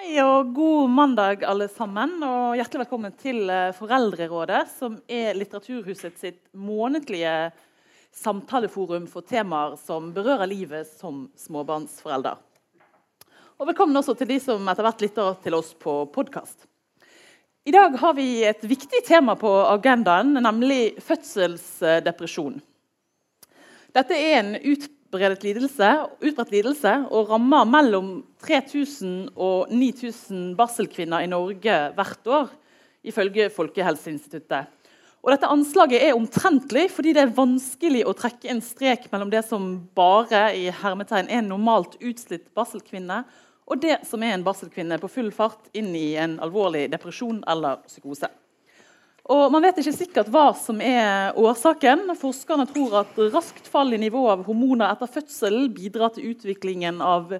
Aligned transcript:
Hei 0.00 0.14
og 0.24 0.54
god 0.56 0.92
mandag, 0.96 1.42
alle 1.44 1.66
sammen. 1.68 2.14
Og 2.24 2.54
hjertelig 2.56 2.86
velkommen 2.86 3.12
til 3.20 3.50
eh, 3.52 3.74
Foreldrerådet, 3.76 4.62
som 4.72 4.94
er 5.04 5.36
Litteraturhuset 5.36 6.14
sitt 6.16 6.38
månedlige 6.56 7.50
samtaleforum 8.16 9.04
for 9.12 9.26
temaer 9.28 9.74
som 9.76 10.06
berører 10.16 10.48
livet 10.48 10.88
som 10.88 11.26
småbarnsforelder. 11.36 12.38
Og 13.60 13.68
velkommen 13.68 14.00
også 14.00 14.14
til 14.16 14.30
de 14.30 14.38
som 14.40 14.70
etter 14.72 14.88
hvert 14.88 15.04
lytter 15.04 15.36
til 15.44 15.58
oss 15.58 15.74
på 15.76 15.98
podkast. 16.14 16.64
I 17.68 17.74
dag 17.76 17.98
har 18.00 18.16
vi 18.16 18.30
et 18.48 18.64
viktig 18.64 19.02
tema 19.04 19.36
på 19.36 19.52
agendaen, 19.66 20.32
nemlig 20.40 20.94
fødselsdepresjon. 21.04 22.56
Dette 23.92 24.16
er 24.16 24.38
en 24.38 24.56
utbredt 24.56 24.96
lidelse, 25.18 26.08
utbredt 26.22 26.52
lidelse 26.52 27.06
og 27.10 27.30
rammer 27.30 27.64
mellom 27.64 28.24
3000 28.44 29.30
og 29.36 29.68
9000 29.70 30.56
barselkvinner 30.56 31.24
i 31.24 31.26
Norge 31.26 31.92
hvert 31.94 32.26
år, 32.26 32.48
ifølge 33.02 33.50
Folkehelseinstituttet. 33.50 34.66
Og 35.22 35.32
dette 35.32 35.48
Anslaget 35.52 36.00
er 36.02 36.16
omtrentlig 36.16 36.90
fordi 36.90 37.12
det 37.12 37.22
er 37.22 37.34
vanskelig 37.36 38.06
å 38.08 38.14
trekke 38.16 38.48
en 38.48 38.62
strek 38.64 39.10
mellom 39.12 39.30
det 39.30 39.42
som 39.44 39.88
bare 39.94 40.54
i 40.56 40.70
hermetegn 40.70 41.28
er 41.28 41.42
en 41.42 41.50
normalt 41.52 41.98
utslitt 42.00 42.48
barselkvinne, 42.56 43.24
og 43.70 43.82
det 43.82 44.00
som 44.08 44.22
er 44.22 44.34
en 44.34 44.44
barselkvinne 44.44 44.98
på 44.98 45.10
full 45.10 45.30
fart 45.30 45.68
inn 45.76 45.92
i 45.94 46.14
en 46.18 46.38
alvorlig 46.42 46.88
depresjon 46.90 47.42
eller 47.46 47.82
psykose. 47.86 48.30
Og 49.28 49.52
Man 49.52 49.62
vet 49.62 49.80
ikke 49.82 49.94
sikkert 49.94 50.30
hva 50.32 50.50
som 50.56 50.80
er 50.80 51.36
årsaken. 51.38 52.08
Forskerne 52.18 52.66
tror 52.70 53.02
at 53.02 53.18
raskt 53.34 53.68
fall 53.70 53.92
i 53.92 54.00
nivået 54.00 54.38
av 54.38 54.46
hormoner 54.48 54.94
etter 54.94 55.10
fødselen 55.10 55.68
bidrar 55.74 56.14
til 56.14 56.32
utviklingen 56.32 57.02
av 57.04 57.34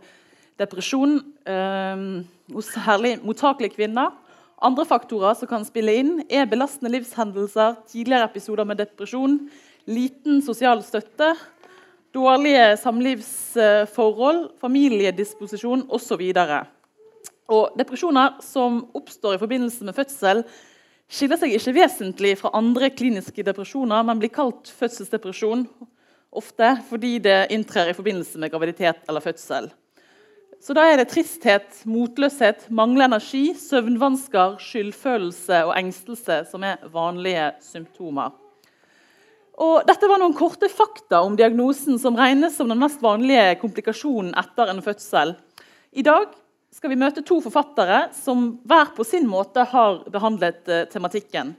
depresjon 0.61 1.17
eh, 1.49 2.03
hos 2.53 2.69
særlig 2.75 3.17
mottakelige 3.25 3.79
kvinner. 3.79 4.13
Andre 4.61 4.85
faktorer 4.85 5.39
som 5.39 5.49
kan 5.49 5.65
spille 5.65 5.95
inn, 6.03 6.11
er 6.29 6.49
belastende 6.49 6.93
livshendelser, 6.93 7.79
tidligere 7.89 8.29
episoder 8.29 8.67
med 8.69 8.83
depresjon, 8.83 9.39
liten 9.89 10.43
sosial 10.45 10.83
støtte, 10.85 11.33
dårlige 12.13 12.75
samlivsforhold, 12.83 14.43
familiedisposisjon 14.61 15.87
osv. 15.89 16.27
Og 17.51 17.79
depresjoner 17.81 18.37
som 18.45 18.83
oppstår 18.93 19.39
i 19.39 19.41
forbindelse 19.41 19.89
med 19.89 19.97
fødsel, 19.97 20.45
skiller 21.11 21.41
seg 21.41 21.57
ikke 21.57 21.75
vesentlig 21.77 22.37
fra 22.39 22.53
andre 22.57 22.91
kliniske 22.95 23.45
depresjoner, 23.47 24.05
men 24.07 24.21
blir 24.23 24.33
kalt 24.33 24.71
fødselsdepresjon 24.79 25.67
ofte 26.31 26.77
fordi 26.87 27.17
det 27.23 27.51
inntrer 27.55 27.91
i 27.91 27.97
forbindelse 27.97 28.39
med 28.39 28.53
graviditet 28.53 29.03
eller 29.11 29.25
fødsel. 29.25 29.71
Så 30.61 30.75
da 30.77 30.85
er 30.87 31.01
det 31.01 31.09
tristhet, 31.09 31.79
motløshet, 31.89 32.67
manglende 32.69 33.17
energi, 33.17 33.55
søvnvansker, 33.57 34.59
skyldfølelse 34.61 35.63
og 35.65 35.73
engstelse 35.79 36.43
som 36.51 36.67
er 36.69 36.83
vanlige 36.93 37.47
symptomer. 37.65 38.35
Og 39.61 39.87
dette 39.89 40.09
var 40.09 40.21
noen 40.21 40.37
korte 40.37 40.69
fakta 40.73 41.23
om 41.25 41.35
diagnosen 41.37 41.99
som 42.01 42.17
regnes 42.17 42.55
som 42.57 42.69
den 42.69 42.81
mest 42.81 43.01
vanlige 43.05 43.57
komplikasjonen 43.61 44.35
etter 44.41 44.73
en 44.73 44.85
fødsel. 44.85 45.35
I 45.97 46.05
dag 46.05 46.29
skal 46.71 46.93
vi 46.93 46.99
møte 46.99 47.25
to 47.27 47.41
forfattere 47.43 48.05
som 48.15 48.53
hver 48.69 48.93
på 48.95 49.05
sin 49.07 49.27
måte 49.29 49.65
har 49.73 50.05
behandlet 50.13 50.63
uh, 50.71 50.85
tematikken. 50.91 51.55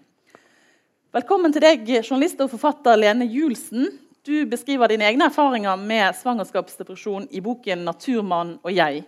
Velkommen 1.12 1.52
til 1.52 1.66
deg, 1.66 1.90
journalist 2.00 2.40
og 2.40 2.54
forfatter 2.54 3.00
Lene 3.00 3.28
Julsen. 3.28 3.90
Du 4.24 4.46
beskriver 4.48 4.88
dine 4.88 5.10
egne 5.10 5.28
erfaringer 5.28 5.76
med 5.76 6.16
svangerskapsdepresjon 6.22 7.28
i 7.36 7.42
boken 7.44 7.84
'Naturmann 7.84 8.60
og 8.64 8.72
jeg'. 8.72 9.04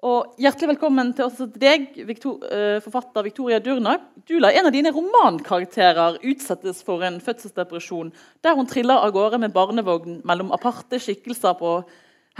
Og 0.00 0.32
Hjertelig 0.40 0.70
velkommen 0.70 1.12
til 1.12 1.26
også 1.26 1.44
deg, 1.52 1.90
uh, 2.00 2.80
forfatter 2.80 3.22
Victoria 3.22 3.58
Durnak. 3.60 4.00
Du 4.24 4.38
lar 4.40 4.56
en 4.56 4.70
av 4.70 4.72
dine 4.72 4.88
romankarakterer 4.96 6.16
utsettes 6.24 6.80
for 6.82 7.04
en 7.04 7.20
fødselsdepresjon, 7.20 8.12
der 8.40 8.56
hun 8.56 8.66
triller 8.66 9.04
av 9.04 9.12
gårde 9.12 9.38
med 9.38 9.52
barnevogn 9.52 10.22
mellom 10.24 10.52
aparte 10.56 10.96
skikkelser 10.96 11.60
på 11.60 11.82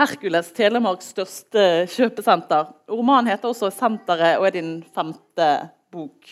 Hercules, 0.01 0.49
Telemarks 0.57 1.11
største 1.13 1.63
kjøpesenter. 1.93 2.71
Romanen 2.89 3.29
heter 3.29 3.51
også 3.51 3.69
'Senteret' 3.69 4.39
og 4.39 4.47
er 4.49 4.55
din 4.55 4.71
femte 4.95 5.49
bok. 5.93 6.31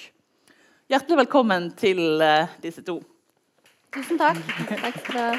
Hjertelig 0.89 1.19
velkommen 1.19 1.67
til 1.77 2.01
uh, 2.17 2.49
disse 2.63 2.81
to. 2.87 2.97
Tusen 3.93 4.17
takk. 4.17 4.41
Takk 4.71 4.97
skal. 5.03 5.37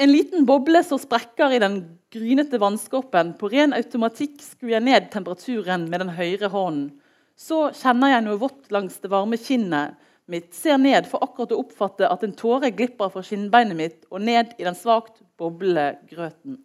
En 0.00 0.12
liten 0.14 0.48
boble 0.48 0.80
som 0.84 1.00
sprekker 1.02 1.52
i 1.52 1.60
den 1.60 1.76
grynete 2.08 2.56
vannskorpen. 2.56 3.34
På 3.36 3.52
ren 3.52 3.76
automatikk 3.76 4.40
skrur 4.40 4.78
jeg 4.78 4.86
ned 4.86 5.12
temperaturen 5.12 5.90
med 5.90 6.06
den 6.06 6.16
høyre 6.16 6.48
hånden. 6.48 6.94
Så 7.36 7.66
kjenner 7.76 8.14
jeg 8.14 8.24
noe 8.24 8.40
vått 8.40 8.72
langs 8.72 8.96
det 9.04 9.12
varme 9.12 9.36
kinnet 9.36 10.00
mitt, 10.30 10.50
ser 10.54 10.78
ned 10.80 11.06
for 11.10 11.22
akkurat 11.24 11.54
å 11.54 11.60
oppfatte 11.62 12.08
at 12.08 12.24
en 12.26 12.34
tåre 12.36 12.72
glipper 12.74 13.12
fra 13.12 13.22
skinnbeinet 13.24 13.78
mitt 13.78 14.04
og 14.10 14.24
ned 14.26 14.54
i 14.58 14.66
den 14.66 14.78
svakt 14.78 15.22
boblende 15.38 15.96
grøten. 16.10 16.60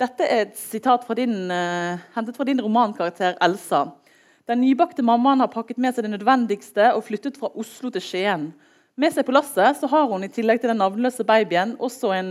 Dette 0.00 0.26
er 0.28 0.42
et 0.44 0.58
sitat 0.60 1.06
fra 1.08 1.16
din, 1.16 1.46
uh, 1.48 1.96
hentet 2.16 2.36
fra 2.36 2.44
din 2.44 2.60
romankarakter 2.60 3.38
Elsa. 3.44 3.86
Den 4.46 4.60
nybakte 4.62 5.02
mammaen 5.02 5.40
har 5.42 5.52
pakket 5.52 5.80
med 5.82 5.96
seg 5.96 6.04
det 6.06 6.12
nødvendigste 6.12 6.92
og 6.94 7.06
flyttet 7.06 7.38
fra 7.40 7.50
Oslo 7.56 7.90
til 7.90 8.04
Skien. 8.04 8.50
Med 8.96 9.12
seg 9.12 9.26
på 9.26 9.34
lasset 9.34 9.80
så 9.80 9.88
har 9.92 10.06
hun 10.08 10.24
i 10.24 10.32
tillegg 10.32 10.60
til 10.62 10.70
den 10.72 10.80
navnløse 10.80 11.24
babyen 11.26 11.74
også 11.82 12.12
en 12.16 12.30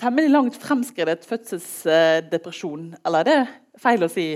temmelig 0.00 0.32
langt 0.32 0.56
fremskredet 0.58 1.26
fødselsdepresjon. 1.28 2.94
Eller 3.04 3.22
er 3.22 3.28
det 3.28 3.82
feil 3.82 4.06
å 4.06 4.10
si? 4.10 4.28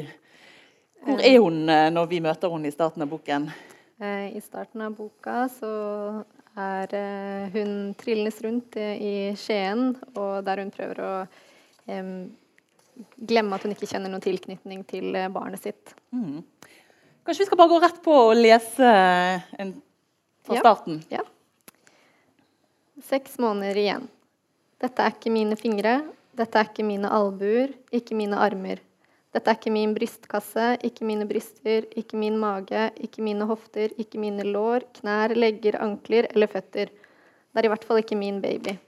Hvor 1.06 1.22
er 1.22 1.40
hun 1.40 1.64
eh, 1.70 1.88
når 1.94 2.06
vi 2.10 2.20
møter 2.22 2.52
henne 2.52 2.70
i 2.70 2.74
starten 2.74 3.02
av 3.02 3.10
boken? 3.10 3.48
Eh, 3.98 4.36
I 4.36 4.40
starten 4.40 4.82
av 4.86 4.94
boka 4.94 5.48
så 5.50 5.70
er 6.58 6.92
eh, 6.94 7.54
hun 7.54 7.94
trillendes 7.98 8.38
rundt 8.44 8.76
i 8.78 9.32
Skien, 9.38 9.96
og 10.14 10.44
der 10.46 10.62
hun 10.62 10.70
prøver 10.74 11.00
å 11.02 11.12
um, 11.90 12.12
glemme 13.18 13.58
at 13.58 13.66
hun 13.66 13.74
ikke 13.74 13.88
kjenner 13.90 14.12
noen 14.12 14.22
tilknytning 14.22 14.84
til 14.86 15.18
barnet 15.34 15.66
sitt. 15.66 15.94
Mm. 16.14 16.44
Kanskje 17.26 17.44
vi 17.44 17.48
skal 17.50 17.60
bare 17.60 17.74
gå 17.74 17.80
rett 17.82 17.98
på 18.04 18.14
og 18.30 18.38
lese 18.38 18.92
en, 19.58 19.74
fra 20.46 20.56
ja. 20.56 20.62
starten? 20.62 21.02
Ja. 21.12 21.26
Seks 23.04 23.36
måneder 23.42 23.78
igjen. 23.78 24.06
Dette 24.78 25.02
er 25.02 25.14
ikke 25.14 25.34
mine 25.34 25.58
fingre, 25.58 25.98
dette 26.38 26.58
er 26.58 26.70
ikke 26.70 26.86
mine 26.86 27.10
albuer, 27.10 27.74
ikke 27.94 28.14
mine 28.18 28.38
armer. 28.38 28.80
Dette 29.34 29.52
er 29.52 29.58
ikke 29.58 29.72
min 29.74 29.92
brystkasse, 29.96 30.66
ikke 30.88 31.04
mine 31.04 31.26
bryster, 31.28 31.84
ikke 32.00 32.16
min 32.16 32.38
mage, 32.40 32.88
ikke 32.96 33.24
mine 33.24 33.44
hofter, 33.48 33.92
ikke 34.00 34.20
mine 34.20 34.46
lår, 34.46 34.86
knær, 35.00 35.34
legger, 35.36 35.76
ankler 35.84 36.30
eller 36.32 36.48
føtter. 36.48 36.88
Det 36.88 37.60
er 37.60 37.68
i 37.68 37.72
hvert 37.74 37.84
fall 37.84 38.00
ikke 38.00 38.16
min 38.16 38.40
baby. 38.40 38.78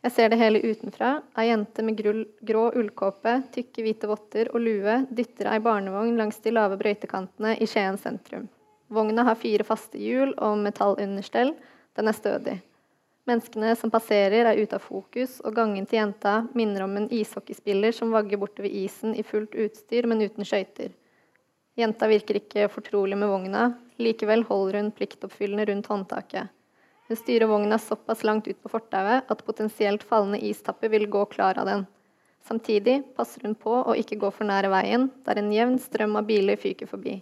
Jeg 0.00 0.12
ser 0.16 0.30
det 0.32 0.38
hele 0.40 0.62
utenfra. 0.64 1.10
Ei 1.36 1.50
jente 1.50 1.82
med 1.84 1.98
grull, 1.98 2.22
grå 2.46 2.70
ullkåpe, 2.78 3.34
tykke 3.52 3.84
hvite 3.84 4.08
votter 4.08 4.48
og 4.54 4.62
lue 4.64 4.96
dytter 5.10 5.50
ei 5.50 5.60
barnevogn 5.60 6.16
langs 6.16 6.40
de 6.44 6.54
lave 6.54 6.78
brøytekantene 6.80 7.58
i 7.60 7.68
Skien 7.68 8.00
sentrum. 8.00 8.48
Vogna 8.88 9.26
har 9.28 9.38
fire 9.38 9.66
faste 9.66 10.00
hjul 10.00 10.32
og 10.38 10.56
metallunderstell. 10.64 11.52
Den 11.98 12.08
er 12.08 12.16
stødig. 12.16 12.56
Menneskene 13.30 13.76
som 13.78 13.92
passerer, 13.94 14.42
er 14.42 14.58
ute 14.58 14.74
av 14.74 14.82
fokus, 14.82 15.36
og 15.46 15.54
gangen 15.54 15.84
til 15.86 16.00
jenta 16.00 16.40
minner 16.58 16.82
om 16.82 16.96
en 16.98 17.04
ishockeyspiller 17.14 17.94
som 17.94 18.10
vagger 18.10 18.40
bortover 18.42 18.72
isen 18.74 19.12
i 19.14 19.22
fullt 19.22 19.54
utstyr, 19.54 20.08
men 20.10 20.24
uten 20.24 20.42
skøyter. 20.42 20.96
Jenta 21.78 22.08
virker 22.10 22.40
ikke 22.40 22.66
fortrolig 22.72 23.18
med 23.20 23.30
vogna. 23.30 23.68
Likevel 24.02 24.42
holder 24.48 24.80
hun 24.80 24.90
pliktoppfyllende 24.96 25.68
rundt 25.70 25.92
håndtaket. 25.92 26.50
Hun 27.06 27.20
styrer 27.22 27.46
vogna 27.46 27.78
såpass 27.78 28.26
langt 28.26 28.50
ut 28.50 28.58
på 28.64 28.74
fortauet 28.74 29.30
at 29.30 29.46
potensielt 29.46 30.02
fallende 30.10 30.42
istapper 30.50 30.90
vil 30.90 31.06
gå 31.14 31.24
klar 31.30 31.62
av 31.62 31.70
den. 31.70 31.86
Samtidig 32.42 32.98
passer 33.14 33.46
hun 33.46 33.54
på 33.54 33.78
å 33.78 33.94
ikke 33.94 34.18
gå 34.18 34.34
for 34.34 34.50
nære 34.50 34.74
veien, 34.74 35.06
der 35.22 35.38
en 35.38 35.54
jevn 35.54 35.78
strøm 35.78 36.18
av 36.18 36.26
biler 36.26 36.58
fyker 36.58 36.90
forbi. 36.90 37.20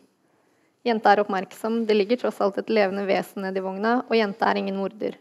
Jenta 0.88 1.12
er 1.12 1.26
oppmerksom, 1.26 1.82
det 1.84 2.00
ligger 2.00 2.25
tross 2.25 2.40
alt 2.40 2.56
et 2.62 2.72
levende 2.72 3.05
vesen 3.05 3.44
nedi 3.44 3.60
vogna, 3.60 3.99
og 4.08 4.16
jenta 4.16 4.49
er 4.49 4.64
ingen 4.64 4.81
morder. 4.81 5.19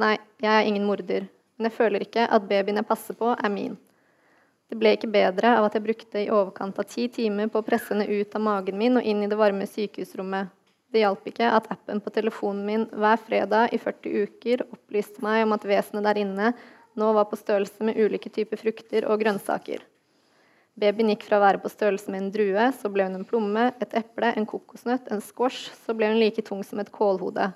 Nei, 0.00 0.16
jeg 0.40 0.52
er 0.52 0.68
ingen 0.68 0.86
morder, 0.88 1.26
men 1.56 1.68
jeg 1.68 1.76
føler 1.76 2.04
ikke 2.04 2.24
at 2.24 2.48
babyen 2.48 2.80
jeg 2.80 2.88
passer 2.88 3.18
på, 3.18 3.34
er 3.36 3.52
min. 3.52 3.76
Det 4.72 4.78
ble 4.80 4.94
ikke 4.96 5.10
bedre 5.12 5.58
av 5.58 5.66
at 5.66 5.76
jeg 5.76 5.84
brukte 5.84 6.22
i 6.22 6.30
overkant 6.32 6.78
av 6.80 6.88
ti 6.88 7.04
timer 7.12 7.50
på 7.52 7.60
å 7.60 7.66
presse 7.66 7.92
henne 7.92 8.08
ut 8.08 8.36
av 8.38 8.44
magen 8.44 8.78
min 8.80 8.96
og 8.96 9.04
inn 9.04 9.20
i 9.20 9.28
det 9.28 9.36
varme 9.36 9.68
sykehusrommet, 9.68 10.48
det 10.92 11.00
hjalp 11.00 11.24
ikke 11.28 11.48
at 11.56 11.70
appen 11.72 12.02
på 12.04 12.12
telefonen 12.12 12.64
min 12.68 12.82
hver 12.92 13.20
fredag 13.24 13.72
i 13.72 13.78
40 13.80 14.26
uker 14.26 14.64
opplyste 14.66 15.24
meg 15.24 15.46
om 15.46 15.54
at 15.56 15.64
vesenet 15.64 16.04
der 16.04 16.20
inne 16.20 16.50
nå 17.00 17.08
var 17.16 17.30
på 17.30 17.38
størrelse 17.40 17.86
med 17.86 17.96
ulike 17.96 18.28
typer 18.28 18.60
frukter 18.60 19.06
og 19.08 19.22
grønnsaker. 19.22 19.80
Babyen 20.76 21.12
gikk 21.12 21.24
fra 21.28 21.38
å 21.38 21.44
være 21.44 21.60
på 21.62 21.72
størrelse 21.72 22.12
med 22.12 22.20
en 22.20 22.30
drue, 22.32 22.66
så 22.76 22.88
ble 22.92 23.06
hun 23.08 23.16
en 23.18 23.26
plomme, 23.28 23.70
et 23.80 23.96
eple, 23.96 24.32
en 24.36 24.48
kokosnøtt, 24.48 25.08
en 25.12 25.24
squash, 25.24 25.72
så 25.84 25.96
ble 25.96 26.08
hun 26.12 26.20
like 26.20 26.44
tung 26.44 26.60
som 26.64 26.80
et 26.80 26.92
kålhode. 26.92 27.50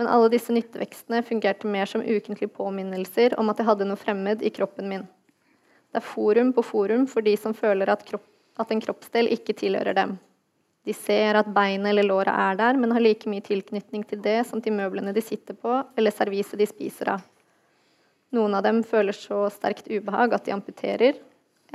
Men 0.00 0.08
alle 0.08 0.30
disse 0.32 0.54
nyttevekstene 0.54 1.20
fungerte 1.26 1.68
mer 1.68 1.86
som 1.86 2.02
ukentlige 2.02 2.52
påminnelser 2.56 3.36
om 3.40 3.50
at 3.52 3.60
jeg 3.60 3.68
hadde 3.68 3.88
noe 3.88 4.00
fremmed 4.00 4.42
i 4.42 4.52
kroppen 4.54 4.88
min. 4.88 5.04
Det 5.92 6.00
er 6.00 6.08
forum 6.08 6.52
på 6.56 6.64
forum 6.64 7.04
for 7.10 7.24
de 7.24 7.34
som 7.36 7.52
føler 7.52 7.90
at, 7.92 8.04
kropp, 8.08 8.24
at 8.56 8.70
en 8.72 8.80
kroppsdel 8.80 9.28
ikke 9.34 9.56
tilhører 9.60 9.96
dem. 9.98 10.16
De 10.88 10.94
ser 10.96 11.36
at 11.38 11.50
beinet 11.54 11.92
eller 11.92 12.08
låret 12.08 12.32
er 12.32 12.56
der, 12.58 12.78
men 12.80 12.90
har 12.90 13.04
like 13.04 13.28
mye 13.30 13.44
tilknytning 13.44 14.02
til 14.08 14.22
det 14.24 14.40
som 14.48 14.62
til 14.64 14.74
møblene 14.74 15.12
de 15.14 15.22
sitter 15.22 15.54
på, 15.54 15.82
eller 15.96 16.14
serviset 16.14 16.58
de 16.58 16.66
spiser 16.66 17.12
av. 17.12 17.26
Noen 18.32 18.56
av 18.56 18.64
dem 18.64 18.80
føler 18.88 19.14
så 19.14 19.44
sterkt 19.52 19.90
ubehag 19.92 20.32
at 20.32 20.48
de 20.48 20.54
amputerer, 20.56 21.20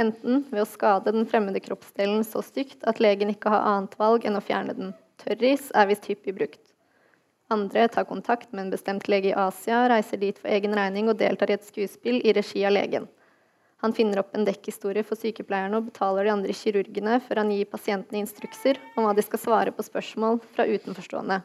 enten 0.02 0.42
ved 0.50 0.64
å 0.64 0.70
skade 0.70 1.14
den 1.14 1.30
fremmede 1.30 1.62
kroppsdelen 1.64 2.26
så 2.26 2.42
stygt 2.46 2.82
at 2.90 3.00
legen 3.04 3.32
ikke 3.32 3.54
har 3.54 3.70
annet 3.70 3.94
valg 4.02 4.26
enn 4.26 4.40
å 4.40 4.44
fjerne 4.44 4.76
den. 4.76 4.96
Tørris 5.22 5.70
er 5.78 5.88
visst 5.90 6.10
hyppig 6.10 6.36
brukt. 6.36 6.67
Andre 7.50 7.88
tar 7.88 8.04
kontakt 8.04 8.52
med 8.52 8.66
en 8.66 8.72
bestemt 8.74 9.08
lege 9.08 9.30
i 9.30 9.38
Asia, 9.40 9.86
reiser 9.88 10.20
dit 10.20 10.40
for 10.40 10.52
egen 10.52 10.74
regning 10.76 11.08
og 11.08 11.20
deltar 11.22 11.52
i 11.52 11.56
et 11.56 11.64
skuespill 11.64 12.20
i 12.20 12.34
regi 12.36 12.66
av 12.68 12.74
legen. 12.76 13.08
Han 13.86 13.94
finner 13.94 14.20
opp 14.20 14.34
en 14.36 14.44
dekkhistorie 14.44 15.06
for 15.06 15.20
sykepleierne 15.20 15.78
og 15.80 15.92
betaler 15.92 16.26
de 16.28 16.34
andre 16.34 16.56
kirurgene 16.60 17.20
før 17.24 17.44
han 17.44 17.54
gir 17.54 17.70
pasientene 17.72 18.24
instrukser 18.24 18.80
om 18.98 19.06
hva 19.06 19.14
de 19.16 19.24
skal 19.24 19.40
svare 19.40 19.72
på 19.72 19.86
spørsmål 19.86 20.42
fra 20.58 20.66
utenforstående. 20.68 21.40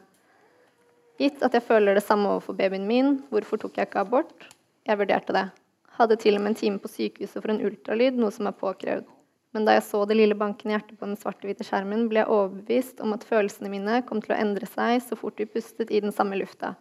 Gitt 1.21 1.45
at 1.45 1.53
jeg 1.53 1.63
føler 1.69 1.95
det 1.95 2.03
samme 2.03 2.31
overfor 2.33 2.57
babyen 2.57 2.89
min, 2.89 3.19
hvorfor 3.29 3.61
tok 3.61 3.77
jeg 3.77 3.87
ikke 3.87 4.01
abort? 4.01 4.47
Jeg 4.83 4.99
vurderte 4.99 5.35
det. 5.37 5.45
Hadde 5.93 6.17
til 6.19 6.39
og 6.39 6.41
med 6.41 6.55
en 6.55 6.61
time 6.65 6.81
på 6.81 6.89
sykehuset 6.89 7.37
for 7.37 7.53
en 7.53 7.61
ultralyd, 7.63 8.17
noe 8.17 8.33
som 8.33 8.49
er 8.49 8.57
påkrevd. 8.57 9.05
Men 9.53 9.67
da 9.67 9.75
jeg 9.75 9.85
så 9.85 10.01
det 10.09 10.17
lille 10.17 10.37
bankende 10.37 10.73
hjertet 10.73 10.97
på 10.97 11.05
den 11.05 11.17
svarte-hvite 11.19 11.65
skjermen, 11.67 12.07
ble 12.09 12.23
jeg 12.23 12.31
overbevist 12.33 13.01
om 13.05 13.13
at 13.13 13.25
følelsene 13.27 13.69
mine 13.69 13.99
kom 14.07 14.21
til 14.23 14.33
å 14.33 14.39
endre 14.41 14.69
seg 14.69 14.97
så 15.05 15.17
fort 15.19 15.37
vi 15.37 15.45
pustet 15.49 15.93
i 15.93 16.01
den 16.01 16.13
samme 16.15 16.39
lufta. 16.39 16.73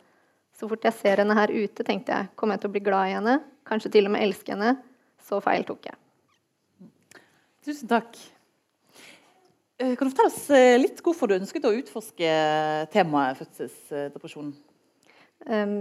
Så 0.56 0.69
fort 0.70 0.84
jeg 0.86 0.96
ser 0.96 1.20
henne 1.20 1.36
her 1.36 1.52
ute, 1.52 1.84
tenkte 1.84 2.14
jeg, 2.14 2.30
kommer 2.36 2.56
jeg 2.56 2.64
til 2.64 2.72
å 2.72 2.76
bli 2.76 2.84
glad 2.84 3.10
i 3.10 3.16
henne? 3.19 3.38
Kanskje 3.69 3.92
til 3.92 4.08
og 4.08 4.14
med 4.14 4.24
elske 4.24 4.54
henne? 4.54 4.76
Så 5.22 5.40
feil 5.44 5.66
tok 5.69 5.90
jeg. 5.90 5.98
Tusen 7.62 7.90
takk. 7.90 8.16
Eh, 9.78 9.92
kan 9.96 10.06
du 10.06 10.12
fortelle 10.12 10.32
oss 10.32 10.44
eh, 10.54 10.78
litt 10.80 11.00
hvorfor 11.04 11.28
du 11.28 11.36
ønsket 11.36 11.69
å 11.69 11.74
utforske 11.76 12.32
temaet 12.94 13.38
fødselsdepresjon? 13.40 14.52
Um, 15.46 15.76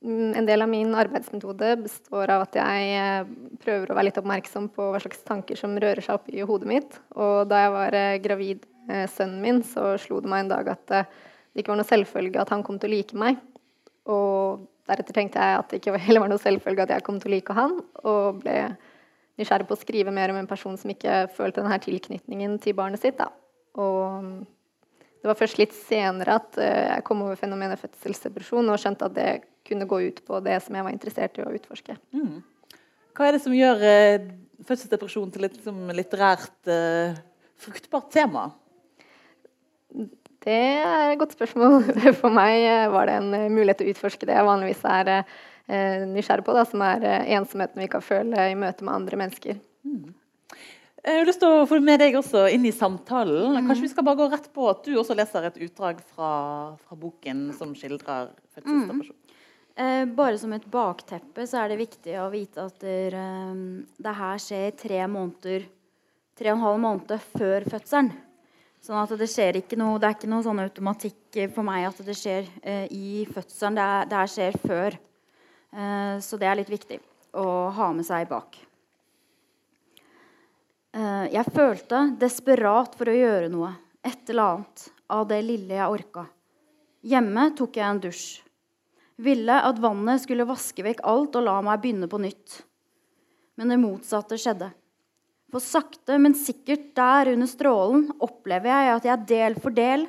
en 0.00 0.46
del 0.48 0.64
av 0.64 0.70
min 0.70 0.94
arbeidsmetode 0.96 1.74
består 1.82 2.32
av 2.32 2.46
at 2.46 2.56
jeg 2.56 2.92
eh, 2.96 3.32
prøver 3.60 3.90
å 3.90 3.96
være 3.98 4.08
litt 4.08 4.20
oppmerksom 4.20 4.70
på 4.72 4.86
hva 4.92 5.00
slags 5.02 5.20
tanker 5.28 5.60
som 5.60 5.76
rører 5.76 6.00
seg 6.04 6.16
opp 6.16 6.30
i 6.32 6.44
hodet 6.46 6.70
mitt. 6.70 6.96
Og 7.16 7.44
da 7.50 7.64
jeg 7.64 7.74
var 7.76 7.98
gravid 8.24 8.64
med 8.88 9.12
sønnen 9.12 9.44
min, 9.44 9.60
så 9.66 9.92
slo 10.00 10.22
det 10.24 10.32
meg 10.32 10.46
en 10.46 10.54
dag 10.54 10.72
at 10.72 10.86
det 10.90 11.62
ikke 11.62 11.74
var 11.74 11.80
noe 11.82 11.90
selvfølge 11.90 12.40
at 12.40 12.52
han 12.54 12.64
kom 12.64 12.80
til 12.80 12.90
å 12.90 12.94
like 12.96 13.18
meg. 13.18 13.40
Og 14.08 14.68
Deretter 14.90 15.14
tenkte 15.14 15.42
jeg 15.42 15.58
at 15.58 15.68
det 15.70 15.80
ikke 15.80 15.98
heller 16.06 16.24
var 16.24 16.32
noe 16.32 16.42
selvfølge 16.42 16.86
at 16.86 16.94
jeg 16.96 17.06
kom 17.06 17.20
til 17.22 17.30
å 17.30 17.34
like 17.36 17.56
han, 17.56 17.76
og 18.04 18.40
ble 18.42 18.56
nysgjerrig 19.40 19.68
på 19.68 19.76
å 19.76 19.80
skrive 19.80 20.14
mer 20.14 20.32
om 20.32 20.40
en 20.40 20.48
person 20.50 20.76
som 20.80 20.90
ikke 20.92 21.26
følte 21.36 21.62
denne 21.62 21.78
tilknytningen 21.82 22.58
til 22.64 22.76
barnet 22.76 23.02
sitt. 23.02 23.20
Da. 23.20 23.30
Og 23.80 24.42
det 25.20 25.28
var 25.28 25.38
først 25.38 25.60
litt 25.60 25.76
senere 25.76 26.38
at 26.40 26.58
eh, 26.60 26.88
jeg 26.96 27.06
kom 27.06 27.22
over 27.24 27.38
fenomenet 27.40 27.80
fødselsdepresjon 27.80 28.72
og 28.72 28.80
skjønte 28.80 29.08
at 29.08 29.16
det 29.16 29.28
kunne 29.66 29.88
gå 29.88 30.00
ut 30.08 30.22
på 30.26 30.40
det 30.44 30.58
som 30.64 30.76
jeg 30.76 30.86
var 30.86 30.94
interessert 30.94 31.38
i 31.38 31.44
å 31.44 31.52
utforske. 31.56 31.96
Mm. 32.16 32.40
Hva 33.16 33.28
er 33.28 33.36
det 33.36 33.42
som 33.44 33.56
gjør 33.56 33.84
eh, 33.84 34.30
fødselsdepresjon 34.66 35.30
til 35.34 35.46
et 35.46 35.58
liksom, 35.58 35.82
litterært 35.96 36.70
eh, 36.70 37.20
fruktbart 37.60 38.10
tema? 38.14 38.48
Det 40.40 40.56
er 40.56 41.12
et 41.12 41.20
godt 41.20 41.34
spørsmål. 41.36 41.82
For 42.20 42.32
meg 42.32 42.64
eh, 42.64 42.86
var 42.92 43.10
det 43.10 43.18
en 43.20 43.34
eh, 43.36 43.50
mulighet 43.52 43.82
til 43.82 43.90
å 43.90 43.94
utforske 43.94 44.28
det 44.28 44.38
jeg 44.38 44.48
vanligvis 44.48 44.86
er 44.88 45.12
eh, 45.16 46.06
nysgjerrig 46.08 46.46
på, 46.46 46.54
da, 46.56 46.64
som 46.68 46.84
er 46.86 47.04
ensomheten 47.36 47.82
vi 47.82 47.90
kan 47.92 48.04
føle 48.04 48.48
i 48.48 48.56
møte 48.58 48.86
med 48.86 48.96
andre 48.96 49.20
mennesker. 49.20 49.60
Mm. 49.84 50.16
Jeg 51.00 51.16
har 51.16 51.24
lyst 51.28 51.40
til 51.40 51.48
å 51.48 51.68
få 51.68 51.78
med 51.80 52.00
deg 52.02 52.16
også 52.18 52.44
inn 52.52 52.64
i 52.68 52.74
samtalen. 52.76 53.54
Mm. 53.56 53.68
Kanskje 53.68 53.86
vi 53.86 53.92
skal 53.92 54.04
bare 54.04 54.20
gå 54.20 54.28
rett 54.32 54.50
på 54.52 54.66
at 54.68 54.82
du 54.84 54.98
også 55.00 55.16
leser 55.16 55.46
et 55.48 55.60
utdrag 55.64 56.02
fra, 56.12 56.32
fra 56.76 56.98
boken 57.00 57.46
som 57.56 57.72
skildrer 57.76 58.32
fødselsdepresjon. 58.52 59.19
Eh, 59.80 60.04
bare 60.04 60.36
som 60.38 60.52
et 60.52 60.66
bakteppe 60.68 61.46
så 61.48 61.62
er 61.62 61.72
det 61.72 61.80
viktig 61.80 62.16
å 62.20 62.28
vite 62.32 62.66
at 62.68 62.80
der, 62.84 63.14
eh, 63.16 63.60
det 63.96 64.16
her 64.18 64.42
skjer 64.42 64.74
tre 64.76 65.04
måneder 65.08 65.68
tre 66.40 66.54
og 66.54 66.56
en 66.56 66.64
halv 66.64 66.80
måned 66.80 67.24
før 67.36 67.66
fødselen. 67.68 68.14
Sånn 68.80 68.96
at 68.96 69.12
det 69.20 69.28
skjer 69.28 69.58
ikke 69.60 69.76
noe, 69.76 69.98
det 70.00 70.08
er 70.08 70.14
ikke 70.16 70.30
noe 70.32 70.44
sånn 70.46 70.62
automatikk 70.62 71.36
for 71.52 71.66
meg 71.66 71.84
at 71.90 72.00
det 72.06 72.16
skjer 72.16 72.48
eh, 72.64 72.86
i 72.88 73.26
fødselen. 73.28 73.76
Det, 73.76 73.84
er, 73.84 74.08
det 74.08 74.18
her 74.22 74.30
skjer 74.32 74.56
før. 74.62 74.96
Eh, 75.76 76.14
så 76.24 76.40
det 76.40 76.48
er 76.48 76.56
litt 76.62 76.72
viktig 76.72 76.96
å 77.36 77.44
ha 77.76 77.90
med 77.92 78.08
seg 78.08 78.24
bak. 78.30 78.56
Eh, 80.96 81.26
jeg 81.36 81.52
følte 81.52 82.06
desperat 82.24 82.96
for 82.96 83.12
å 83.12 83.18
gjøre 83.18 83.52
noe, 83.52 83.74
et 84.00 84.32
eller 84.32 84.54
annet, 84.56 84.86
av 85.12 85.28
det 85.28 85.42
lille 85.44 85.76
jeg 85.76 85.92
orka. 85.92 86.24
Hjemme 87.04 87.50
tok 87.58 87.76
jeg 87.76 87.84
en 87.84 88.00
dusj. 88.00 88.28
Ville 89.20 89.56
at 89.68 89.80
vannet 89.82 90.22
skulle 90.22 90.48
vaske 90.48 90.84
vekk 90.84 91.02
alt 91.04 91.36
og 91.36 91.44
la 91.44 91.58
meg 91.64 91.82
begynne 91.82 92.08
på 92.08 92.20
nytt. 92.22 92.62
Men 93.60 93.72
det 93.72 93.80
motsatte 93.82 94.38
skjedde. 94.40 94.70
For 95.50 95.60
sakte, 95.60 96.16
men 96.22 96.36
sikkert 96.38 96.92
der 96.96 97.32
under 97.34 97.50
strålen 97.50 98.06
opplever 98.22 98.70
jeg 98.70 98.94
at 98.94 99.08
jeg 99.08 99.26
del 99.28 99.56
for 99.60 99.74
del, 99.74 100.06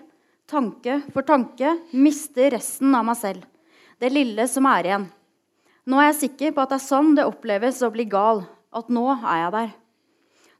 tanke 0.47 0.99
for 1.11 1.25
tanke, 1.27 1.73
mister 1.91 2.53
resten 2.53 2.93
av 2.95 3.07
meg 3.09 3.19
selv. 3.19 3.43
Det 3.99 4.13
lille 4.13 4.47
som 4.49 4.69
er 4.69 4.87
igjen. 4.87 5.09
Nå 5.89 5.97
er 5.97 6.11
jeg 6.11 6.19
sikker 6.21 6.53
på 6.53 6.63
at 6.63 6.71
det 6.71 6.77
er 6.77 6.87
sånn 6.87 7.15
det 7.17 7.27
oppleves 7.27 7.81
å 7.83 7.91
bli 7.93 8.05
gal. 8.09 8.45
At 8.71 8.87
nå 8.93 9.07
er 9.17 9.43
jeg 9.43 9.53
der. 9.57 9.71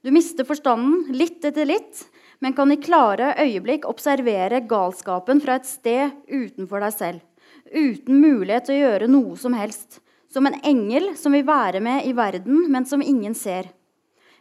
Du 0.02 0.10
mister 0.12 0.48
forstanden 0.50 1.14
litt 1.14 1.46
etter 1.46 1.68
litt, 1.70 2.02
men 2.42 2.56
kan 2.58 2.74
i 2.74 2.80
klare 2.82 3.36
øyeblikk 3.40 3.86
observere 3.88 4.64
galskapen 4.68 5.40
fra 5.44 5.60
et 5.60 5.70
sted 5.70 6.18
utenfor 6.26 6.82
deg 6.82 6.96
selv. 6.98 7.28
Uten 7.72 8.20
mulighet 8.20 8.68
til 8.68 8.76
å 8.76 8.82
gjøre 8.82 9.08
noe 9.12 9.38
som 9.40 9.56
helst. 9.56 10.02
Som 10.32 10.48
en 10.48 10.60
engel 10.68 11.14
som 11.20 11.36
vil 11.36 11.48
være 11.48 11.80
med 11.84 12.06
i 12.08 12.14
verden, 12.16 12.66
men 12.72 12.88
som 12.88 13.04
ingen 13.04 13.36
ser. 13.36 13.70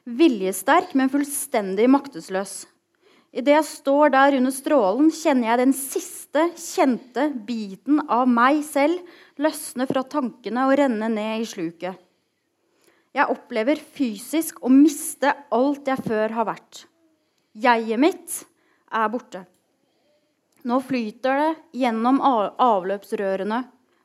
Viljesterk, 0.07 0.95
men 0.99 1.11
fullstendig 1.13 1.87
maktesløs. 1.91 2.65
Idet 3.31 3.55
jeg 3.55 3.67
står 3.69 4.11
der 4.11 4.37
under 4.41 4.55
strålen, 4.55 5.11
kjenner 5.15 5.53
jeg 5.53 5.61
den 5.61 5.75
siste 5.77 6.47
kjente 6.59 7.29
biten 7.47 8.01
av 8.11 8.27
meg 8.31 8.65
selv 8.67 8.99
løsne 9.39 9.87
fra 9.87 10.03
tankene 10.03 10.67
og 10.67 10.75
renne 10.81 11.11
ned 11.13 11.45
i 11.45 11.47
sluket. 11.47 11.95
Jeg 13.15 13.31
opplever 13.31 13.79
fysisk 13.79 14.59
å 14.63 14.71
miste 14.71 15.33
alt 15.55 15.89
jeg 15.91 16.03
før 16.07 16.35
har 16.35 16.47
vært. 16.47 16.85
Jeget 17.59 18.03
mitt 18.03 18.37
er 18.91 19.11
borte. 19.11 19.45
Nå 20.67 20.81
flyter 20.85 21.39
det 21.41 21.81
gjennom 21.83 22.21
avløpsrørene, 22.21 23.63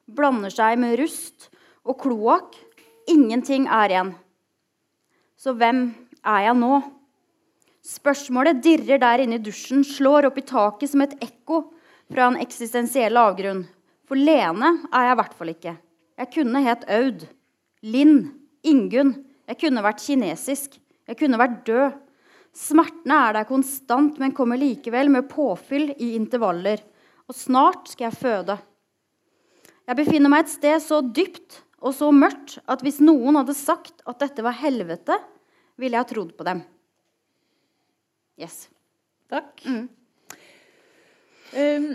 blander 0.08 0.54
seg 0.54 0.80
med 0.80 0.96
rust 1.02 1.50
og 1.84 2.00
kloakk. 2.04 2.56
Ingenting 3.12 3.68
er 3.70 3.92
igjen. 3.92 4.12
Så 5.38 5.54
hvem 5.58 5.90
er 6.26 6.48
jeg 6.48 6.58
nå? 6.58 6.80
Spørsmålet 7.86 8.64
dirrer 8.66 9.02
der 9.02 9.22
inne 9.22 9.38
i 9.38 9.44
dusjen, 9.46 9.84
slår 9.86 10.32
opp 10.32 10.40
i 10.42 10.46
taket 10.48 10.90
som 10.90 11.04
et 11.06 11.14
ekko 11.22 11.60
fra 12.10 12.32
en 12.32 12.40
eksistensiell 12.42 13.20
avgrunn. 13.20 13.66
For 14.10 14.18
Lene 14.18 14.72
er 14.90 15.10
jeg 15.10 15.14
i 15.14 15.20
hvert 15.20 15.38
fall 15.38 15.52
ikke. 15.54 15.76
Jeg 16.16 16.32
kunne 16.34 16.64
het 16.66 16.88
Aud. 16.90 17.28
Linn. 17.86 18.18
Ingunn. 18.66 19.14
Jeg 19.46 19.60
kunne 19.62 19.84
vært 19.86 20.02
kinesisk. 20.02 20.80
Jeg 21.06 21.20
kunne 21.20 21.38
vært 21.38 21.62
død. 21.68 22.00
Smertene 22.56 23.18
er 23.28 23.36
der 23.36 23.48
konstant, 23.50 24.20
men 24.22 24.34
kommer 24.36 24.60
likevel 24.60 25.10
med 25.12 25.28
påfyll 25.28 25.90
i 26.00 26.14
intervaller. 26.16 26.80
Og 27.28 27.36
snart 27.36 27.90
skal 27.92 28.08
jeg 28.10 28.20
føde. 28.22 28.56
Jeg 29.86 30.00
befinner 30.00 30.32
meg 30.32 30.46
et 30.46 30.54
sted 30.54 30.80
så 30.82 31.02
dypt 31.04 31.60
og 31.86 31.94
så 31.94 32.10
mørkt 32.16 32.58
at 32.72 32.82
hvis 32.82 33.02
noen 33.04 33.38
hadde 33.38 33.54
sagt 33.58 34.02
at 34.08 34.22
dette 34.24 34.46
var 34.46 34.56
helvete, 34.58 35.18
ville 35.76 35.98
jeg 35.98 36.06
ha 36.06 36.10
trodd 36.10 36.32
på 36.38 36.48
dem. 36.48 36.64
Yes. 38.40 38.66
Takk. 39.32 39.62
Mm. 39.68 39.86
Um, 41.56 41.86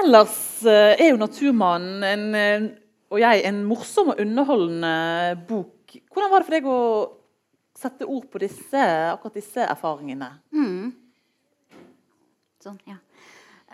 ellers 0.00 0.38
uh, 0.66 0.94
er 0.94 1.10
jo 1.10 1.18
'Naturmannen' 1.20 2.06
en, 2.08 2.24
uh, 2.34 2.70
og 3.14 3.20
jeg 3.20 3.44
en 3.48 3.60
morsom 3.66 4.14
og 4.14 4.22
underholdende 4.22 4.94
bok. 5.48 5.98
Hvordan 6.10 6.32
var 6.32 6.42
det 6.42 6.48
for 6.48 6.56
deg 6.56 6.70
å 6.70 6.80
sette 7.78 8.06
ord 8.06 8.28
på 8.30 8.40
disse, 8.42 8.84
akkurat 9.10 9.36
disse 9.40 9.64
erfaringene? 9.66 10.30
Mm. 10.54 10.92
Sånn, 12.64 12.80
ja. 12.88 13.00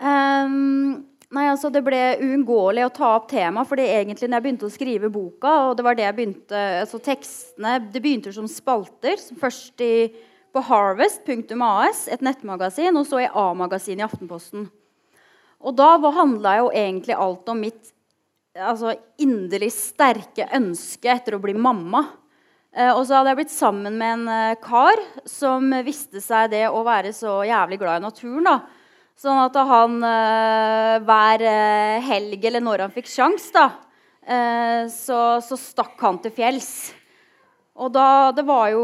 Um, 0.01 1.11
Nei, 1.31 1.45
altså 1.47 1.69
Det 1.71 1.79
ble 1.85 1.99
uunngåelig 2.19 2.83
å 2.83 2.91
ta 2.91 3.13
opp 3.15 3.29
temaet. 3.31 3.67
fordi 3.69 3.85
egentlig 3.87 4.27
når 4.27 4.37
jeg 4.37 4.43
begynte 4.43 4.67
å 4.67 4.73
skrive 4.73 5.09
boka, 5.09 5.53
og 5.69 5.77
det 5.77 5.85
var 5.85 5.95
det 5.95 6.03
jeg 6.03 6.15
begynte, 6.17 6.63
altså 6.81 6.99
tekstene, 6.99 7.77
det 7.93 8.01
begynte 8.03 8.33
som 8.35 8.49
spalter. 8.51 9.15
Først 9.39 9.79
i, 9.79 10.11
på 10.51 10.63
Harvest.as, 10.67 12.09
et 12.11 12.21
nettmagasin, 12.25 12.99
og 12.99 13.07
så 13.07 13.23
i 13.23 13.31
A-magasin 13.31 14.03
i 14.03 14.03
Aftenposten. 14.03 14.67
Og 15.61 15.75
da 15.77 15.95
handla 16.11 16.57
jo 16.57 16.71
egentlig 16.75 17.15
alt 17.15 17.47
om 17.47 17.63
mitt 17.63 17.93
altså, 18.57 18.97
inderlig 19.21 19.71
sterke 19.71 20.49
ønske 20.51 21.13
etter 21.15 21.37
å 21.37 21.43
bli 21.43 21.55
mamma. 21.55 22.03
Eh, 22.71 22.91
og 22.95 23.03
så 23.03 23.17
hadde 23.17 23.33
jeg 23.33 23.41
blitt 23.41 23.53
sammen 23.53 23.97
med 23.99 24.13
en 24.15 24.29
eh, 24.31 24.59
kar 24.63 24.99
som 25.27 25.73
visste 25.83 26.21
seg 26.23 26.53
det 26.53 26.63
å 26.69 26.85
være 26.87 27.11
så 27.15 27.41
jævlig 27.47 27.81
glad 27.81 27.99
i 27.99 28.05
naturen. 28.05 28.47
da. 28.47 28.55
Sånn 29.19 29.41
at 29.43 29.57
han 29.67 29.97
eh, 30.07 30.95
hver 31.05 31.43
helg 32.07 32.47
eller 32.47 32.63
når 32.63 32.85
han 32.87 32.95
fikk 32.95 33.11
sjans, 33.11 33.51
da, 33.53 33.67
så, 34.93 35.19
så 35.43 35.57
stakk 35.57 35.99
han 36.01 36.19
til 36.23 36.33
fjells. 36.33 36.71
Og 37.81 37.89
da, 37.89 38.29
det 38.37 38.43
var 38.45 38.67
jo, 38.69 38.81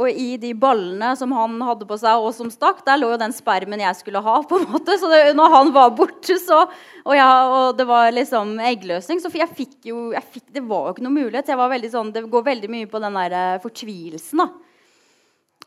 og 0.00 0.08
I 0.08 0.38
de 0.40 0.54
ballene 0.56 1.10
som 1.20 1.32
han 1.36 1.58
hadde 1.60 1.84
på 1.88 1.98
seg, 2.00 2.22
og 2.22 2.32
som 2.32 2.48
stakk, 2.52 2.80
der 2.86 2.96
lå 2.96 3.10
jo 3.12 3.18
den 3.20 3.34
spermen 3.36 3.82
jeg 3.82 3.98
skulle 3.98 4.22
ha. 4.24 4.38
på 4.48 4.56
en 4.56 4.68
måte. 4.70 4.96
Så 5.00 5.10
det, 5.12 5.34
når 5.36 5.52
han 5.52 5.72
var 5.74 5.92
borte, 5.98 6.38
så, 6.40 6.62
og, 7.04 7.12
jeg, 7.12 7.50
og 7.58 7.76
det 7.76 7.88
var 7.88 8.14
liksom 8.14 8.54
eggløsning 8.70 9.20
Så 9.20 9.32
jeg 9.36 9.52
fikk 9.52 9.90
jo 9.90 10.08
jeg 10.14 10.24
fikk, 10.32 10.46
Det 10.54 10.62
var 10.64 10.88
jo 10.88 10.94
ikke 10.96 11.04
noe 11.04 11.16
mulighet. 11.18 11.52
Jeg 11.52 11.60
var 11.60 11.72
veldig 11.74 11.92
sånn, 11.92 12.14
Det 12.14 12.24
går 12.32 12.46
veldig 12.48 12.72
mye 12.72 12.88
på 12.88 13.02
den 13.04 13.20
der 13.20 13.36
eh, 13.36 13.60
fortvilelsen. 13.64 14.44
da. 14.44 14.48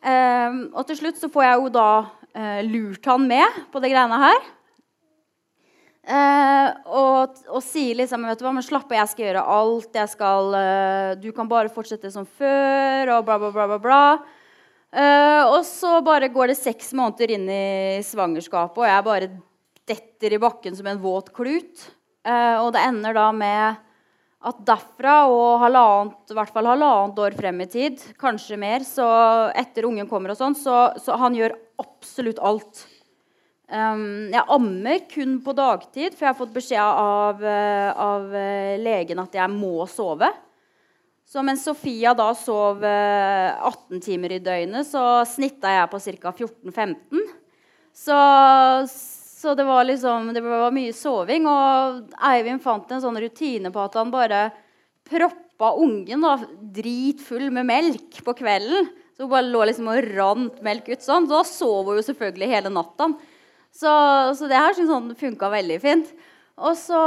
Um, 0.01 0.55
og 0.73 0.87
til 0.89 0.97
slutt 0.97 1.19
så 1.21 1.29
får 1.29 1.43
jeg 1.45 1.57
jo 1.61 1.67
da 1.75 1.89
uh, 2.09 2.61
lurt 2.65 3.05
han 3.05 3.27
med 3.29 3.61
på 3.69 3.81
det 3.83 3.91
greiene 3.93 4.17
her. 4.23 4.39
Eh, 6.11 6.69
og, 6.91 7.37
og 7.47 7.61
sier 7.63 7.95
liksom 8.01 8.25
vet 8.27 8.39
du 8.41 8.43
hva, 8.43 8.51
men 8.55 8.65
slapp 8.65 8.89
av, 8.89 8.97
jeg 8.97 9.11
skal 9.13 9.25
gjøre 9.27 9.45
alt. 9.53 9.93
jeg 9.95 10.11
skal, 10.11 10.55
eh, 10.57 11.11
Du 11.21 11.29
kan 11.35 11.47
bare 11.47 11.71
fortsette 11.71 12.11
som 12.11 12.25
før, 12.25 13.15
og 13.15 13.25
bla, 13.27 13.37
bla, 13.39 13.51
bla. 13.51 13.67
bla, 13.71 13.79
bla. 13.79 14.03
Eh, 14.91 15.43
og 15.47 15.61
så 15.63 16.01
bare 16.03 16.31
går 16.33 16.51
det 16.51 16.59
seks 16.59 16.91
måneder 16.97 17.31
inn 17.37 17.47
i 17.47 18.01
svangerskapet, 18.03 18.81
og 18.81 18.89
jeg 18.89 19.07
bare 19.07 19.29
detter 19.87 20.35
i 20.35 20.41
bakken 20.41 20.75
som 20.75 20.89
en 20.91 20.99
våt 20.99 21.31
klut. 21.35 21.87
Eh, 22.27 22.57
og 22.59 22.73
det 22.75 22.83
ender 22.89 23.15
da 23.15 23.29
med 23.31 23.79
at 24.41 24.61
derfra 24.65 25.15
og 25.29 25.61
halvannet, 25.61 26.33
i 26.33 26.35
hvert 26.35 26.51
fall 26.51 26.67
halvannet 26.73 27.19
år 27.23 27.37
frem 27.37 27.61
i 27.61 27.69
tid, 27.69 28.01
kanskje 28.19 28.57
mer, 28.59 28.83
så 28.83 29.05
etter 29.55 29.85
ungen 29.87 30.09
kommer 30.09 30.33
og 30.33 30.39
sånn, 30.39 30.57
så, 30.57 30.89
så 30.99 31.15
han 31.21 31.37
gjør 31.37 31.55
absolutt 31.81 32.41
alt. 32.41 32.83
Um, 33.71 34.27
jeg 34.33 34.43
ammer 34.51 35.03
kun 35.07 35.37
på 35.45 35.53
dagtid, 35.55 36.15
for 36.17 36.25
jeg 36.25 36.33
har 36.33 36.39
fått 36.39 36.55
beskjed 36.55 36.81
av, 36.83 37.39
uh, 37.39 37.91
av 38.03 38.25
uh, 38.35 38.73
legen 38.83 39.21
at 39.23 39.37
jeg 39.37 39.53
må 39.53 39.85
sove. 39.87 40.27
Så 41.23 41.39
mens 41.47 41.63
Sofia 41.63 42.11
da 42.17 42.33
sov 42.35 42.83
uh, 42.83 43.69
18 43.69 44.03
timer 44.03 44.35
i 44.35 44.41
døgnet, 44.43 44.89
så 44.89 45.21
snitta 45.23 45.71
jeg 45.71 45.87
på 45.93 46.01
ca. 46.03 46.33
14-15. 46.35 47.23
Så, 47.95 48.19
så, 48.91 49.55
det 49.55 49.63
var 49.67 49.83
liksom 49.87 50.29
Det 50.35 50.43
var 50.43 50.75
mye 50.75 50.91
soving. 50.95 51.47
Og 51.47 52.11
Eivind 52.27 52.63
fant 52.63 52.91
en 52.91 53.03
sånn 53.03 53.23
rutine 53.23 53.71
på 53.71 53.85
at 53.87 53.95
han 53.99 54.11
bare 54.11 54.49
proppa 55.07 55.73
ungen 55.79 56.27
da, 56.27 56.37
dritfull 56.75 57.47
med 57.55 57.71
melk 57.71 58.19
på 58.25 58.35
kvelden. 58.35 58.91
Så 59.15 59.23
hun 59.23 59.31
bare 59.31 59.47
lå 59.47 59.63
liksom 59.69 59.91
og 59.91 60.07
rant 60.11 60.63
melk 60.65 60.91
ut 60.91 61.07
sånn. 61.07 61.31
Så 61.31 61.37
da 61.37 61.45
sov 61.47 61.87
hun 61.87 62.01
jo 62.01 62.09
selvfølgelig 62.11 62.51
hele 62.51 62.75
natta. 62.75 63.13
Så, 63.71 63.91
så 64.37 64.47
det 64.51 64.59
her 64.59 64.75
syns 64.75 64.91
han 64.91 65.11
funka 65.17 65.49
veldig 65.51 65.79
fint. 65.81 66.09
Og 66.61 66.75
så 66.77 67.01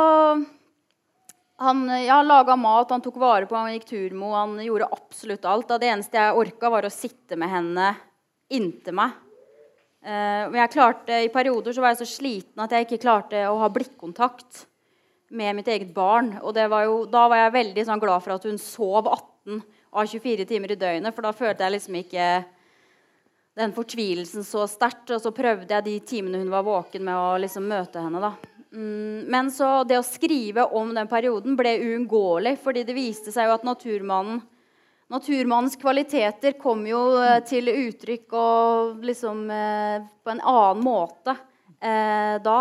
Han 1.62 1.84
ja, 2.02 2.16
laga 2.26 2.56
mat, 2.58 2.90
han 2.90 3.02
tok 3.04 3.18
vare 3.22 3.46
på 3.46 3.54
han 3.54 3.76
gikk 3.76 3.84
tur 3.86 4.14
med 4.18 4.32
han 4.34 4.56
gjorde 4.64 4.88
absolutt 4.90 5.44
alt. 5.46 5.76
Det 5.78 5.86
eneste 5.86 6.18
jeg 6.18 6.40
orka, 6.40 6.70
var 6.72 6.88
å 6.88 6.90
sitte 6.90 7.38
med 7.38 7.52
henne 7.52 7.92
inntil 8.50 8.96
meg. 8.98 9.14
Uh, 10.04 10.50
jeg 10.52 10.72
klarte, 10.74 11.20
I 11.24 11.30
perioder 11.32 11.72
så 11.72 11.80
var 11.80 11.94
jeg 11.94 12.02
så 12.02 12.08
sliten 12.10 12.60
at 12.60 12.74
jeg 12.74 12.84
ikke 12.84 13.04
klarte 13.06 13.46
å 13.48 13.54
ha 13.62 13.70
blikkontakt 13.72 14.64
med 15.34 15.56
mitt 15.56 15.70
eget 15.70 15.94
barn. 15.94 16.34
Og 16.42 16.58
var 16.58 16.84
jo, 16.88 16.98
da 17.10 17.24
var 17.30 17.44
jeg 17.44 17.54
veldig 17.54 17.86
sånn, 17.86 18.02
glad 18.02 18.26
for 18.26 18.34
at 18.36 18.44
hun 18.50 18.60
sov 18.60 19.06
18 19.06 19.62
av 19.94 20.10
24 20.10 20.46
timer 20.50 20.74
i 20.74 20.80
døgnet. 20.80 21.14
For 21.14 21.26
da 21.26 21.32
følte 21.36 21.64
jeg 21.64 21.76
liksom 21.76 22.02
ikke 22.02 22.28
den 23.54 23.74
fortvilelsen 23.74 24.44
så 24.46 24.66
sterkt. 24.70 25.12
Og 25.14 25.22
så 25.22 25.34
prøvde 25.34 25.70
jeg 25.76 25.86
de 25.86 25.98
timene 26.06 26.42
hun 26.42 26.52
var 26.52 26.66
våken 26.66 27.04
med 27.06 27.18
å 27.18 27.36
liksom 27.42 27.68
møte 27.70 28.02
henne. 28.02 28.22
da. 28.22 28.34
Mm, 28.74 29.30
men 29.30 29.50
så 29.54 29.84
det 29.86 30.00
å 30.00 30.06
skrive 30.06 30.66
om 30.74 30.90
den 30.96 31.10
perioden 31.10 31.54
ble 31.58 31.76
uunngåelig, 31.78 32.56
fordi 32.64 32.82
det 32.86 32.96
viste 32.96 33.34
seg 33.34 33.48
jo 33.48 33.56
at 33.58 33.66
naturmannen 33.66 34.42
Naturmannens 35.12 35.76
kvaliteter 35.76 36.54
kom 36.58 36.86
jo 36.88 37.00
eh, 37.20 37.42
til 37.46 37.68
uttrykk 37.68 38.32
og 38.40 39.04
liksom 39.04 39.44
eh, 39.52 40.06
på 40.24 40.32
en 40.32 40.40
annen 40.40 40.80
måte 40.82 41.34
eh, 41.76 42.40
da, 42.42 42.56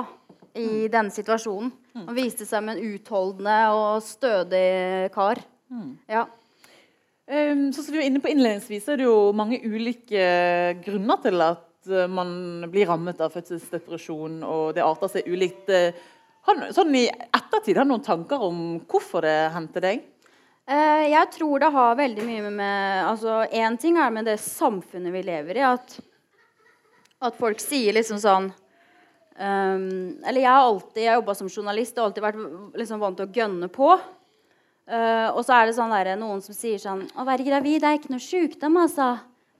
i 0.59 0.89
denne 0.91 1.13
situasjonen. 1.15 1.71
Han 1.95 2.17
viste 2.17 2.45
seg 2.45 2.65
med 2.65 2.75
en 2.77 2.93
utholdende 2.93 3.57
og 3.77 4.03
stødig 4.05 5.09
kar. 5.15 5.39
Mm. 5.71 5.95
Ja. 6.11 6.25
Um, 7.23 7.69
som 7.73 7.85
vi 7.87 7.97
var 8.01 8.05
inne 8.05 8.19
på 8.19 8.31
innledningsvis, 8.33 8.87
er 8.91 8.99
det 8.99 9.05
jo 9.07 9.31
mange 9.35 9.61
ulike 9.63 10.23
grunner 10.83 11.21
til 11.23 11.43
at 11.45 11.91
uh, 11.91 12.07
man 12.11 12.65
blir 12.71 12.89
rammet 12.89 13.21
av 13.23 13.31
fødselsdepresjon, 13.31 14.41
og 14.43 14.73
det 14.75 14.83
arter 14.83 15.13
seg 15.13 15.29
ulikt. 15.31 15.71
Har, 16.43 16.65
sånn 16.75 16.97
I 16.99 17.05
ettertid, 17.07 17.77
har 17.79 17.87
du 17.87 17.93
noen 17.93 18.03
tanker 18.03 18.43
om 18.43 18.57
hvorfor 18.91 19.23
det 19.23 19.37
hendte 19.55 19.83
deg? 19.83 20.09
Jeg 20.63 21.27
tror 21.35 21.59
det 21.59 21.69
har 21.75 21.97
veldig 21.99 22.23
mye 22.23 22.49
med 22.55 23.01
altså 23.03 23.41
ting 23.81 23.97
er 23.99 24.13
med 24.15 24.29
det 24.29 24.37
samfunnet 24.39 25.11
vi 25.11 25.23
lever 25.27 25.59
i. 25.59 25.63
At, 25.67 25.97
at 27.19 27.35
folk 27.39 27.59
sier 27.59 27.95
liksom 27.95 28.19
sånn 28.23 28.47
um, 29.39 29.89
Eller 30.23 30.39
jeg 30.39 30.51
har 30.51 30.63
alltid 30.63 31.03
jeg 31.03 31.19
jobba 31.19 31.35
som 31.35 31.51
journalist 31.51 31.99
og 31.99 32.05
alltid 32.05 32.23
vært 32.23 32.39
liksom 32.79 33.03
vant 33.03 33.19
til 33.19 33.27
å 33.27 33.35
gønne 33.41 33.69
på. 33.75 33.89
Uh, 34.83 35.29
og 35.31 35.45
så 35.47 35.55
er 35.55 35.69
det 35.69 35.77
sånn 35.77 35.93
der, 35.95 36.09
noen 36.19 36.41
som 36.43 36.51
sier 36.51 36.75
sånn 36.81 37.05
Å 37.15 37.23
være 37.23 37.45
gravid 37.47 37.85
er 37.87 37.95
ikke 37.95 38.11
noe 38.11 38.23
sykdom, 38.23 38.75
altså. 38.81 39.13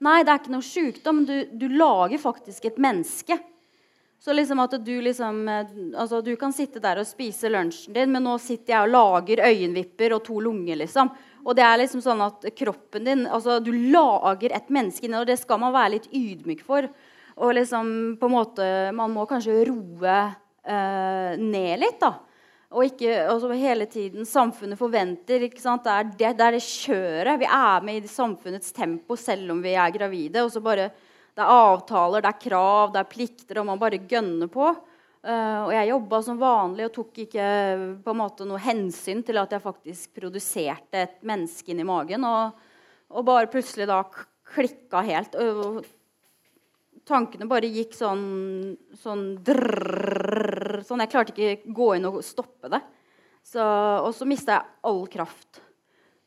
Nei, 0.04 0.18
det 0.20 0.32
er 0.32 0.40
ikke 0.42 0.52
noe 0.52 0.66
sykdom. 0.66 1.22
Du, 1.24 1.34
du 1.48 1.64
lager 1.72 2.20
faktisk 2.20 2.66
et 2.68 2.80
menneske. 2.82 3.38
Så 4.24 4.32
liksom 4.32 4.60
at 4.62 4.74
du 4.80 4.92
liksom 5.04 5.48
eh, 5.48 5.72
altså 6.00 6.20
Du 6.24 6.32
kan 6.40 6.52
sitte 6.52 6.80
der 6.80 7.00
og 7.00 7.08
spise 7.08 7.50
lunsjen 7.52 7.96
din, 7.96 8.12
men 8.12 8.24
nå 8.24 8.38
sitter 8.40 8.74
jeg 8.74 8.86
og 8.86 8.94
lager 8.94 9.42
øyenvipper 9.48 10.16
og 10.16 10.22
to 10.24 10.38
lunger, 10.44 10.78
liksom. 10.80 11.12
Og 11.44 11.56
det 11.56 11.64
er 11.66 11.82
liksom 11.82 12.00
sånn 12.04 12.22
at 12.24 12.46
kroppen 12.56 13.04
din 13.04 13.26
altså 13.28 13.58
Du 13.64 13.72
lager 13.72 14.56
et 14.56 14.70
menneske 14.72 15.08
inni, 15.08 15.20
og 15.20 15.28
det 15.28 15.36
skal 15.40 15.60
man 15.60 15.74
være 15.76 15.96
litt 15.98 16.08
ydmyk 16.12 16.64
for. 16.64 16.88
Og 17.34 17.56
liksom 17.58 17.90
på 18.20 18.30
en 18.30 18.36
måte 18.36 18.68
Man 18.96 19.12
må 19.12 19.26
kanskje 19.28 19.64
roe 19.68 20.16
uh, 20.24 21.32
ned 21.36 21.82
litt, 21.82 22.00
da. 22.00 22.14
Og 22.74 22.88
ikke 22.88 23.12
altså 23.30 23.54
hele 23.54 23.86
tiden 23.90 24.26
Samfunnet 24.26 24.78
forventer? 24.78 25.44
Det, 25.44 25.50
er 25.54 26.08
det, 26.10 26.32
det 26.38 26.46
er 26.46 26.56
det 26.56 26.62
kjøret. 26.64 27.40
Vi 27.40 27.48
er 27.48 27.86
med 27.86 28.02
i 28.02 28.10
samfunnets 28.10 28.74
tempo 28.74 29.16
selv 29.18 29.54
om 29.54 29.62
vi 29.62 29.76
er 29.78 29.94
gravide. 29.94 30.42
og 30.42 30.50
så 30.52 30.62
bare, 30.64 30.90
Det 31.34 31.42
er 31.42 31.50
avtaler, 31.50 32.22
det 32.22 32.30
er 32.30 32.42
krav, 32.48 32.92
det 32.92 33.00
er 33.00 33.10
plikter, 33.10 33.58
og 33.58 33.66
man 33.66 33.78
bare 33.78 33.98
gønner 33.98 34.50
på. 34.50 34.68
Uh, 35.24 35.64
og 35.64 35.70
jeg 35.72 35.88
jobba 35.88 36.18
som 36.20 36.36
vanlig 36.38 36.84
og 36.84 36.92
tok 36.92 37.18
ikke 37.22 37.44
på 38.04 38.12
en 38.12 38.18
måte 38.18 38.44
noe 38.44 38.60
hensyn 38.60 39.22
til 39.24 39.38
at 39.40 39.54
jeg 39.56 39.64
faktisk 39.64 40.18
produserte 40.20 41.00
et 41.00 41.16
menneske 41.24 41.72
inni 41.72 41.86
magen. 41.88 42.26
Og, 42.28 42.52
og 43.08 43.26
bare 43.26 43.48
plutselig 43.50 43.88
da 43.88 44.02
klikka 44.54 45.00
helt. 45.06 45.38
Og, 45.40 45.80
tankene 47.08 47.48
bare 47.48 47.68
gikk 47.68 47.94
sånn, 47.96 48.76
sånn, 48.96 49.24
drrr, 49.44 50.53
sånn 50.82 51.04
Jeg 51.04 51.12
klarte 51.12 51.34
ikke 51.34 51.74
gå 51.76 51.92
inn 51.94 52.08
og 52.08 52.18
stoppe 52.26 52.70
det. 52.72 52.80
Så, 53.44 53.62
og 53.62 54.10
så 54.16 54.26
mista 54.26 54.56
jeg 54.56 54.74
all 54.90 55.04
kraft. 55.12 55.60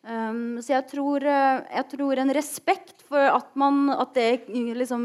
Um, 0.07 0.61
så 0.63 0.77
jeg 0.77 0.85
tror, 0.93 1.25
jeg 1.25 1.85
tror, 1.91 2.21
en 2.21 2.33
respekt 2.37 3.01
for 3.09 3.27
at, 3.27 3.49
man, 3.59 3.89
at 3.91 4.13
det 4.15 4.47
liksom 4.47 5.03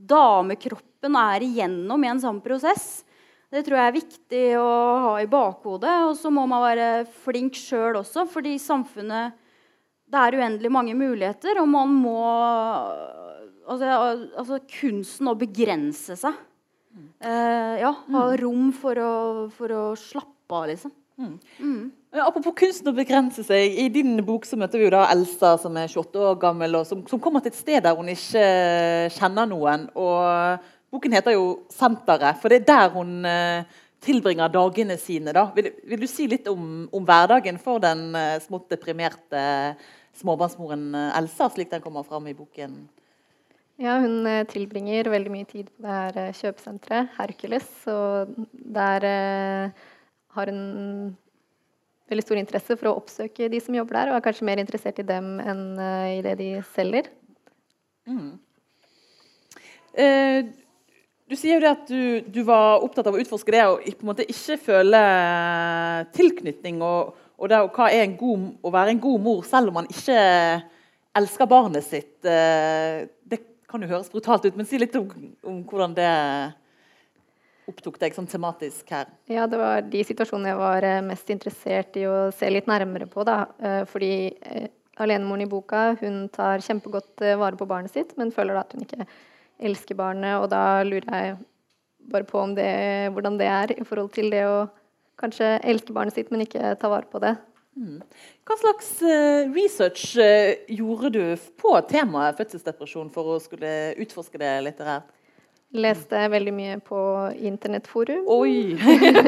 Damekroppen 0.00 1.16
er 1.18 1.44
igjennom 1.44 2.04
i 2.04 2.08
en 2.08 2.20
sånn 2.22 2.38
prosess. 2.44 3.02
Det 3.50 3.64
tror 3.66 3.80
jeg 3.80 3.90
er 3.90 3.96
viktig 3.96 4.44
å 4.60 4.68
ha 5.04 5.14
i 5.20 5.28
bakhodet. 5.28 5.96
Og 6.08 6.14
så 6.16 6.30
må 6.32 6.46
man 6.48 6.62
være 6.62 6.90
flink 7.24 7.58
sjøl 7.58 7.98
også, 8.00 8.24
fordi 8.30 8.56
samfunnet 8.62 9.36
Det 10.10 10.18
er 10.18 10.34
uendelig 10.40 10.70
mange 10.74 10.94
muligheter, 10.98 11.60
og 11.62 11.68
man 11.70 11.92
må 11.94 12.22
altså, 13.70 13.90
altså, 14.40 14.58
kunsten 14.80 15.30
å 15.30 15.36
begrense 15.38 16.16
seg. 16.18 16.34
Uh, 17.20 17.76
ja, 17.78 17.92
ha 17.92 18.22
mm. 18.32 18.36
rom 18.40 18.70
for 18.74 18.98
å, 18.98 19.12
for 19.54 19.72
å 19.74 19.82
slappe 19.98 20.56
av, 20.56 20.66
liksom. 20.70 20.92
Mm. 21.20 21.34
Mm. 21.60 21.82
Apropos 22.24 22.56
kunsten 22.56 22.90
å 22.90 22.96
begrense 22.96 23.44
seg. 23.46 23.76
I 23.78 23.90
din 23.92 24.16
bok 24.26 24.46
så 24.48 24.56
møter 24.58 24.80
vi 24.80 24.88
jo 24.88 24.94
da 24.94 25.04
Elsa, 25.12 25.52
som 25.60 25.76
er 25.78 25.90
28 25.90 26.24
år 26.30 26.40
gammel, 26.40 26.78
og 26.80 26.88
som, 26.88 27.04
som 27.10 27.20
kommer 27.22 27.44
til 27.44 27.52
et 27.52 27.60
sted 27.60 27.84
der 27.84 27.94
hun 27.98 28.10
ikke 28.10 28.44
kjenner 29.14 29.46
noen. 29.50 29.86
Og 29.94 30.66
Boken 30.90 31.14
heter 31.14 31.36
jo 31.36 31.60
'Senteret', 31.70 32.40
for 32.40 32.50
det 32.50 32.62
er 32.62 32.68
der 32.72 32.94
hun 32.96 33.20
uh, 33.22 33.62
tilbringer 34.02 34.50
dagene 34.50 34.96
sine. 34.98 35.36
Da. 35.36 35.50
Vil, 35.54 35.70
vil, 35.86 36.00
du 36.02 36.08
si 36.10 36.26
litt 36.26 36.48
om, 36.50 36.88
om 36.90 37.04
hverdagen 37.06 37.60
for 37.62 37.78
den 37.84 38.16
smått 38.42 38.72
deprimerte 38.72 39.76
småbarnsmoren 40.18 40.88
Elsa, 41.20 41.46
slik 41.52 41.70
den 41.70 41.84
kommer 41.84 42.02
fram 42.02 42.26
i 42.26 42.34
boken? 42.34 42.80
Ja, 43.80 43.96
hun 44.02 44.26
eh, 44.28 44.44
tilbringer 44.44 45.08
veldig 45.08 45.30
mye 45.32 45.46
tid 45.48 45.70
på 45.72 45.86
det 45.86 45.94
her 45.94 46.18
eh, 46.20 46.34
kjøpesenteret, 46.36 47.14
Hercules. 47.16 47.68
Og 47.88 48.34
der 48.52 49.06
eh, 49.08 49.84
har 50.36 50.50
hun 50.52 51.14
veldig 52.10 52.24
stor 52.26 52.40
interesse 52.40 52.76
for 52.76 52.90
å 52.90 52.96
oppsøke 52.98 53.48
de 53.48 53.60
som 53.62 53.76
jobber 53.78 53.96
der, 53.96 54.10
og 54.10 54.18
er 54.18 54.24
kanskje 54.26 54.48
mer 54.48 54.60
interessert 54.60 55.00
i 55.00 55.06
dem 55.06 55.38
enn 55.40 55.62
eh, 55.80 56.18
i 56.18 56.24
det 56.26 56.34
de 56.42 56.48
selger. 56.74 57.08
Mm. 58.10 58.34
Eh, 60.04 60.50
du 61.30 61.36
sier 61.38 61.56
jo 61.56 61.62
det 61.62 61.70
at 61.70 61.88
du, 61.88 62.02
du, 62.26 62.42
var 62.44 62.82
opptatt 62.84 63.06
av 63.08 63.16
å 63.16 63.22
utforske 63.22 63.54
det 63.54 63.62
og 63.64 63.84
på 63.86 64.04
en 64.04 64.10
måte 64.10 64.26
ikke 64.28 64.58
føle 64.60 65.00
tilknytning. 66.16 66.82
Og, 66.84 67.14
og, 67.38 67.48
det, 67.48 67.62
og 67.64 67.78
hva 67.78 67.88
er 67.94 68.12
god, 68.18 68.44
å 68.60 68.74
være 68.74 68.92
en 68.92 69.02
god 69.06 69.24
mor 69.24 69.40
selv 69.48 69.72
om 69.72 69.80
man 69.80 69.88
ikke 69.88 70.18
elsker 71.16 71.48
barnet 71.50 71.86
sitt. 71.86 72.18
Eh, 72.26 73.06
det 73.30 73.40
kan 73.70 73.82
jo 73.82 73.90
høres 73.90 74.10
brutalt 74.12 74.46
ut, 74.46 74.56
men 74.58 74.68
si 74.68 74.80
litt 74.80 74.96
om, 74.98 75.08
om 75.46 75.62
hvordan 75.68 75.94
det 75.96 76.10
opptok 77.70 78.00
deg 78.02 78.16
sånn 78.16 78.28
tematisk 78.30 78.90
her? 78.90 79.10
Ja, 79.30 79.46
Det 79.46 79.60
var 79.60 79.84
de 79.86 80.02
situasjonene 80.06 80.52
jeg 80.52 80.60
var 80.60 80.86
eh, 80.86 81.00
mest 81.06 81.30
interessert 81.30 81.98
i 82.00 82.06
å 82.10 82.30
se 82.34 82.50
litt 82.50 82.70
nærmere 82.70 83.06
på. 83.10 83.24
da. 83.26 83.44
Eh, 83.62 83.82
fordi 83.90 84.12
alenemoren 85.00 85.46
i 85.46 85.50
boka 85.50 85.84
hun 86.00 86.24
tar 86.34 86.64
kjempegodt 86.64 87.22
vare 87.40 87.56
på 87.56 87.68
barnet 87.68 87.94
sitt, 87.94 88.16
men 88.18 88.34
føler 88.34 88.58
da 88.58 88.64
at 88.66 88.74
hun 88.74 88.84
ikke 88.84 89.06
elsker 89.70 89.96
barnet. 89.96 90.40
Og 90.42 90.50
da 90.52 90.82
lurer 90.84 91.06
jeg 91.06 91.38
bare 92.10 92.26
på 92.28 92.42
det, 92.56 92.72
hvordan 93.14 93.38
det 93.40 93.48
er 93.48 93.74
i 93.76 93.86
forhold 93.86 94.10
til 94.16 94.30
det 94.32 94.44
å 94.48 94.66
kanskje 95.20 95.58
elske 95.68 95.94
barnet 95.96 96.16
sitt, 96.16 96.30
men 96.32 96.44
ikke 96.44 96.74
ta 96.80 96.90
vare 96.92 97.08
på 97.10 97.20
det. 97.22 97.36
Mm. 97.80 98.02
Hva 98.44 98.56
slags 98.60 98.90
uh, 99.00 99.48
research 99.54 100.10
uh, 100.20 100.52
gjorde 100.68 101.10
du 101.14 101.22
på 101.60 101.72
temaet 101.88 102.36
fødselsdepresjon 102.36 103.08
for 103.14 103.36
å 103.36 103.40
skulle 103.40 103.94
utforske 104.04 104.40
det 104.40 104.52
litterært? 104.66 105.08
Leste 105.70 106.24
veldig 106.32 106.52
mye 106.52 106.78
på 106.82 107.00
internettforum. 107.46 108.24
Oi! 108.34 108.74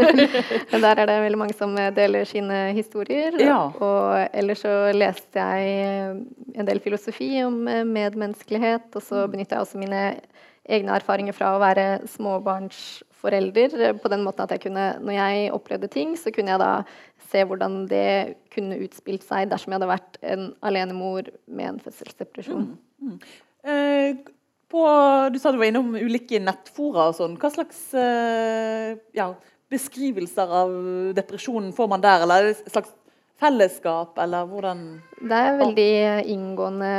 Der 0.73 0.89
er 0.91 1.07
det 1.07 1.21
veldig 1.23 1.39
mange 1.39 1.55
som 1.55 1.77
deler 1.95 2.27
sine 2.27 2.73
historier. 2.75 3.37
Ja. 3.39 3.61
Og 3.71 4.35
ellers 4.35 4.65
så 4.65 4.73
leste 4.91 5.39
jeg 5.39 6.17
en 6.59 6.67
del 6.67 6.83
filosofi 6.83 7.31
om 7.47 7.61
medmenneskelighet. 7.63 8.91
Og 8.91 9.07
så 9.07 9.23
mm. 9.23 9.37
benytta 9.37 9.61
jeg 9.61 9.69
også 9.69 9.85
mine 9.85 10.03
egne 10.67 10.99
erfaringer 10.99 11.35
fra 11.37 11.55
å 11.55 11.63
være 11.63 11.87
småbarnsforelder 12.11 13.97
på 14.03 14.11
den 14.13 14.27
måten 14.27 14.45
at 14.45 14.55
jeg 14.55 14.65
kunne, 14.67 14.89
når 15.03 15.19
jeg 15.19 15.55
opplevde 15.55 15.91
ting, 15.95 16.15
så 16.19 16.35
kunne 16.35 16.55
jeg 16.55 16.63
da 16.63 16.73
se 17.33 17.43
hvordan 17.49 17.83
det 17.91 18.37
kunne 18.53 18.79
utspilt 18.85 19.25
seg 19.27 19.51
dersom 19.51 19.73
jeg 19.73 19.81
hadde 19.81 19.91
vært 19.91 20.21
en 20.35 20.47
alenemor 20.65 21.33
med 21.49 21.71
en 21.71 21.83
fødselsdepresjon. 21.83 22.71
Mm. 23.01 23.09
Mm. 23.09 23.19
Eh, 23.73 24.23
på, 24.73 24.83
du 25.33 25.39
sa 25.41 25.53
du 25.53 25.61
var 25.61 25.69
innom 25.69 25.93
ulike 25.99 26.41
nettfora. 26.41 27.11
og 27.11 27.19
sånn. 27.19 27.37
Hva 27.41 27.51
slags 27.53 27.81
uh, 27.93 28.97
ja, 29.17 29.29
beskrivelser 29.73 30.55
av 30.63 30.73
depresjonen 31.17 31.75
får 31.77 31.91
man 31.93 32.05
der? 32.05 32.25
Eller 32.25 32.53
er 32.53 32.73
slags 32.73 32.95
fellesskap, 33.43 34.17
eller 34.23 34.47
hvordan 34.49 34.83
Det 35.19 35.39
er 35.39 35.59
veldig 35.59 35.93
inngående 36.33 36.93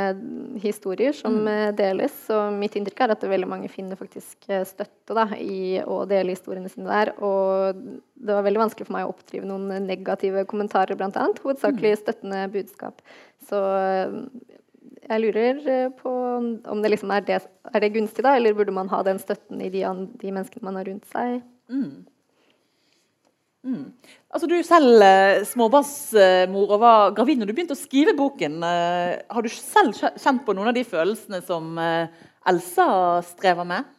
historier 0.62 1.16
som 1.16 1.40
mm. 1.42 1.50
Eh, 1.54 1.70
deles. 1.76 2.16
Og 2.34 2.54
mitt 2.60 2.76
inntrykk 2.78 3.04
er 3.04 3.14
at 3.16 3.26
veldig 3.34 3.50
mange 3.50 3.70
finner 3.72 3.98
faktisk 4.00 4.48
eh, 4.48 4.64
støtte 4.68 5.16
da, 5.16 5.26
i 5.36 5.80
å 5.80 6.02
dele 6.08 6.36
historiene 6.36 6.72
sine 6.72 6.88
der. 6.88 7.14
Og 7.24 7.80
det 8.14 8.36
var 8.36 8.46
veldig 8.46 8.64
vanskelig 8.66 8.88
for 8.88 8.96
meg 8.96 9.08
å 9.08 9.14
oppdrive 9.14 9.48
noen 9.48 9.88
negative 9.88 10.46
kommentarer, 10.50 10.96
bl.a. 11.00 11.28
Hovedsakelig 11.44 11.96
mm. 11.96 12.02
støttende 12.04 12.44
budskap. 12.54 13.04
Så 13.48 13.60
jeg 15.04 15.20
lurer 15.20 15.60
eh, 15.68 15.90
på 15.98 16.12
om 16.12 16.82
det 16.82 16.94
liksom 16.94 17.12
er 17.14 17.24
det, 17.28 17.42
er 17.72 17.84
det 17.84 17.92
gunstig, 17.96 18.24
da, 18.24 18.36
eller 18.38 18.56
burde 18.56 18.74
man 18.74 18.90
ha 18.92 19.02
den 19.06 19.20
støtten 19.22 19.60
i 19.64 19.70
de, 19.72 19.84
de 20.20 20.32
menneskene 20.32 20.68
man 20.68 20.80
har 20.80 20.88
rundt 20.88 21.08
seg? 21.12 21.40
Mm. 21.72 22.04
Mm. 23.64 23.94
Altså, 24.34 24.48
du 24.50 24.58
selv 24.66 25.02
eh, 25.06 25.42
småbarnsmor 25.48 26.74
og 26.76 26.82
var 26.82 27.14
gravid 27.16 27.40
når 27.40 27.48
du 27.48 27.54
begynte 27.56 27.76
å 27.76 27.80
skrive 27.80 28.12
boken. 28.18 28.58
Eh, 28.68 29.12
har 29.32 29.44
du 29.44 29.50
selv 29.52 29.96
kjent 29.96 30.44
på 30.44 30.52
noen 30.56 30.68
av 30.68 30.76
de 30.76 30.84
følelsene 30.84 31.40
som 31.46 31.78
eh, 31.80 32.24
Elsa 32.50 32.86
strever 33.24 33.68
med? 33.68 33.92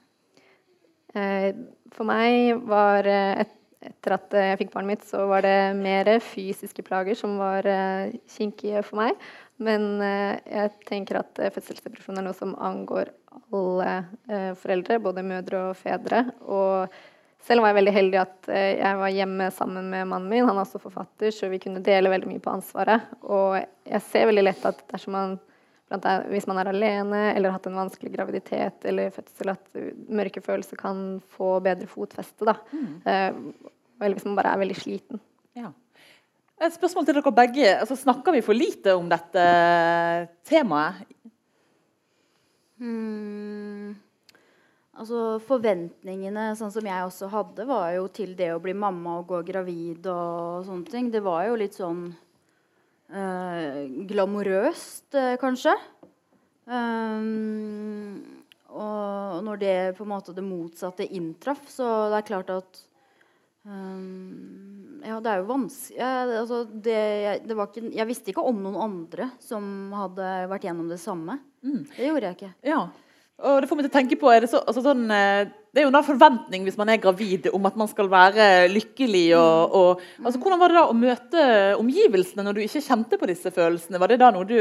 For 1.15 2.03
meg 2.03 2.59
var 2.67 3.07
et, 3.07 3.53
etter 3.87 4.15
at 4.17 4.33
jeg 4.35 4.57
fikk 4.59 4.73
barnet 4.73 4.89
mitt, 4.89 5.05
så 5.07 5.21
var 5.29 5.45
det 5.45 5.77
mer 5.79 6.09
fysiske 6.19 6.83
plager 6.83 7.15
som 7.15 7.37
var 7.39 7.63
kinkige 8.33 8.81
for 8.83 8.99
meg. 8.99 9.23
Men 9.63 10.03
jeg 10.03 10.73
tenker 10.89 11.21
at 11.21 11.39
fødselsdepresjon 11.55 12.19
er 12.19 12.27
noe 12.27 12.35
som 12.35 12.51
angår 12.59 13.13
alle 13.55 13.95
foreldre, 14.59 14.99
både 15.07 15.23
mødre 15.23 15.63
og 15.69 15.79
fedre. 15.79 16.25
Og 16.43 16.91
selv 17.45 17.61
var 17.61 17.71
jeg 17.71 17.77
veldig 17.79 17.93
heldig 17.93 18.19
at 18.21 18.47
jeg 18.49 18.97
var 18.99 19.13
hjemme 19.13 19.49
sammen 19.53 19.89
med 19.91 20.07
mannen 20.09 20.31
min. 20.31 20.47
Han 20.47 20.57
er 20.57 20.63
også 20.63 20.81
forfatter, 20.81 21.29
så 21.33 21.49
vi 21.51 21.59
kunne 21.61 21.83
dele 21.85 22.09
veldig 22.09 22.29
mye 22.31 22.41
på 22.41 22.53
ansvaret. 22.55 23.05
Og 23.21 23.59
jeg 23.59 24.01
ser 24.07 24.25
veldig 24.31 24.45
lett 24.47 24.65
at 24.65 24.81
dersom 24.89 25.13
man 25.13 25.35
hvis 25.85 26.47
man 26.49 26.57
er 26.57 26.71
alene 26.71 27.19
eller 27.35 27.51
har 27.51 27.59
hatt 27.59 27.67
en 27.69 27.77
vanskelig 27.77 28.11
graviditet 28.15 28.85
eller 28.89 29.13
fødsel, 29.13 29.51
at 29.53 29.77
mørke 30.09 30.41
følelser 30.41 30.79
kan 30.79 31.21
få 31.37 31.59
bedre 31.63 31.87
fotfeste. 31.87 32.45
Da. 32.45 32.55
Mm. 32.73 33.53
eller 34.01 34.15
hvis 34.17 34.25
man 34.25 34.35
bare 34.35 34.53
er 34.53 34.63
veldig 34.63 34.77
sliten. 34.79 35.21
Ja. 35.55 35.71
Et 36.61 36.73
spørsmål 36.73 37.05
til 37.05 37.17
dere 37.19 37.35
begge. 37.35 37.67
Altså, 37.79 37.95
snakker 37.99 38.31
vi 38.31 38.41
for 38.41 38.57
lite 38.57 38.95
om 38.95 39.09
dette 39.11 39.45
temaet? 40.47 41.05
Hmm. 42.79 43.93
Altså, 44.95 45.41
forventningene 45.43 46.53
sånn 46.55 46.71
som 46.71 46.85
jeg 46.87 47.03
også 47.03 47.27
hadde, 47.33 47.65
var 47.67 47.89
jo 47.97 48.05
til 48.15 48.31
det 48.39 48.53
å 48.53 48.61
bli 48.63 48.71
mamma 48.77 49.17
og 49.19 49.27
gå 49.33 49.41
gravid 49.49 50.07
og 50.07 50.63
sånne 50.67 50.87
ting. 50.91 51.09
Det 51.11 51.19
var 51.25 51.49
jo 51.49 51.57
litt 51.59 51.75
sånn 51.75 52.05
øh, 53.11 53.81
glamorøst, 54.07 55.09
uh, 55.19 55.35
kanskje. 55.41 55.75
Um, 56.65 58.23
og 58.71 59.43
når 59.45 59.61
det 59.61 59.75
på 59.99 60.07
en 60.07 60.13
måte 60.13 60.33
det 60.35 60.47
motsatte 60.47 61.05
inntraff, 61.05 61.67
så 61.69 62.07
det 62.13 62.21
er 62.21 62.27
klart 62.31 62.55
at 62.55 62.81
um, 63.67 64.95
ja, 65.05 65.19
det 65.19 65.31
er 65.31 65.43
jo 65.43 65.49
vanskelig 65.51 65.99
ja, 65.99 66.09
altså, 66.39 66.63
det, 66.65 66.99
det 67.45 67.55
ikke, 67.55 67.83
Jeg 67.93 68.09
visste 68.09 68.31
ikke 68.31 68.47
om 68.47 68.63
noen 68.63 68.79
andre 68.81 69.29
som 69.43 69.91
hadde 69.93 70.31
vært 70.51 70.69
gjennom 70.69 70.87
det 70.89 71.03
samme. 71.03 71.37
Mm. 71.67 71.83
Det 71.91 72.07
gjorde 72.07 72.31
jeg 72.31 72.39
ikke. 72.39 72.55
Ja, 72.71 72.85
og 73.43 73.57
det 73.59 73.67
får 73.67 73.77
meg 73.77 73.85
til 73.85 73.91
å 73.91 73.97
tenke 73.97 74.15
på, 74.19 74.29
er 74.31 74.45
det, 74.45 74.47
så, 74.47 74.61
altså 74.63 74.81
sånn, 74.85 75.01
eh, 75.11 75.49
det 75.75 75.81
er 75.81 75.89
jo 75.89 75.91
en 75.91 76.05
forventning 76.07 76.63
hvis 76.63 76.77
man 76.79 76.87
er 76.87 77.01
gravid 77.03 77.49
om 77.51 77.65
at 77.67 77.75
man 77.75 77.89
skal 77.91 78.07
være 78.07 78.45
lykkelig. 78.71 79.25
Og, 79.35 79.73
og, 79.75 80.03
altså, 80.21 80.39
hvordan 80.39 80.61
var 80.61 80.71
det 80.71 80.77
da 80.77 80.83
å 80.87 80.95
møte 80.95 81.47
omgivelsene 81.75 82.45
når 82.47 82.55
du 82.55 82.61
ikke 82.63 82.83
kjente 82.85 83.19
på 83.19 83.27
disse 83.27 83.51
følelsene? 83.51 83.99
Var 83.99 84.13
det 84.13 84.17
da 84.21 84.29
noe 84.31 84.47
du 84.47 84.55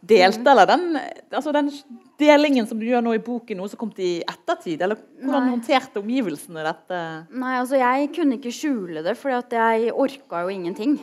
delte, 0.00 0.54
eller 0.54 0.70
den, 0.70 0.96
altså 1.28 1.52
den 1.52 1.68
delingen 2.20 2.64
som 2.70 2.80
du 2.80 2.86
gjør 2.88 3.04
nå 3.04 3.12
i 3.18 3.20
boken, 3.26 3.60
noe 3.60 3.68
som 3.68 3.82
kom 3.82 3.92
til 3.92 4.22
i 4.22 4.22
ettertid? 4.24 4.80
Eller 4.80 4.96
hvordan 5.20 5.44
Nei. 5.44 5.52
håndterte 5.58 6.00
omgivelsene 6.00 6.64
dette? 6.64 7.00
Nei, 7.44 7.58
altså 7.58 7.82
jeg 7.82 8.08
kunne 8.16 8.38
ikke 8.38 8.54
skjule 8.56 9.04
det, 9.04 9.18
for 9.20 9.36
jeg 9.36 9.92
orka 9.92 10.46
jo 10.46 10.54
ingenting. 10.54 10.96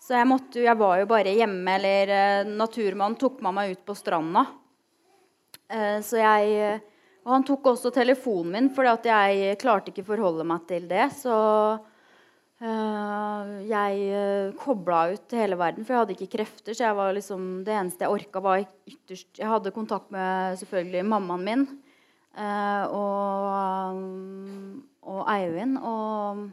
Så 0.00 0.16
jeg, 0.16 0.30
måtte, 0.32 0.64
jeg 0.64 0.80
var 0.80 1.02
jo 1.02 1.10
bare 1.12 1.36
hjemme, 1.36 1.76
eller 1.76 2.14
uh, 2.14 2.56
naturmannen 2.56 3.20
tok 3.20 3.44
meg 3.44 3.74
ut 3.76 3.84
på 3.84 3.98
stranda. 3.98 4.46
Uh, 5.68 6.00
så 6.04 6.16
jeg 6.20 6.80
Og 7.26 7.34
han 7.34 7.44
tok 7.44 7.66
også 7.74 7.90
telefonen 7.92 8.52
min, 8.54 8.68
for 8.72 8.88
jeg 8.88 9.56
klarte 9.60 9.92
ikke 9.92 10.06
forholde 10.06 10.46
meg 10.48 10.62
til 10.70 10.86
det. 10.88 11.10
Så 11.12 11.34
uh, 12.62 13.50
jeg 13.68 14.54
kobla 14.62 15.02
ut 15.12 15.36
hele 15.36 15.58
verden, 15.60 15.84
for 15.84 15.92
jeg 15.92 16.00
hadde 16.04 16.16
ikke 16.16 16.34
krefter. 16.38 16.72
Så 16.72 16.86
jeg 16.86 16.96
var 16.96 17.12
liksom, 17.12 17.42
det 17.66 17.74
eneste 17.76 18.06
jeg 18.06 18.14
orka, 18.16 18.40
var 18.40 18.64
ytterst 18.88 19.42
Jeg 19.42 19.50
hadde 19.50 19.74
kontakt 19.76 20.08
med 20.14 20.56
selvfølgelig 20.62 21.04
mammaen 21.10 21.44
min 21.44 21.68
og, 22.94 24.00
og 25.02 25.22
Eivind. 25.34 25.76
Og 25.82 26.48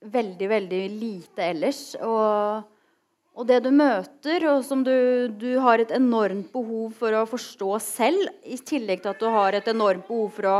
veldig, 0.00 0.48
veldig 0.48 0.80
lite 0.96 1.46
ellers. 1.50 1.82
Og 2.00 2.62
og 3.38 3.46
det 3.46 3.60
du 3.64 3.70
møter, 3.72 4.44
og 4.50 4.64
som 4.66 4.82
du, 4.84 5.28
du, 5.38 5.54
har 5.62 5.80
et 5.80 5.92
enormt 5.94 6.50
behov 6.52 6.96
for 6.98 7.14
å 7.14 7.26
forstå 7.30 7.70
selv, 7.84 8.30
i 8.42 8.58
tillegg 8.58 9.04
til 9.04 9.12
at 9.12 9.22
du 9.22 9.28
har 9.30 9.56
et 9.56 9.68
enormt 9.70 10.08
behov 10.08 10.32
for 10.36 10.50
å 10.50 10.56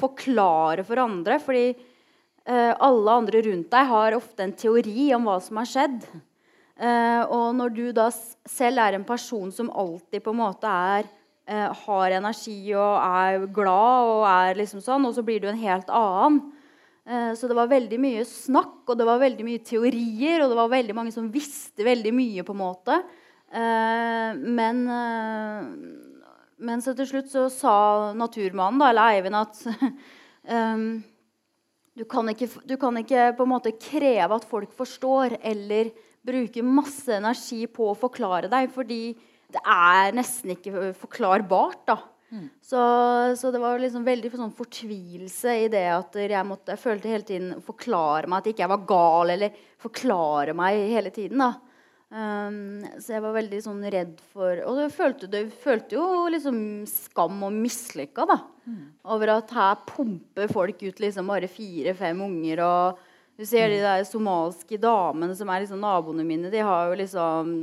forklare 0.00 0.84
for 0.86 1.00
andre. 1.00 1.38
Fordi 1.42 1.64
eh, 1.72 2.72
alle 2.76 3.16
andre 3.22 3.42
rundt 3.48 3.70
deg 3.72 3.88
har 3.94 4.18
ofte 4.18 4.44
en 4.44 4.56
teori 4.56 5.08
om 5.16 5.26
hva 5.28 5.38
som 5.42 5.62
har 5.62 5.70
skjedd. 5.70 6.04
Eh, 6.80 7.22
og 7.24 7.56
når 7.56 7.74
du 7.76 7.82
da 7.96 8.10
selv 8.12 8.84
er 8.84 8.96
en 8.96 9.08
person 9.08 9.50
som 9.52 9.72
alltid 9.72 10.22
på 10.24 10.32
en 10.32 10.42
måte 10.42 10.70
er, 10.94 11.08
eh, 11.48 11.66
har 11.82 12.16
energi 12.20 12.60
og 12.76 12.94
er 13.00 13.48
glad, 13.48 14.12
og 14.12 14.24
er 14.28 14.60
liksom 14.60 14.84
sånn, 14.84 15.08
og 15.08 15.16
så 15.16 15.24
blir 15.24 15.40
du 15.42 15.48
en 15.50 15.60
helt 15.60 15.88
annen, 15.88 16.44
så 17.08 17.48
det 17.48 17.56
var 17.56 17.70
veldig 17.70 17.96
mye 17.98 18.24
snakk, 18.28 18.84
og 18.84 18.98
det 19.00 19.06
var 19.08 19.22
veldig 19.22 19.44
mye 19.46 19.62
teorier, 19.66 20.42
og 20.44 20.52
det 20.52 20.58
var 20.58 20.68
veldig 20.70 20.94
mange 20.94 21.14
som 21.14 21.30
visste 21.32 21.82
veldig 21.86 22.12
mye, 22.14 22.44
på 22.46 22.54
en 22.54 22.60
måte. 22.60 22.98
Eh, 23.50 24.34
men, 24.34 24.84
eh, 24.88 25.62
men 26.62 26.82
så 26.82 26.94
til 26.94 27.08
slutt 27.10 27.32
så 27.32 27.48
sa 27.50 27.76
naturmannen, 28.14 28.78
da, 28.78 28.90
eller 28.92 29.16
Eivind, 29.16 29.38
at 29.40 29.58
du 31.98 32.04
kan, 32.06 32.30
ikke, 32.30 32.48
du 32.68 32.76
kan 32.80 33.00
ikke 33.00 33.32
på 33.38 33.46
en 33.46 33.52
måte 33.56 33.74
kreve 33.80 34.38
at 34.38 34.46
folk 34.46 34.70
forstår, 34.76 35.40
eller 35.42 35.90
bruke 36.26 36.62
masse 36.62 37.10
energi 37.16 37.64
på 37.66 37.90
å 37.90 37.98
forklare 37.98 38.50
deg, 38.52 38.70
fordi 38.74 39.02
det 39.50 39.62
er 39.64 40.14
nesten 40.14 40.54
ikke 40.54 40.92
forklarbart. 41.00 41.82
da. 41.90 41.98
Så, 42.62 42.82
så, 43.36 43.50
det 43.50 43.58
var 43.58 43.80
liksom 43.82 44.04
veldig 44.06 44.30
sånn 44.36 44.52
fortvilelse 44.54 45.56
i 45.64 45.66
det 45.72 45.86
at 45.90 46.14
jeg 46.22 46.46
måtte, 46.46 46.76
jeg 46.76 46.82
følte 46.82 47.10
hele 47.10 47.26
tiden 47.26 47.64
forklare 47.66 48.30
meg 48.30 48.42
at 48.42 48.52
ikke 48.52 48.64
jeg 48.64 48.72
var 48.74 48.86
gal, 48.92 49.32
eller 49.34 49.58
forklare 49.80 50.54
meg 50.56 50.78
hele 50.92 51.10
tiden. 51.14 51.42
da. 51.42 51.52
Um, 52.10 52.82
så 52.98 53.14
jeg 53.14 53.22
var 53.22 53.36
veldig 53.36 53.58
sånn 53.62 53.84
redd 53.86 54.16
for 54.32 54.58
Og 54.66 54.80
jeg 54.82 54.90
følte, 54.90 55.28
jeg 55.30 55.52
følte 55.62 55.94
jo 55.94 56.24
liksom 56.34 56.56
skam 56.90 57.44
og 57.46 57.54
mislykka 57.54 58.26
da. 58.26 58.40
Mm. 58.66 58.80
Over 59.14 59.36
at 59.36 59.54
her 59.54 59.76
pumper 59.86 60.50
folk 60.50 60.82
ut 60.82 61.02
liksom 61.02 61.30
bare 61.30 61.50
fire-fem 61.50 62.24
unger. 62.26 62.64
Og 62.66 63.04
du 63.38 63.46
ser 63.46 63.70
de 63.70 63.78
der 63.82 64.02
somaliske 64.08 64.78
damene 64.82 65.36
som 65.38 65.50
er 65.50 65.62
liksom 65.62 65.82
naboene 65.82 66.26
mine. 66.26 66.50
De 66.50 66.62
har 66.66 66.90
jo 66.90 66.98
liksom 66.98 67.54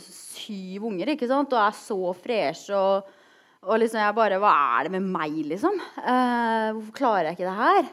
syv 0.00 0.88
unger 0.88 1.12
ikke 1.12 1.28
sant? 1.28 1.52
og 1.52 1.60
er 1.60 1.76
så 1.76 2.00
freshe. 2.16 2.72
og 2.72 3.20
og 3.62 3.78
liksom 3.78 4.00
jeg 4.02 4.14
bare 4.16 4.38
Hva 4.42 4.52
er 4.76 4.86
det 4.86 4.94
med 4.96 5.10
meg, 5.14 5.34
liksom? 5.46 5.78
Uh, 5.96 6.74
hvorfor 6.74 6.94
klarer 6.98 7.30
jeg 7.30 7.38
ikke 7.38 7.50
det 7.50 7.58
her? 7.58 7.90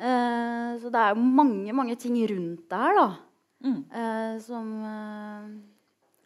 Uh, 0.00 0.72
så 0.80 0.92
det 0.92 1.00
er 1.00 1.14
jo 1.14 1.28
mange, 1.40 1.76
mange 1.76 1.96
ting 2.00 2.18
rundt 2.28 2.66
det 2.68 2.80
her, 2.82 2.98
da. 2.98 3.06
Mm. 3.60 3.80
Uh, 3.92 4.34
som 4.44 4.66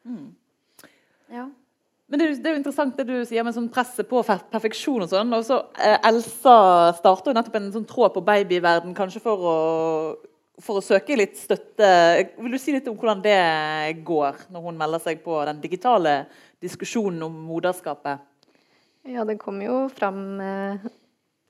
mm. 0.05 0.27
Ja. 1.35 1.47
Men 2.11 2.21
det, 2.21 2.27
det, 2.37 2.47
er 2.47 2.55
jo 2.55 2.61
interessant 2.61 2.99
det 2.99 3.07
du 3.09 3.15
sier 3.27 3.47
med 3.47 3.57
sånn 3.57 3.71
presset 3.73 4.07
på 4.11 4.21
perfeksjon 4.27 5.07
og 5.07 5.11
sånn. 5.11 5.33
Og 5.35 5.47
så 5.47 5.63
Elsa 6.05 6.59
starter 6.99 7.33
jo 7.33 7.39
nettopp 7.39 7.59
en 7.59 7.73
sånn 7.75 7.89
tråd 7.89 8.15
på 8.15 8.23
babyverden, 8.27 8.95
kanskje 8.95 9.23
for 9.25 9.49
å, 9.51 9.57
for 10.63 10.79
å 10.79 10.85
søke 10.85 11.17
litt 11.19 11.39
støtte. 11.41 11.89
Vil 12.37 12.55
du 12.55 12.61
si 12.61 12.75
litt 12.77 12.91
om 12.91 12.99
hvordan 12.99 13.25
det 13.25 13.41
går, 14.07 14.45
når 14.53 14.69
hun 14.69 14.79
melder 14.83 15.03
seg 15.03 15.25
på 15.25 15.41
den 15.49 15.63
digitale 15.65 16.21
diskusjonen 16.63 17.25
om 17.27 17.41
moderskapet? 17.49 18.23
Ja, 19.05 19.25
det 19.29 19.37
kommer 19.41 19.67
jo 19.67 19.81
fram 19.93 20.41
eh, 20.41 20.87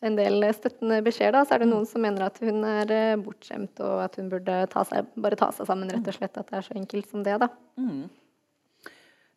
en 0.04 0.16
del 0.18 0.42
støttende 0.56 0.98
beskjeder. 1.06 1.46
Så 1.46 1.54
er 1.54 1.62
det 1.62 1.70
noen 1.70 1.86
som 1.88 2.02
mener 2.04 2.26
at 2.26 2.40
hun 2.42 2.64
er 2.66 2.90
eh, 2.94 3.20
bortskjemt, 3.20 3.78
og 3.84 4.02
at 4.08 4.18
hun 4.18 4.30
burde 4.32 4.58
ta 4.72 4.82
seg, 4.88 5.06
bare 5.14 5.38
ta 5.38 5.52
seg 5.54 5.68
sammen, 5.68 5.92
rett 5.92 6.10
og 6.10 6.16
slett. 6.16 6.34
At 6.40 6.50
det 6.50 6.58
er 6.58 6.66
så 6.66 6.76
enkelt 6.80 7.10
som 7.10 7.22
det, 7.26 7.38
da. 7.44 7.50
Mm. 7.78 8.02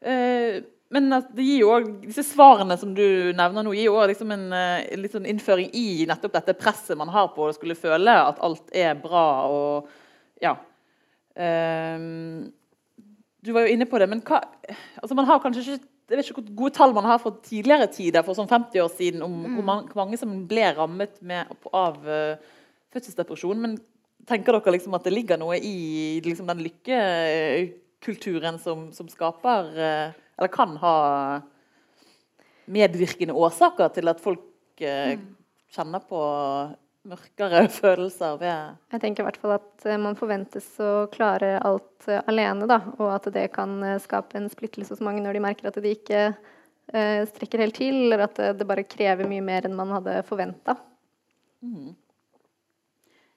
Eh, 0.01 0.57
men 0.93 1.11
det 1.11 1.43
gir 1.43 1.61
jo 1.65 1.71
også, 1.75 1.93
disse 2.05 2.23
svarene 2.29 2.77
som 2.79 2.93
du 2.95 3.03
nevner 3.35 3.65
nå, 3.65 3.73
gir 3.75 3.89
jo 3.89 3.97
liksom 4.07 4.31
en, 4.33 4.45
en 4.55 5.03
eh, 5.03 5.11
sånn 5.11 5.27
innføring 5.27 5.69
i 5.75 6.05
nettopp 6.07 6.37
dette 6.37 6.55
presset 6.59 6.97
man 6.99 7.11
har 7.11 7.33
på 7.35 7.47
å 7.47 7.55
skulle 7.55 7.75
føle 7.75 8.13
at 8.23 8.39
alt 8.45 8.71
er 8.75 8.95
bra 9.01 9.27
og 9.51 9.89
Ja. 10.43 10.55
Eh, 11.37 11.97
du 13.45 13.53
var 13.53 13.67
jo 13.67 13.73
inne 13.75 13.85
på 13.87 13.99
det, 14.01 14.07
men 14.09 14.23
hva 14.25 14.41
altså 14.99 15.15
Man 15.15 15.27
har 15.27 15.39
kanskje 15.39 15.77
ikke 15.77 15.85
jeg 16.07 16.15
vet 16.15 16.29
ikke 16.29 16.39
hvor 16.39 16.55
gode 16.61 16.75
tall 16.77 16.93
man 16.95 17.07
har 17.09 17.19
fra 17.19 17.33
tidligere 17.43 17.89
tider, 17.91 18.23
for 18.23 18.37
sånn 18.37 18.47
50 18.47 18.79
år 18.79 18.91
siden, 18.95 19.23
om 19.25 19.33
mm. 19.43 19.57
hvor 19.57 19.97
mange 19.99 20.19
som 20.19 20.31
ble 20.47 20.69
rammet 20.77 21.17
med, 21.19 21.51
av 21.75 21.97
uh, 22.07 22.39
fødselsdepresjon. 22.95 23.59
Men 23.59 23.75
tenker 24.27 24.55
dere 24.55 24.71
liksom 24.77 24.95
at 24.95 25.03
det 25.03 25.15
ligger 25.15 25.39
noe 25.41 25.59
i 25.59 26.21
liksom, 26.23 26.47
den 26.47 26.63
lykkekulturen 26.63 28.59
som, 28.63 28.87
som 28.95 29.07
skaper 29.11 29.71
uh, 29.75 30.07
Eller 30.37 30.51
kan 30.53 30.77
ha 30.79 30.95
medvirkende 32.71 33.35
årsaker 33.35 33.91
til 33.95 34.07
at 34.11 34.23
folk 34.23 34.47
uh, 34.83 35.11
mm. 35.11 35.27
kjenner 35.75 36.07
på 36.07 36.19
mørkere 37.07 37.63
følelser 37.79 38.37
ved 38.41 38.75
Jeg 38.93 39.03
tenker 39.03 39.23
i 39.23 39.27
hvert 39.27 39.39
fall 39.41 39.55
at 39.57 39.87
eh, 39.87 39.99
man 40.01 40.17
forventes 40.19 40.67
å 40.83 41.07
klare 41.13 41.55
alt 41.65 42.09
eh, 42.09 42.23
alene, 42.29 42.67
da. 42.69 42.81
Og 42.97 43.11
at 43.13 43.29
det 43.33 43.47
kan 43.55 43.77
eh, 43.85 44.01
skape 44.03 44.39
en 44.39 44.49
splittelse 44.51 44.95
hos 44.95 45.03
mange 45.05 45.23
når 45.23 45.37
de 45.37 45.43
merker 45.47 45.69
at 45.69 45.79
de 45.83 45.93
ikke 45.93 46.25
uh, 46.33 47.21
strekker 47.31 47.63
helt 47.63 47.77
til, 47.79 48.01
eller 48.07 48.27
at 48.27 48.41
det 48.57 48.67
bare 48.67 48.87
krever 48.87 49.29
mye 49.29 49.43
mer 49.43 49.67
enn 49.67 49.77
man 49.77 49.95
hadde 49.97 50.19
forventa. 50.27 50.77
Mm. 51.63 51.95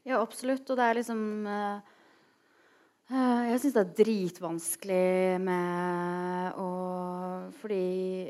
Ja, 0.09 0.21
absolutt. 0.21 0.69
Og 0.71 0.79
det 0.79 0.87
er 0.87 1.01
liksom 1.01 1.25
uh, 1.49 1.97
jeg 3.11 3.59
syns 3.59 3.75
det 3.75 3.83
er 3.83 3.97
dritvanskelig 3.99 5.41
med 5.43 6.61
å 6.63 6.69
Fordi 7.59 7.81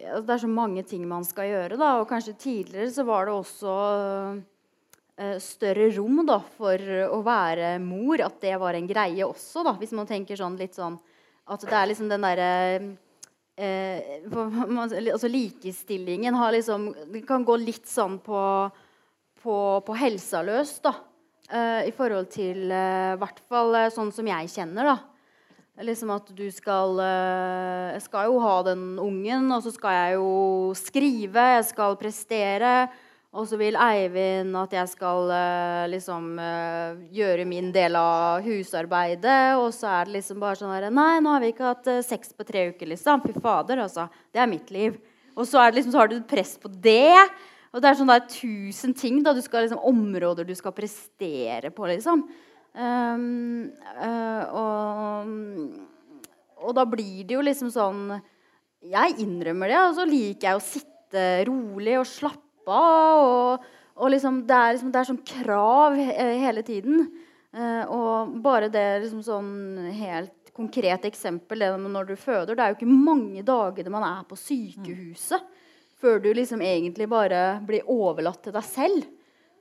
altså, 0.06 0.22
det 0.24 0.34
er 0.34 0.42
så 0.46 0.48
mange 0.48 0.84
ting 0.88 1.04
man 1.08 1.26
skal 1.28 1.50
gjøre, 1.50 1.76
da. 1.80 1.98
Og 2.00 2.08
kanskje 2.08 2.38
tidligere 2.40 2.88
så 2.94 3.04
var 3.08 3.28
det 3.28 3.36
også 3.36 3.74
større 5.42 5.90
rom 5.92 6.22
da, 6.24 6.38
for 6.56 6.80
å 7.10 7.18
være 7.26 7.74
mor, 7.82 8.22
at 8.24 8.38
det 8.40 8.54
var 8.60 8.76
en 8.78 8.86
greie 8.88 9.26
også. 9.26 9.64
Da, 9.66 9.74
hvis 9.76 9.92
man 9.96 10.08
tenker 10.08 10.38
sånn 10.40 10.56
litt 10.56 10.78
sånn 10.78 10.96
At 11.50 11.64
det 11.66 11.76
er 11.76 11.88
liksom 11.90 12.08
den 12.08 12.24
derre 12.24 12.48
eh, 13.60 14.24
altså 14.30 15.28
Likestillingen 15.28 16.34
har 16.34 16.54
liksom 16.54 16.90
Det 17.12 17.24
kan 17.28 17.44
gå 17.44 17.56
litt 17.60 17.88
sånn 17.88 18.18
på, 18.24 18.40
på, 19.42 19.56
på 19.86 19.98
helsa 20.00 20.42
løs, 20.46 20.78
da. 20.84 20.94
Eh, 21.50 21.88
I 21.90 21.94
forhold 21.96 22.30
til 22.32 22.68
i 22.68 22.74
eh, 22.76 23.16
hvert 23.20 23.40
fall 23.50 23.74
eh, 23.76 23.92
sånn 23.92 24.12
som 24.14 24.28
jeg 24.30 24.52
kjenner, 24.52 24.94
da. 24.94 24.98
Liksom 25.80 26.10
at 26.12 26.28
du 26.36 26.44
skal 26.52 26.98
eh, 27.00 27.92
Jeg 27.96 28.02
skal 28.04 28.28
jo 28.28 28.40
ha 28.44 28.56
den 28.66 28.98
ungen, 29.00 29.48
og 29.54 29.64
så 29.64 29.72
skal 29.74 29.96
jeg 29.96 30.18
jo 30.18 30.32
skrive, 30.78 31.46
jeg 31.56 31.70
skal 31.72 31.96
prestere. 32.00 32.74
Og 33.30 33.46
så 33.46 33.54
vil 33.60 33.76
Eivind 33.78 34.56
at 34.58 34.72
jeg 34.74 34.90
skal 34.90 35.28
uh, 35.30 35.84
liksom 35.90 36.32
uh, 36.42 36.98
gjøre 37.14 37.44
min 37.46 37.68
del 37.70 37.94
av 37.94 38.42
husarbeidet. 38.42 39.54
Og 39.60 39.68
så 39.74 39.86
er 39.92 40.08
det 40.08 40.16
liksom 40.16 40.40
bare 40.42 40.58
sånn 40.58 40.72
her 40.74 40.88
Nei, 40.90 41.20
nå 41.22 41.36
har 41.36 41.44
vi 41.44 41.52
ikke 41.52 41.68
hatt 41.68 41.86
uh, 41.92 42.00
sex 42.02 42.34
på 42.34 42.46
tre 42.48 42.66
uker, 42.72 42.90
liksom. 42.90 43.22
Fy 43.22 43.36
fader, 43.38 43.84
altså. 43.86 44.08
Det 44.34 44.42
er 44.42 44.50
mitt 44.50 44.74
liv. 44.74 44.98
Og 45.36 45.46
så, 45.46 45.62
liksom, 45.70 45.94
så 45.94 46.02
har 46.02 46.10
du 46.10 46.18
press 46.26 46.56
på 46.58 46.72
det. 46.74 47.14
Og 47.70 47.78
det 47.78 47.92
er 47.92 48.00
sånn 48.00 48.10
der 48.10 48.26
tusen 48.26 48.98
ting. 48.98 49.22
da, 49.22 49.36
du 49.36 49.44
skal 49.46 49.68
liksom, 49.68 49.86
Områder 49.92 50.50
du 50.50 50.56
skal 50.58 50.74
prestere 50.74 51.70
på, 51.70 51.86
liksom. 51.86 52.26
Um, 52.70 53.70
og, 54.58 55.30
og 56.66 56.74
da 56.78 56.84
blir 56.86 57.24
det 57.26 57.34
jo 57.34 57.40
liksom 57.42 57.66
sånn 57.74 58.12
Jeg 58.86 59.16
innrømmer 59.24 59.66
det, 59.72 59.80
og 59.88 59.96
så 59.96 60.04
liker 60.06 60.52
jeg 60.52 60.58
å 60.60 60.62
sitte 60.62 61.24
rolig 61.48 61.96
og 61.98 62.06
slappe 62.06 62.49
og, 62.74 63.64
og 63.96 64.12
liksom, 64.14 64.44
det, 64.48 64.56
er 64.56 64.76
liksom, 64.76 64.92
det 64.92 65.00
er 65.00 65.08
sånn 65.10 65.24
krav 65.26 65.96
hele 65.96 66.64
tiden. 66.66 67.08
Eh, 67.50 67.82
og 67.90 68.36
bare 68.44 68.70
det 68.70 68.84
liksom 69.04 69.24
sånn 69.26 69.52
helt 69.98 70.52
konkret 70.54 71.06
eksempel 71.08 71.64
det 71.64 71.70
når 71.80 72.12
du 72.12 72.12
føder 72.18 72.54
Det 72.54 72.62
er 72.62 72.72
jo 72.72 72.76
ikke 72.76 72.92
mange 72.92 73.42
dagene 73.46 73.90
man 73.90 74.06
er 74.06 74.28
på 74.28 74.38
sykehuset 74.38 75.48
før 76.00 76.20
du 76.22 76.30
liksom 76.34 76.62
egentlig 76.64 77.08
bare 77.10 77.60
blir 77.66 77.88
overlatt 77.90 78.40
til 78.46 78.54
deg 78.56 78.64
selv. 78.64 79.08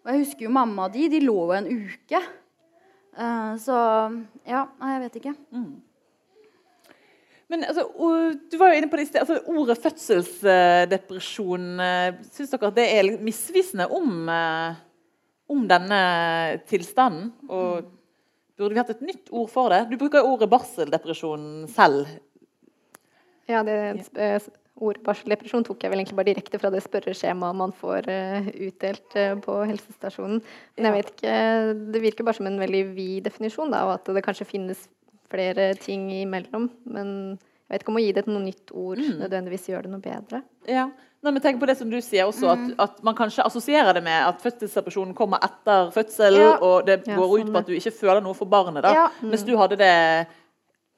Og 0.05 0.11
jeg 0.11 0.21
husker 0.21 0.45
jo 0.45 0.53
mamma 0.55 0.87
og 0.87 0.95
de, 0.95 1.19
lå 1.19 1.35
jo 1.35 1.55
en 1.57 1.67
uke. 1.67 2.21
Uh, 3.19 3.57
så 3.59 3.75
ja, 4.47 4.63
jeg 4.93 5.01
vet 5.03 5.17
ikke. 5.19 5.33
Mm. 5.51 5.73
Men 7.49 7.65
altså, 7.65 7.87
du 8.51 8.57
var 8.61 8.69
jo 8.69 8.77
inne 8.77 8.89
på 8.91 8.99
det 8.99 9.07
i 9.07 9.09
sted. 9.09 9.23
Altså, 9.23 9.39
ordet 9.49 9.79
fødselsdepresjon, 9.81 11.65
eh, 11.81 12.19
syns 12.29 12.53
dere 12.53 12.69
at 12.69 12.77
det 12.77 12.85
er 12.93 13.09
misvisende 13.25 13.87
om, 13.89 14.29
eh, 14.29 14.77
om 15.49 15.63
denne 15.69 16.01
tilstanden? 16.69 17.31
Og 17.49 17.89
burde 18.53 18.75
vi 18.75 18.81
hatt 18.83 18.93
et 18.93 19.01
nytt 19.01 19.33
ord 19.33 19.49
for 19.49 19.73
det? 19.73 19.87
Du 19.89 19.97
bruker 19.97 20.21
ordet 20.21 20.49
barseldepresjon 20.51 21.65
selv. 21.73 22.05
Ja, 23.49 23.63
det 23.65 23.97
ordet 24.79 25.01
barseldepresjon 25.03 25.65
tok 25.65 25.81
jeg 25.83 25.91
vel 25.91 26.03
egentlig 26.03 26.19
bare 26.19 26.29
direkte 26.29 26.59
fra 26.61 26.69
det 26.71 26.83
spørreskjemaet 26.85 27.57
man 27.57 27.73
får 27.75 28.05
utdelt 28.69 29.17
på 29.43 29.57
helsestasjonen. 29.65 30.37
Men 30.77 30.87
jeg 30.87 30.95
vet 30.95 31.11
ikke, 31.15 31.33
det 31.97 32.03
virker 32.05 32.23
bare 32.29 32.37
som 32.37 32.47
en 32.47 32.61
veldig 32.61 32.85
vid 32.93 33.25
definisjon, 33.25 33.73
da, 33.73 33.81
av 33.87 33.97
at 33.97 34.13
det 34.13 34.23
kanskje 34.23 34.47
finnes 34.47 34.85
flere 35.31 35.73
ting 35.81 36.09
imellom. 36.21 36.69
Men 36.89 37.11
jeg 37.37 37.75
vet 37.75 37.85
ikke 37.85 37.93
om 37.93 37.99
å 38.01 38.03
gi 38.03 38.15
det 38.17 38.25
noe 38.29 38.41
nytt 38.43 38.73
ord 38.73 39.01
mm. 39.03 39.13
nødvendigvis 39.21 39.69
gjør 39.69 39.85
det 39.85 39.93
noe 39.93 40.03
bedre. 40.03 40.41
Ja, 40.69 40.89
Nei, 41.19 41.33
men 41.35 41.43
tenk 41.43 41.57
på 41.59 41.67
det 41.67 41.75
som 41.75 41.89
du 41.91 41.97
sier 41.99 42.29
også, 42.29 42.47
at, 42.47 42.61
mm. 42.63 42.75
at 42.79 42.99
man 43.03 43.15
kanskje 43.17 43.43
assosierer 43.43 43.97
det 43.97 44.01
med 44.05 44.21
at 44.23 44.37
fødselsdepresjonen 44.39 45.11
kommer 45.17 45.41
etter 45.43 45.89
fødsel, 45.91 46.37
ja. 46.39 46.53
og 46.63 46.85
det 46.87 47.01
går 47.03 47.11
ja, 47.11 47.25
sånn 47.25 47.49
ut 47.49 47.51
på 47.51 47.59
at 47.59 47.67
du 47.67 47.73
ikke 47.75 47.93
føler 47.97 48.23
noe 48.23 48.37
for 48.37 48.47
barnet. 48.51 48.85
da. 48.85 48.93
Ja. 48.95 49.09
Mm. 49.19 49.33
Mens 49.33 49.43
du 49.43 49.51
hadde 49.59 49.79
det 49.81 49.89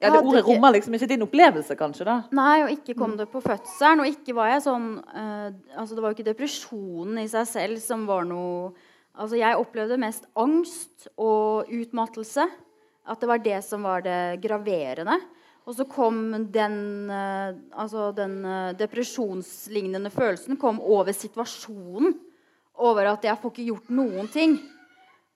ja, 0.01 0.11
Det 0.11 0.21
ordet 0.21 0.43
rommer 0.45 0.75
liksom 0.75 0.93
ikke 0.97 1.09
din 1.09 1.25
opplevelse, 1.25 1.77
kanskje? 1.77 2.05
da? 2.05 2.19
Nei, 2.37 2.61
og 2.67 2.71
ikke 2.73 2.93
kom 2.93 3.15
mm. 3.15 3.17
det 3.23 3.27
på 3.33 3.41
fødselen. 3.41 4.05
Og 4.05 4.13
ikke 4.13 4.37
var 4.37 4.53
jeg 4.53 4.63
sånn 4.65 4.87
uh, 5.01 5.49
altså 5.77 5.97
Det 5.97 6.01
var 6.01 6.09
jo 6.09 6.17
ikke 6.19 6.29
depresjonen 6.29 7.19
i 7.21 7.27
seg 7.29 7.49
selv 7.49 7.83
som 7.83 8.07
var 8.09 8.25
noe 8.29 8.71
Altså, 9.11 9.35
jeg 9.35 9.59
opplevde 9.59 9.97
mest 9.99 10.23
angst 10.39 11.09
og 11.19 11.67
utmattelse. 11.67 12.45
At 13.11 13.21
det 13.21 13.29
var 13.29 13.41
det 13.43 13.59
som 13.67 13.83
var 13.83 14.03
det 14.05 14.39
graverende. 14.43 15.17
Og 15.67 15.75
så 15.77 15.85
kom 15.85 16.31
den, 16.51 16.75
eh, 17.11 17.53
altså 17.77 18.09
den 18.15 18.39
eh, 18.45 18.73
depresjonslignende 18.79 20.09
følelsen 20.13 20.57
kom 20.59 20.79
over 20.81 21.13
situasjonen. 21.13 22.15
Over 22.81 23.11
at 23.11 23.27
jeg 23.27 23.37
får 23.37 23.53
ikke 23.53 23.67
gjort 23.67 23.91
noen 23.93 24.29
ting. 24.31 24.55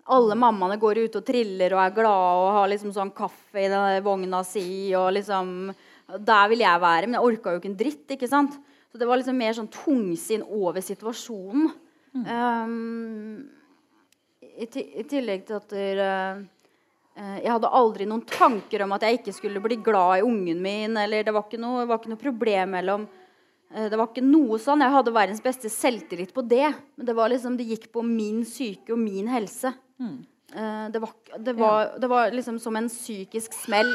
Alle 0.09 0.37
mammaene 0.37 0.79
går 0.81 1.03
ut 1.05 1.17
og 1.19 1.25
triller 1.25 1.75
og 1.75 1.81
er 1.83 1.93
glade 1.93 2.39
og 2.41 2.55
har 2.57 2.71
liksom 2.71 2.93
sånn 2.95 3.13
kaffe 3.13 3.61
i 3.61 3.69
den 3.69 4.01
vogna 4.05 4.41
si. 4.45 4.93
og 4.97 5.11
liksom, 5.17 5.73
Der 6.17 6.49
vil 6.49 6.63
jeg 6.63 6.81
være, 6.81 7.05
men 7.05 7.19
jeg 7.19 7.27
orka 7.27 7.53
jo 7.53 7.61
ikke 7.61 7.71
en 7.73 7.79
dritt. 7.79 8.07
ikke 8.15 8.29
sant? 8.29 8.57
Så 8.91 8.97
det 9.01 9.07
var 9.09 9.19
liksom 9.19 9.37
mer 9.37 9.53
sånn 9.57 9.67
tungsinn 9.67 10.45
over 10.45 10.81
situasjonen. 10.81 11.73
Um, 12.15 13.49
i, 14.55 14.63
I 14.63 15.03
tillegg 15.03 15.43
til 15.49 15.57
at 15.57 15.73
der, 15.73 15.99
eh, 15.99 16.43
jeg 17.15 17.47
hadde 17.47 17.71
aldri 17.79 18.07
noen 18.09 18.25
tanker 18.27 18.83
om 18.83 18.91
at 18.95 19.05
jeg 19.07 19.21
ikke 19.21 19.33
skulle 19.37 19.61
bli 19.63 19.77
glad 19.83 20.19
i 20.19 20.25
ungen 20.27 20.59
min. 20.61 20.97
eller 20.99 21.23
Det 21.23 21.33
var 21.35 21.45
ikke 21.47 21.61
noe, 21.61 21.85
var 21.87 22.01
ikke 22.01 22.11
noe 22.11 22.19
problem 22.19 22.75
mellom 22.75 23.07
eh, 23.71 23.87
Det 23.91 23.95
var 23.95 24.09
ikke 24.09 24.25
noe 24.25 24.59
sånn. 24.59 24.83
Jeg 24.83 24.95
hadde 24.97 25.15
verdens 25.15 25.43
beste 25.43 25.71
selvtillit 25.71 26.33
på 26.35 26.43
det. 26.43 26.67
Men 26.97 27.07
det 27.07 27.15
var 27.15 27.31
liksom, 27.31 27.55
det 27.55 27.69
gikk 27.69 27.87
på 27.95 28.03
min 28.03 28.43
syke 28.47 28.91
og 28.91 28.99
min 28.99 29.31
helse. 29.31 29.71
Mm. 29.95 30.25
det, 30.91 30.99
var, 30.99 31.13
det, 31.39 31.53
var, 31.55 31.93
det 31.99 32.07
var 32.11 32.33
liksom 32.35 32.59
som 32.59 32.75
en 32.75 32.91
psykisk 32.91 33.55
smell. 33.55 33.93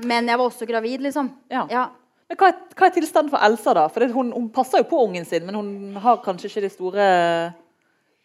Men 0.00 0.28
jeg 0.28 0.40
var 0.40 0.46
også 0.46 0.68
gravid, 0.68 1.04
liksom. 1.04 1.28
Ja. 1.52 1.66
Ja. 1.68 1.90
Men 2.30 2.38
hva 2.38 2.52
hva 2.78 2.86
er 2.86 2.94
tilstanden 2.94 3.32
for 3.32 3.42
Elsa, 3.42 3.74
da? 3.74 3.88
For 3.90 4.04
det, 4.04 4.14
hun, 4.14 4.30
hun 4.32 4.48
passer 4.54 4.80
jo 4.80 4.88
på 4.88 5.00
ungen 5.02 5.26
sin, 5.26 5.44
men 5.48 5.56
hun 5.58 5.96
har 6.00 6.20
kanskje 6.24 6.48
ikke 6.48 6.62
de 6.62 6.70
store 6.72 7.06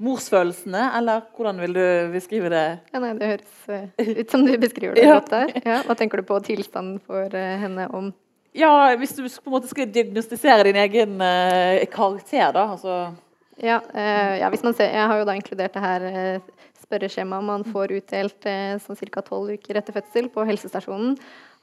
morsfølelsene? 0.03 0.81
Eller 0.97 1.23
hvordan 1.35 1.59
vil 1.63 1.73
du 1.77 1.85
beskrive 2.13 2.49
det? 2.51 2.63
Ja, 2.93 2.99
nei, 3.03 3.13
det 3.19 3.29
høres 3.31 3.69
eh, 3.71 4.13
ut 4.21 4.31
som 4.33 4.45
du 4.45 4.53
beskriver 4.59 4.95
det 4.97 5.05
Ja. 5.05 5.17
godt 5.19 5.31
der. 5.31 5.53
Ja, 5.65 5.81
hva 5.87 5.95
tenker 5.95 6.19
du 6.19 6.27
på 6.27 6.39
tilstanden 6.43 6.99
for 7.05 7.31
eh, 7.35 7.57
henne 7.61 7.87
om 7.95 8.13
Ja, 8.55 8.95
Hvis 8.95 9.15
du 9.17 9.23
på 9.23 9.49
en 9.51 9.55
måte 9.57 9.67
skulle 9.67 9.91
diagnostisere 9.91 10.63
din 10.63 10.77
egen 10.79 11.17
uh, 11.19 11.83
karakter, 11.91 12.53
da. 12.55 12.69
Altså, 12.75 13.13
Ja, 13.59 13.81
eh, 13.93 14.39
ja, 14.41 14.49
hvis 14.51 14.63
man 14.63 14.73
ser, 14.75 14.91
jeg 14.91 15.07
har 15.07 15.17
jo 15.19 15.25
da 15.27 15.35
inkludert 15.35 15.73
det 15.75 15.81
her 15.83 16.05
eh, 16.07 16.39
spørreskjemaet 16.85 17.43
man 17.43 17.63
får 17.63 17.91
utdelt 17.97 18.45
eh, 18.45 18.77
sånn 18.83 18.99
ca. 19.11 19.21
tolv 19.23 19.51
uker 19.55 19.75
etter 19.79 19.95
fødsel 19.95 20.27
på 20.31 20.43
helsestasjonen. 20.47 21.17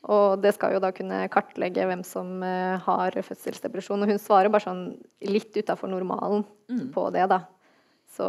Og 0.09 0.41
det 0.43 0.55
skal 0.57 0.73
jo 0.75 0.81
da 0.83 0.91
kunne 0.91 1.29
kartlegge 1.31 1.85
hvem 1.87 2.01
som 2.03 2.41
har 2.43 3.15
fødselsdepresjon. 3.23 4.03
Og 4.03 4.09
hun 4.11 4.19
svarer 4.19 4.51
bare 4.51 4.65
sånn 4.65 4.81
litt 5.23 5.55
utafor 5.55 5.87
normalen 5.93 6.43
på 6.91 7.05
det, 7.15 7.29
da. 7.31 7.45
Så 8.13 8.29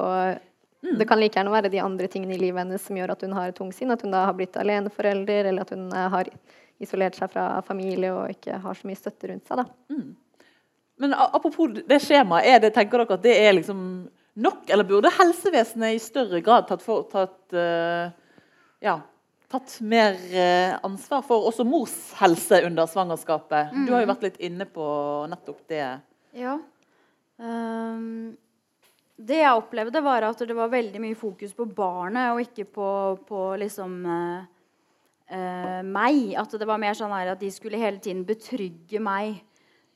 det 0.84 1.08
kan 1.08 1.20
like 1.20 1.40
gjerne 1.40 1.54
være 1.54 1.72
de 1.72 1.80
andre 1.84 2.10
tingene 2.12 2.36
i 2.36 2.42
livet 2.42 2.64
hennes 2.64 2.84
som 2.84 2.98
gjør 2.98 3.14
at 3.16 3.24
hun 3.24 3.36
har 3.38 3.54
tungsinn. 3.56 3.94
At 3.94 4.04
hun 4.04 4.12
da 4.16 4.26
har 4.28 4.36
blitt 4.38 4.58
aleneforelder, 4.60 5.50
eller 5.52 5.64
at 5.64 5.72
hun 5.76 5.86
eh, 5.92 6.10
har 6.16 6.32
isolert 6.84 7.16
seg 7.16 7.32
fra 7.32 7.62
familie 7.68 8.12
og 8.12 8.34
ikke 8.34 8.60
har 8.64 8.76
så 8.76 8.90
mye 8.90 9.00
støtte 9.00 9.32
rundt 9.32 9.48
seg. 9.48 9.64
da. 9.64 10.02
Men 11.04 11.16
apropos 11.16 11.72
det 11.88 12.02
skjemaet, 12.04 12.50
er 12.50 12.60
det, 12.64 12.74
tenker 12.76 13.02
dere 13.02 13.18
at 13.18 13.24
det 13.24 13.38
er 13.40 13.56
liksom 13.58 13.80
nok, 14.44 14.68
eller 14.70 14.88
burde 14.88 15.12
helsevesenet 15.14 15.96
i 15.96 16.02
større 16.02 16.42
grad 16.44 16.68
tatt, 16.70 16.84
for, 16.84 17.08
tatt, 17.12 17.40
uh, 17.56 18.12
ja, 18.84 18.98
tatt 19.54 19.76
mer 19.86 20.18
eh, 20.34 20.74
ansvar 20.86 21.22
for 21.26 21.48
også 21.50 21.66
mors 21.68 21.96
helse 22.18 22.64
under 22.66 22.90
svangerskapet? 22.90 23.74
Du 23.86 23.94
har 23.94 24.04
jo 24.04 24.10
vært 24.10 24.26
litt 24.26 24.40
inne 24.44 24.66
på 24.70 24.86
nettopp 25.30 25.60
det. 25.70 25.86
Ja. 26.38 26.58
Ehm, 27.42 28.34
det 29.14 29.40
jeg 29.44 29.60
opplevde, 29.60 30.02
var 30.02 30.26
at 30.26 30.42
det 30.42 30.56
var 30.58 30.72
veldig 30.74 31.00
mye 31.04 31.18
fokus 31.18 31.54
på 31.54 31.68
barnet, 31.70 32.34
og 32.34 32.42
ikke 32.42 32.66
på, 32.66 32.90
på 33.28 33.42
liksom 33.62 34.00
eh, 34.10 34.46
eh, 35.38 35.82
meg. 35.86 36.34
At 36.40 36.56
det 36.58 36.68
var 36.68 36.82
mer 36.82 36.98
sånn 36.98 37.14
at 37.14 37.42
de 37.42 37.52
skulle 37.54 37.82
hele 37.82 38.02
tiden 38.02 38.24
betrygge 38.26 39.02
meg 39.04 39.38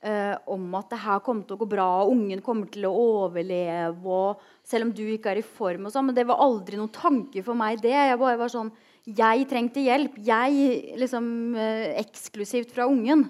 eh, 0.06 0.34
om 0.46 0.70
at 0.78 0.92
det 0.92 1.00
her 1.02 1.22
kommer 1.26 1.46
til 1.46 1.58
å 1.58 1.62
gå 1.64 1.70
bra, 1.74 1.88
og 2.04 2.14
ungen 2.14 2.44
kommer 2.46 2.70
til 2.70 2.86
å 2.88 2.94
overleve, 2.94 3.98
og 4.06 4.42
selv 4.66 4.88
om 4.88 4.94
du 4.94 5.04
ikke 5.10 5.34
er 5.34 5.42
i 5.42 5.46
form 5.46 5.88
og 5.88 5.94
sånn. 5.94 6.10
Men 6.10 6.18
det 6.18 6.28
var 6.28 6.42
aldri 6.44 6.78
noen 6.78 6.94
tanke 6.94 7.42
for 7.46 7.58
meg, 7.58 7.82
det. 7.82 7.96
Jeg 7.96 8.22
bare 8.22 8.40
var 8.40 8.54
sånn 8.54 8.72
Jeg 9.08 9.46
trengte 9.48 9.80
hjelp. 9.80 10.18
Jeg 10.20 10.96
liksom 11.00 11.56
eh, 11.56 11.96
eksklusivt 12.02 12.74
fra 12.76 12.86
ungen. 12.90 13.24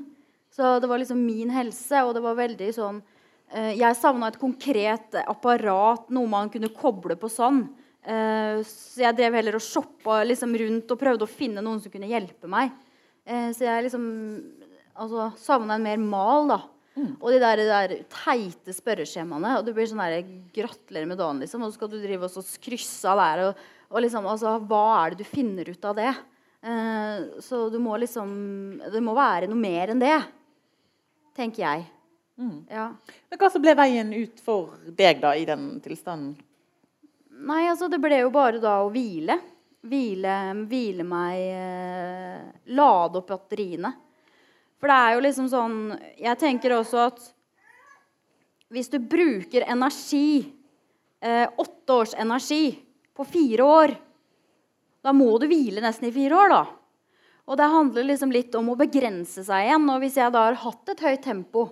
Så 0.53 0.79
det 0.83 0.89
var 0.91 0.99
liksom 0.99 1.21
min 1.23 1.53
helse, 1.55 2.03
og 2.03 2.17
det 2.17 2.23
var 2.25 2.35
veldig 2.35 2.73
sånn 2.75 2.99
Jeg 3.49 3.97
savna 3.97 4.29
et 4.29 4.37
konkret 4.37 5.15
apparat, 5.23 6.11
noe 6.13 6.29
man 6.29 6.51
kunne 6.53 6.69
koble 6.75 7.17
på 7.17 7.31
sånn. 7.33 7.63
Eh, 8.09 8.61
så 8.65 9.03
jeg 9.03 9.17
drev 9.19 9.37
heller 9.37 9.59
og 9.59 9.65
shoppa 9.65 10.23
liksom 10.25 10.55
rundt 10.61 10.93
og 10.95 11.01
prøvde 11.01 11.27
å 11.27 11.31
finne 11.31 11.65
noen 11.65 11.81
som 11.83 11.93
kunne 11.93 12.09
hjelpe 12.09 12.49
meg. 12.51 12.73
Eh, 13.29 13.51
så 13.57 13.67
jeg 13.67 13.89
liksom 13.89 14.05
altså, 14.95 15.31
savna 15.41 15.77
en 15.77 15.85
mer 15.85 16.01
mal, 16.01 16.49
da. 16.49 16.61
Og 17.21 17.29
de 17.31 17.39
der, 17.39 17.61
de 17.61 17.67
der 17.69 17.93
teite 18.11 18.75
spørreskjemaene. 18.75 19.59
Og 19.59 19.67
du 19.67 19.75
blir 19.75 19.87
sånn 19.87 20.01
der, 20.03 20.33
Gratulerer 20.55 21.07
med 21.07 21.21
dagen, 21.21 21.43
liksom. 21.45 21.63
Og 21.63 21.71
så 21.71 21.79
skal 21.79 21.93
du 21.93 22.01
drive 22.01 22.27
og 22.27 22.33
skrysse 22.33 22.63
krysse 22.65 23.13
av 23.13 23.21
der. 23.23 23.45
Og, 23.45 23.69
og 23.93 24.03
liksom, 24.03 24.27
altså, 24.27 24.57
hva 24.67 24.83
er 25.03 25.15
det 25.15 25.23
du 25.23 25.29
finner 25.29 25.69
ut 25.69 25.87
av 25.87 25.99
det? 25.99 26.11
Eh, 26.59 27.29
så 27.45 27.69
du 27.71 27.77
må 27.79 27.95
liksom 28.03 28.33
Det 28.91 28.99
må 29.05 29.13
være 29.15 29.47
noe 29.47 29.61
mer 29.61 29.93
enn 29.93 30.03
det. 30.03 30.17
Tenker 31.39 31.63
jeg. 31.63 31.87
Ja. 32.71 32.93
Men 33.29 33.41
hva 33.41 33.51
så 33.51 33.61
ble 33.63 33.75
veien 33.79 34.13
ut 34.15 34.39
for 34.43 34.77
deg 34.95 35.23
da 35.23 35.35
i 35.35 35.47
den 35.49 35.79
tilstanden? 35.83 36.37
Nei, 37.39 37.65
altså 37.71 37.89
det 37.91 38.01
ble 38.03 38.21
jo 38.21 38.31
bare 38.35 38.61
da 38.63 38.81
å 38.83 38.91
hvile. 38.95 39.39
Hvile, 39.89 40.37
hvile 40.67 41.05
meg 41.07 41.39
eh, 41.39 42.47
Lade 42.75 43.21
opp 43.21 43.29
batteriene. 43.31 43.93
For 44.79 44.91
det 44.91 44.97
er 44.99 45.13
jo 45.15 45.21
liksom 45.23 45.47
sånn 45.51 45.77
Jeg 46.19 46.39
tenker 46.39 46.75
også 46.75 47.05
at 47.09 47.21
hvis 48.75 48.91
du 48.93 48.99
bruker 49.01 49.65
energi, 49.65 50.45
eh, 51.25 51.47
åtte 51.49 51.95
års 51.95 52.13
energi, 52.21 52.77
på 53.17 53.25
fire 53.25 53.65
år, 53.65 53.95
da 55.01 55.15
må 55.17 55.31
du 55.41 55.47
hvile 55.49 55.81
nesten 55.81 56.11
i 56.11 56.13
fire 56.13 56.37
år, 56.37 56.53
da. 56.53 56.61
Og 57.49 57.57
det 57.57 57.71
handler 57.73 58.05
liksom 58.11 58.35
litt 58.35 58.53
om 58.61 58.69
å 58.69 58.77
begrense 58.77 59.41
seg 59.47 59.71
igjen. 59.71 59.89
Og 59.89 60.03
hvis 60.05 60.19
jeg 60.21 60.35
da 60.35 60.43
har 60.51 60.59
hatt 60.61 60.93
et 60.93 61.01
høyt 61.01 61.25
tempo 61.25 61.65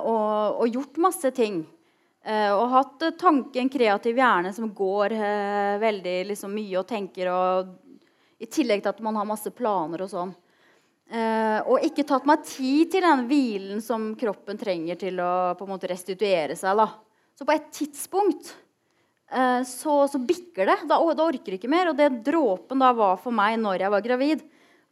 og, 0.00 0.62
og 0.62 0.72
gjort 0.72 1.00
masse 1.04 1.30
ting 1.36 1.62
eh, 2.24 2.50
og 2.52 2.72
hatt 2.72 3.04
eh, 3.04 3.16
tanke, 3.20 3.60
en 3.60 3.72
kreativ 3.72 4.18
hjerne 4.18 4.52
som 4.56 4.72
går 4.74 5.14
eh, 5.16 5.74
veldig 5.82 6.16
liksom, 6.30 6.54
mye 6.54 6.80
og 6.80 6.88
tenker 6.88 7.30
og 7.32 7.74
I 8.40 8.48
tillegg 8.50 8.82
til 8.84 8.92
at 8.92 9.04
man 9.04 9.20
har 9.20 9.28
masse 9.28 9.52
planer 9.54 10.02
og 10.04 10.10
sånn. 10.10 10.32
Eh, 11.14 11.60
og 11.68 11.84
ikke 11.84 12.06
tatt 12.08 12.26
meg 12.28 12.42
tid 12.48 12.90
til 12.92 13.04
den 13.04 13.24
hvilen 13.28 13.82
som 13.84 14.12
kroppen 14.18 14.58
trenger 14.60 14.98
til 15.00 15.20
å 15.22 15.54
på 15.58 15.66
en 15.66 15.74
måte 15.76 15.88
restituere 15.90 16.56
seg. 16.58 16.80
Da. 16.80 16.88
Så 17.38 17.46
på 17.46 17.54
et 17.54 17.70
tidspunkt 17.76 18.50
eh, 19.30 19.62
så, 19.68 19.94
så 20.10 20.18
bikker 20.18 20.72
det. 20.72 20.78
Da, 20.90 20.98
da 20.98 21.28
orker 21.28 21.54
jeg 21.54 21.62
ikke 21.62 21.72
mer. 21.72 21.92
Og 21.92 22.00
det 22.00 22.10
dråpen 22.26 22.82
da 22.82 22.90
var 22.96 23.20
for 23.22 23.36
meg 23.36 23.60
når 23.62 23.86
jeg 23.86 23.94
var 23.94 24.04
gravid, 24.08 24.44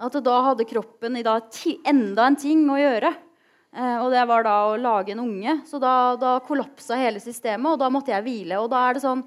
at 0.03 0.17
da 0.25 0.39
hadde 0.49 0.69
kroppen 0.69 1.19
i 1.19 1.27
dag 1.27 1.61
enda 1.91 2.29
en 2.29 2.39
ting 2.39 2.65
å 2.71 2.79
gjøre. 2.81 3.13
Eh, 3.73 3.99
og 4.03 4.11
det 4.13 4.23
var 4.29 4.45
da 4.45 4.57
å 4.69 4.81
lage 4.81 5.15
en 5.15 5.23
unge. 5.25 5.61
Så 5.69 5.81
da, 5.83 6.15
da 6.21 6.37
kollapsa 6.45 6.99
hele 7.01 7.23
systemet, 7.23 7.73
og 7.73 7.81
da 7.81 7.89
måtte 7.93 8.13
jeg 8.13 8.25
hvile. 8.27 8.61
Og 8.61 8.69
da 8.73 8.89
er 8.89 8.99
det 8.99 9.07
sånn 9.07 9.25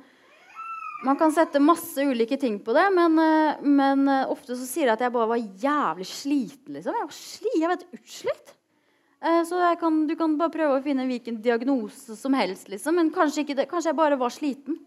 Man 1.05 1.17
kan 1.19 1.29
sette 1.29 1.59
masse 1.61 2.01
ulike 2.01 2.37
ting 2.39 2.55
på 2.63 2.73
det, 2.73 2.85
men, 2.95 3.17
eh, 3.19 3.57
men 3.61 4.07
eh, 4.09 4.29
ofte 4.31 4.55
så 4.55 4.63
sier 4.65 4.87
jeg 4.87 4.95
at 4.95 5.03
jeg 5.03 5.13
bare 5.13 5.27
var 5.35 5.41
jævlig 5.65 6.07
sliten. 6.09 6.77
liksom. 6.77 6.95
Jeg 6.95 7.09
var 7.09 7.17
sli, 7.17 7.51
jeg 7.61 7.71
vet, 7.73 7.83
utslitt. 7.99 8.53
Så 9.49 9.57
kan, 9.81 9.95
du 10.05 10.11
kan 10.19 10.35
bare 10.37 10.53
prøve 10.53 10.77
å 10.77 10.81
finne 10.85 11.05
hvilken 11.09 11.39
diagnose 11.41 12.13
som 12.19 12.35
helst, 12.37 12.67
liksom. 12.69 12.93
Men 12.99 13.07
kanskje, 13.13 13.41
ikke 13.41 13.65
kanskje 13.71 13.89
jeg 13.89 13.97
bare 13.97 14.17
var 14.21 14.33
sliten 14.33 14.77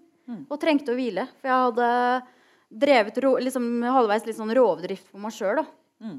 og 0.47 0.61
trengte 0.63 0.93
å 0.93 0.99
hvile. 0.99 1.25
For 1.41 1.51
jeg 1.51 1.65
hadde 1.65 1.89
drevet 2.85 3.19
ro, 3.25 3.33
liksom, 3.43 3.67
halvveis 3.83 4.27
litt 4.29 4.39
sånn 4.39 4.55
rovdrift 4.55 5.11
på 5.11 5.19
meg 5.23 5.35
sjøl. 5.35 5.65
Mm. 6.03 6.19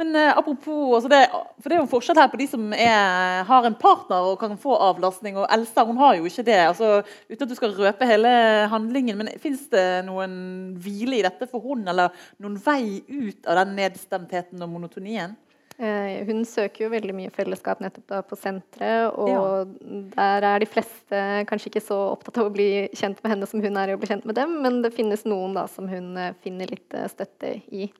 Men 0.00 0.16
eh, 0.16 0.38
apropos, 0.38 0.94
altså 0.96 1.10
det, 1.12 1.18
for 1.60 1.68
det 1.68 1.76
er 1.76 1.80
jo 1.82 1.84
en 1.84 1.90
forskjell 1.90 2.16
her 2.22 2.30
på 2.32 2.38
de 2.40 2.46
som 2.48 2.70
er, 2.72 3.42
har 3.44 3.66
en 3.68 3.76
partner 3.76 4.30
og 4.30 4.38
kan 4.40 4.56
få 4.60 4.72
avlastning, 4.80 5.36
og 5.36 5.44
Elsa 5.52 5.84
hun 5.84 6.00
har 6.00 6.16
jo 6.16 6.30
ikke 6.30 6.46
det. 6.46 6.56
altså 6.70 7.02
Uten 7.28 7.44
at 7.44 7.52
du 7.52 7.58
skal 7.58 7.76
røpe 7.76 8.08
hele 8.08 8.32
handlingen, 8.72 9.20
men 9.20 9.28
fins 9.42 9.66
det 9.68 9.84
noen 10.08 10.32
hvile 10.80 11.18
i 11.18 11.26
dette 11.26 11.50
for 11.50 11.60
hun, 11.60 11.84
eller 11.92 12.16
noen 12.40 12.56
vei 12.64 13.02
ut 13.10 13.44
av 13.44 13.60
den 13.60 13.76
nedstemtheten 13.76 14.64
og 14.64 14.72
monotonien? 14.72 15.36
Eh, 15.76 16.24
hun 16.28 16.42
søker 16.48 16.86
jo 16.86 16.90
veldig 16.92 17.14
mye 17.16 17.36
fellesskap 17.36 17.84
nettopp 17.84 18.08
da 18.08 18.24
på 18.24 18.40
senteret, 18.40 19.20
og 19.20 19.70
der 20.16 20.48
er 20.48 20.64
de 20.64 20.68
fleste 20.68 21.22
kanskje 21.48 21.74
ikke 21.74 21.84
så 21.84 22.02
opptatt 22.10 22.40
av 22.40 22.48
å 22.48 22.56
bli 22.56 22.86
kjent 22.96 23.20
med 23.20 23.36
henne 23.36 23.48
som 23.48 23.60
hun 23.64 23.80
er 23.80 23.92
i 23.92 23.96
å 23.96 24.00
bli 24.00 24.08
kjent 24.10 24.24
med 24.28 24.40
dem, 24.40 24.58
men 24.64 24.80
det 24.84 24.96
finnes 24.96 25.28
noen 25.28 25.60
da 25.60 25.68
som 25.72 25.88
hun 25.92 26.12
eh, 26.20 26.36
finner 26.44 26.72
litt 26.72 26.96
eh, 26.96 27.08
støtte 27.12 27.58
i. 27.68 27.92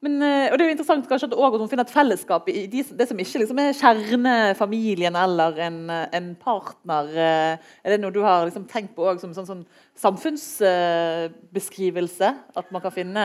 Men, 0.00 0.14
eh, 0.24 0.46
og 0.48 0.56
det 0.56 0.64
er 0.64 0.70
jo 0.70 0.74
interessant 0.78 1.08
kanskje 1.08 1.26
at, 1.28 1.34
også 1.36 1.58
hun 1.60 1.68
finner 1.68 1.84
et 1.84 1.92
fellesskap 1.92 2.46
i 2.48 2.62
de, 2.72 2.80
det 2.96 3.06
som 3.08 3.18
ikke 3.20 3.42
liksom 3.42 3.58
er 3.60 3.74
kjernefamilien 3.76 5.18
eller 5.20 5.58
en, 5.66 5.76
eh, 5.92 6.06
en 6.16 6.30
partner. 6.40 7.10
eh, 7.12 7.58
Er 7.84 7.92
det 7.92 8.00
noe 8.00 8.14
du 8.14 8.22
har 8.24 8.46
liksom 8.46 8.64
tenkt 8.64 8.94
på 8.96 9.04
òg 9.04 9.20
som 9.20 9.34
sånn, 9.36 9.46
sånn 9.50 9.66
samfunnsbeskrivelse. 10.00 12.30
At 12.56 12.70
man 12.72 12.80
kan 12.82 12.90
finne 12.94 13.24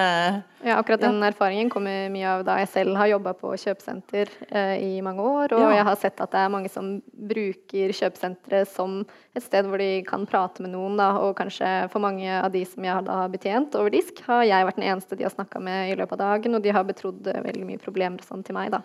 Ja, 0.66 0.78
akkurat 0.80 1.00
den 1.02 1.24
erfaringen 1.24 1.70
kommer 1.72 2.10
mye 2.12 2.28
av 2.28 2.44
da 2.48 2.58
jeg 2.60 2.68
selv 2.74 2.96
har 3.00 3.08
jobba 3.08 3.34
på 3.38 3.54
kjøpesenter 3.62 4.28
eh, 4.50 4.78
i 4.84 5.02
mange 5.06 5.22
år. 5.22 5.54
Og 5.54 5.60
Ja. 5.62 5.72
jeg 5.78 5.84
har 5.86 5.96
sett 5.96 6.22
at 6.22 6.32
det 6.32 6.40
er 6.40 6.50
mange 6.50 6.70
som 6.70 7.02
bruker 7.14 7.90
kjøpesentre 7.94 8.66
som 8.68 9.06
et 9.36 9.44
sted 9.44 9.66
hvor 9.66 9.78
de 9.78 10.02
kan 10.04 10.26
prate 10.26 10.62
med 10.62 10.72
noen. 10.72 10.98
Da, 10.98 11.12
og 11.20 11.36
kanskje 11.38 11.90
for 11.92 12.00
mange 12.00 12.28
av 12.30 12.52
de 12.52 12.66
som 12.66 12.84
jeg 12.84 12.94
har 12.94 13.30
betjent 13.30 13.76
over 13.76 13.90
disk, 13.90 14.22
har 14.28 14.44
jeg 14.44 14.66
vært 14.66 14.76
den 14.76 14.84
eneste 14.90 15.16
de 15.16 15.24
har 15.24 15.32
snakka 15.32 15.60
med 15.62 15.92
i 15.92 15.96
løpet 15.96 16.12
av 16.20 16.42
dagen, 16.42 16.56
og 16.56 16.62
de 16.62 16.70
har 16.72 16.84
betrodd 16.84 17.28
eh, 17.28 17.42
veldig 17.42 17.66
mye 17.66 17.78
problemer 17.80 18.20
sånn 18.26 18.44
til 18.44 18.56
meg. 18.56 18.72
Da. 18.72 18.82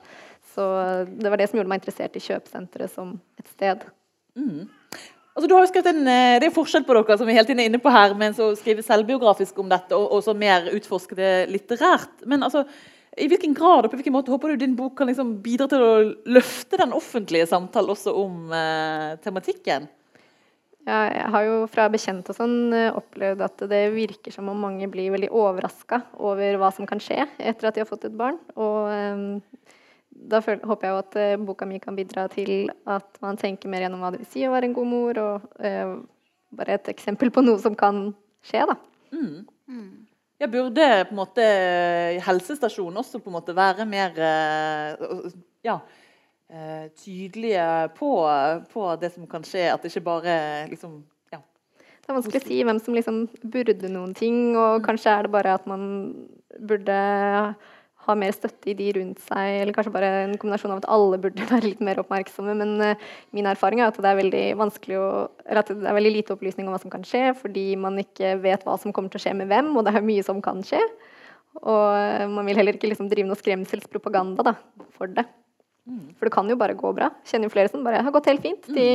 Så 0.54 1.06
det 1.06 1.30
var 1.30 1.36
det 1.36 1.48
som 1.50 1.58
gjorde 1.58 1.68
meg 1.68 1.80
interessert 1.80 2.16
i 2.16 2.20
kjøpesenteret 2.20 2.90
som 2.90 3.20
et 3.38 3.48
sted. 3.48 3.78
Altså, 5.40 5.48
du 5.48 5.54
har 5.56 5.62
jo 5.64 5.68
skrevet 5.70 5.94
en, 5.94 6.08
eh, 6.12 6.36
det 6.36 6.50
er 6.50 6.52
forskjell 6.52 6.84
på 6.84 6.92
dere 6.92 7.14
som 7.16 7.24
vi 7.24 7.32
hele 7.32 7.48
tiden 7.48 7.62
er 7.62 7.70
inne 7.70 7.78
på 7.80 7.88
her, 7.88 8.12
med 8.12 8.36
å 8.36 8.50
skrive 8.60 8.82
selvbiografisk 8.84 9.56
om 9.62 9.70
dette 9.70 9.96
og, 9.96 10.10
og 10.12 10.20
så 10.26 10.34
mer 10.36 10.66
utforske 10.76 11.16
det 11.16 11.30
litterært. 11.48 12.26
Men 12.28 12.44
altså, 12.44 12.66
i 13.16 13.24
hvilken 13.30 13.54
grad 13.56 13.86
og 13.86 13.94
på 13.94 13.96
hvilken 13.96 14.12
måte 14.12 14.34
håper 14.34 14.52
du 14.52 14.60
din 14.60 14.74
bok 14.76 14.98
kan 14.98 15.08
liksom 15.08 15.38
bidra 15.40 15.64
til 15.72 15.80
å 15.80 15.94
løfte 16.28 16.76
den 16.82 16.92
offentlige 16.92 17.48
samtalen 17.48 17.94
også 17.96 18.12
om 18.20 18.52
eh, 18.52 19.16
tematikken? 19.24 19.88
Ja, 20.84 21.00
jeg 21.08 21.32
har 21.32 21.48
jo 21.48 21.56
fra 21.72 21.88
bekjente 21.88 22.34
og 22.34 22.36
sånn 22.36 22.76
eh, 22.76 22.92
opplevd 23.00 23.46
at 23.48 23.64
det 23.72 23.82
virker 23.96 24.36
som 24.36 24.52
om 24.52 24.60
mange 24.60 24.92
blir 24.92 25.08
veldig 25.16 25.32
overraska 25.32 26.02
over 26.20 26.60
hva 26.60 26.68
som 26.76 26.84
kan 26.84 27.00
skje 27.00 27.24
etter 27.38 27.70
at 27.70 27.80
de 27.80 27.86
har 27.86 27.88
fått 27.88 28.04
et 28.12 28.20
barn. 28.20 28.36
Og 28.60 28.92
eh, 28.92 29.74
da 30.28 30.40
føl 30.44 30.60
håper 30.66 30.86
jeg 30.86 30.94
jo 30.94 31.00
at 31.00 31.18
eh, 31.20 31.36
boka 31.48 31.66
mi 31.68 31.80
kan 31.82 31.96
bidra 31.96 32.26
til 32.32 32.70
at 32.88 33.20
man 33.22 33.38
tenker 33.40 33.70
mer 33.72 33.86
gjennom 33.86 34.02
hva 34.02 34.12
det 34.12 34.22
vil 34.22 34.30
si 34.32 34.44
å 34.46 34.52
være 34.52 34.68
en 34.68 34.76
god 34.76 34.88
mor, 34.90 35.20
og 35.22 35.64
eh, 35.64 35.94
bare 36.56 36.76
et 36.76 36.90
eksempel 36.92 37.32
på 37.32 37.44
noe 37.46 37.60
som 37.62 37.76
kan 37.78 38.10
skje, 38.44 38.66
da. 38.68 38.76
Ja, 40.40 40.48
burde 40.48 40.86
på 41.04 41.12
en 41.12 41.18
måte 41.18 41.46
helsestasjonen 42.24 43.02
også 43.02 43.20
på 43.20 43.28
en 43.28 43.36
måte 43.36 43.56
være 43.56 43.84
mer 43.88 44.16
eh, 44.24 45.26
ja, 45.66 45.76
eh, 46.48 46.86
tydelige 46.96 47.66
på, 47.98 48.12
på 48.72 48.86
det 49.02 49.12
som 49.16 49.26
kan 49.28 49.44
skje? 49.44 49.66
At 49.72 49.84
det 49.84 49.92
ikke 49.92 50.06
bare 50.08 50.36
liksom 50.70 51.02
ja. 51.32 51.42
Det 51.76 52.08
er 52.08 52.16
vanskelig 52.16 52.40
å 52.40 52.46
si 52.46 52.62
hvem 52.64 52.80
som 52.80 52.96
liksom 52.96 53.20
burde 53.42 53.92
noen 53.92 54.16
ting, 54.16 54.56
og 54.56 54.80
kanskje 54.86 55.12
er 55.12 55.28
det 55.28 55.34
bare 55.36 55.58
at 55.60 55.68
man 55.68 55.84
burde 56.56 56.96
ha 58.10 58.16
mer 58.18 58.34
støtte 58.36 58.72
i 58.72 58.76
de 58.78 58.90
rundt 58.98 59.22
seg, 59.24 59.60
eller 59.62 59.76
kanskje 59.76 59.94
bare 59.94 60.10
en 60.24 60.36
kombinasjon 60.40 60.74
av 60.74 60.82
at 60.82 60.88
alle 60.92 61.20
burde 61.22 61.46
være 61.52 61.72
litt 61.72 61.84
mer 61.84 62.02
oppmerksomme. 62.02 62.56
Men 62.60 62.74
uh, 62.82 63.08
min 63.36 63.48
erfaring 63.50 63.82
er 63.82 63.90
at 63.90 64.00
det 64.00 64.10
er 64.10 64.20
veldig 64.20 64.44
vanskelig 64.60 64.98
å, 65.00 65.08
eller 65.46 65.62
at 65.62 65.72
det 65.72 65.88
er 65.88 65.98
veldig 66.00 66.14
lite 66.18 66.36
opplysning 66.36 66.68
om 66.68 66.76
hva 66.76 66.82
som 66.82 66.92
kan 66.92 67.06
skje, 67.06 67.30
fordi 67.40 67.66
man 67.80 67.98
ikke 68.02 68.36
vet 68.44 68.66
hva 68.66 68.76
som 68.80 68.94
kommer 68.96 69.12
til 69.12 69.22
å 69.22 69.26
skje 69.26 69.36
med 69.40 69.50
hvem, 69.50 69.72
og 69.76 69.86
det 69.86 69.96
er 69.96 70.06
mye 70.06 70.26
som 70.26 70.42
kan 70.44 70.62
skje. 70.66 70.82
Og 71.58 71.84
eh, 71.96 72.28
man 72.30 72.46
vil 72.46 72.60
heller 72.60 72.76
ikke 72.78 72.90
liksom 72.90 73.10
drive 73.10 73.28
noe 73.28 73.38
skremselspropaganda 73.38 74.46
da, 74.46 74.54
for 74.96 75.10
det. 75.10 75.26
For 76.18 76.28
det 76.28 76.34
kan 76.34 76.48
jo 76.50 76.58
bare 76.60 76.76
gå 76.78 76.92
bra. 76.94 77.10
Kjenner 77.26 77.48
jo 77.48 77.54
flere 77.54 77.70
som 77.72 77.84
bare 77.86 78.02
har 78.04 78.14
gått 78.14 78.28
helt 78.30 78.44
fint. 78.44 78.68
De 78.70 78.86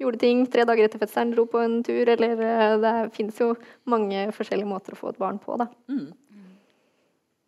gjorde 0.00 0.20
ting 0.22 0.42
tre 0.50 0.64
dager 0.68 0.88
etter 0.88 1.00
fødselen, 1.02 1.34
dro 1.34 1.44
på 1.50 1.60
en 1.62 1.80
tur, 1.86 2.08
eller 2.08 2.40
eh, 2.46 2.74
Det 2.82 2.94
finnes 3.16 3.38
jo 3.40 3.52
mange 3.90 4.28
forskjellige 4.36 4.70
måter 4.70 4.96
å 4.96 5.00
få 5.00 5.12
et 5.12 5.20
barn 5.20 5.38
på, 5.42 5.58
da. 5.60 5.68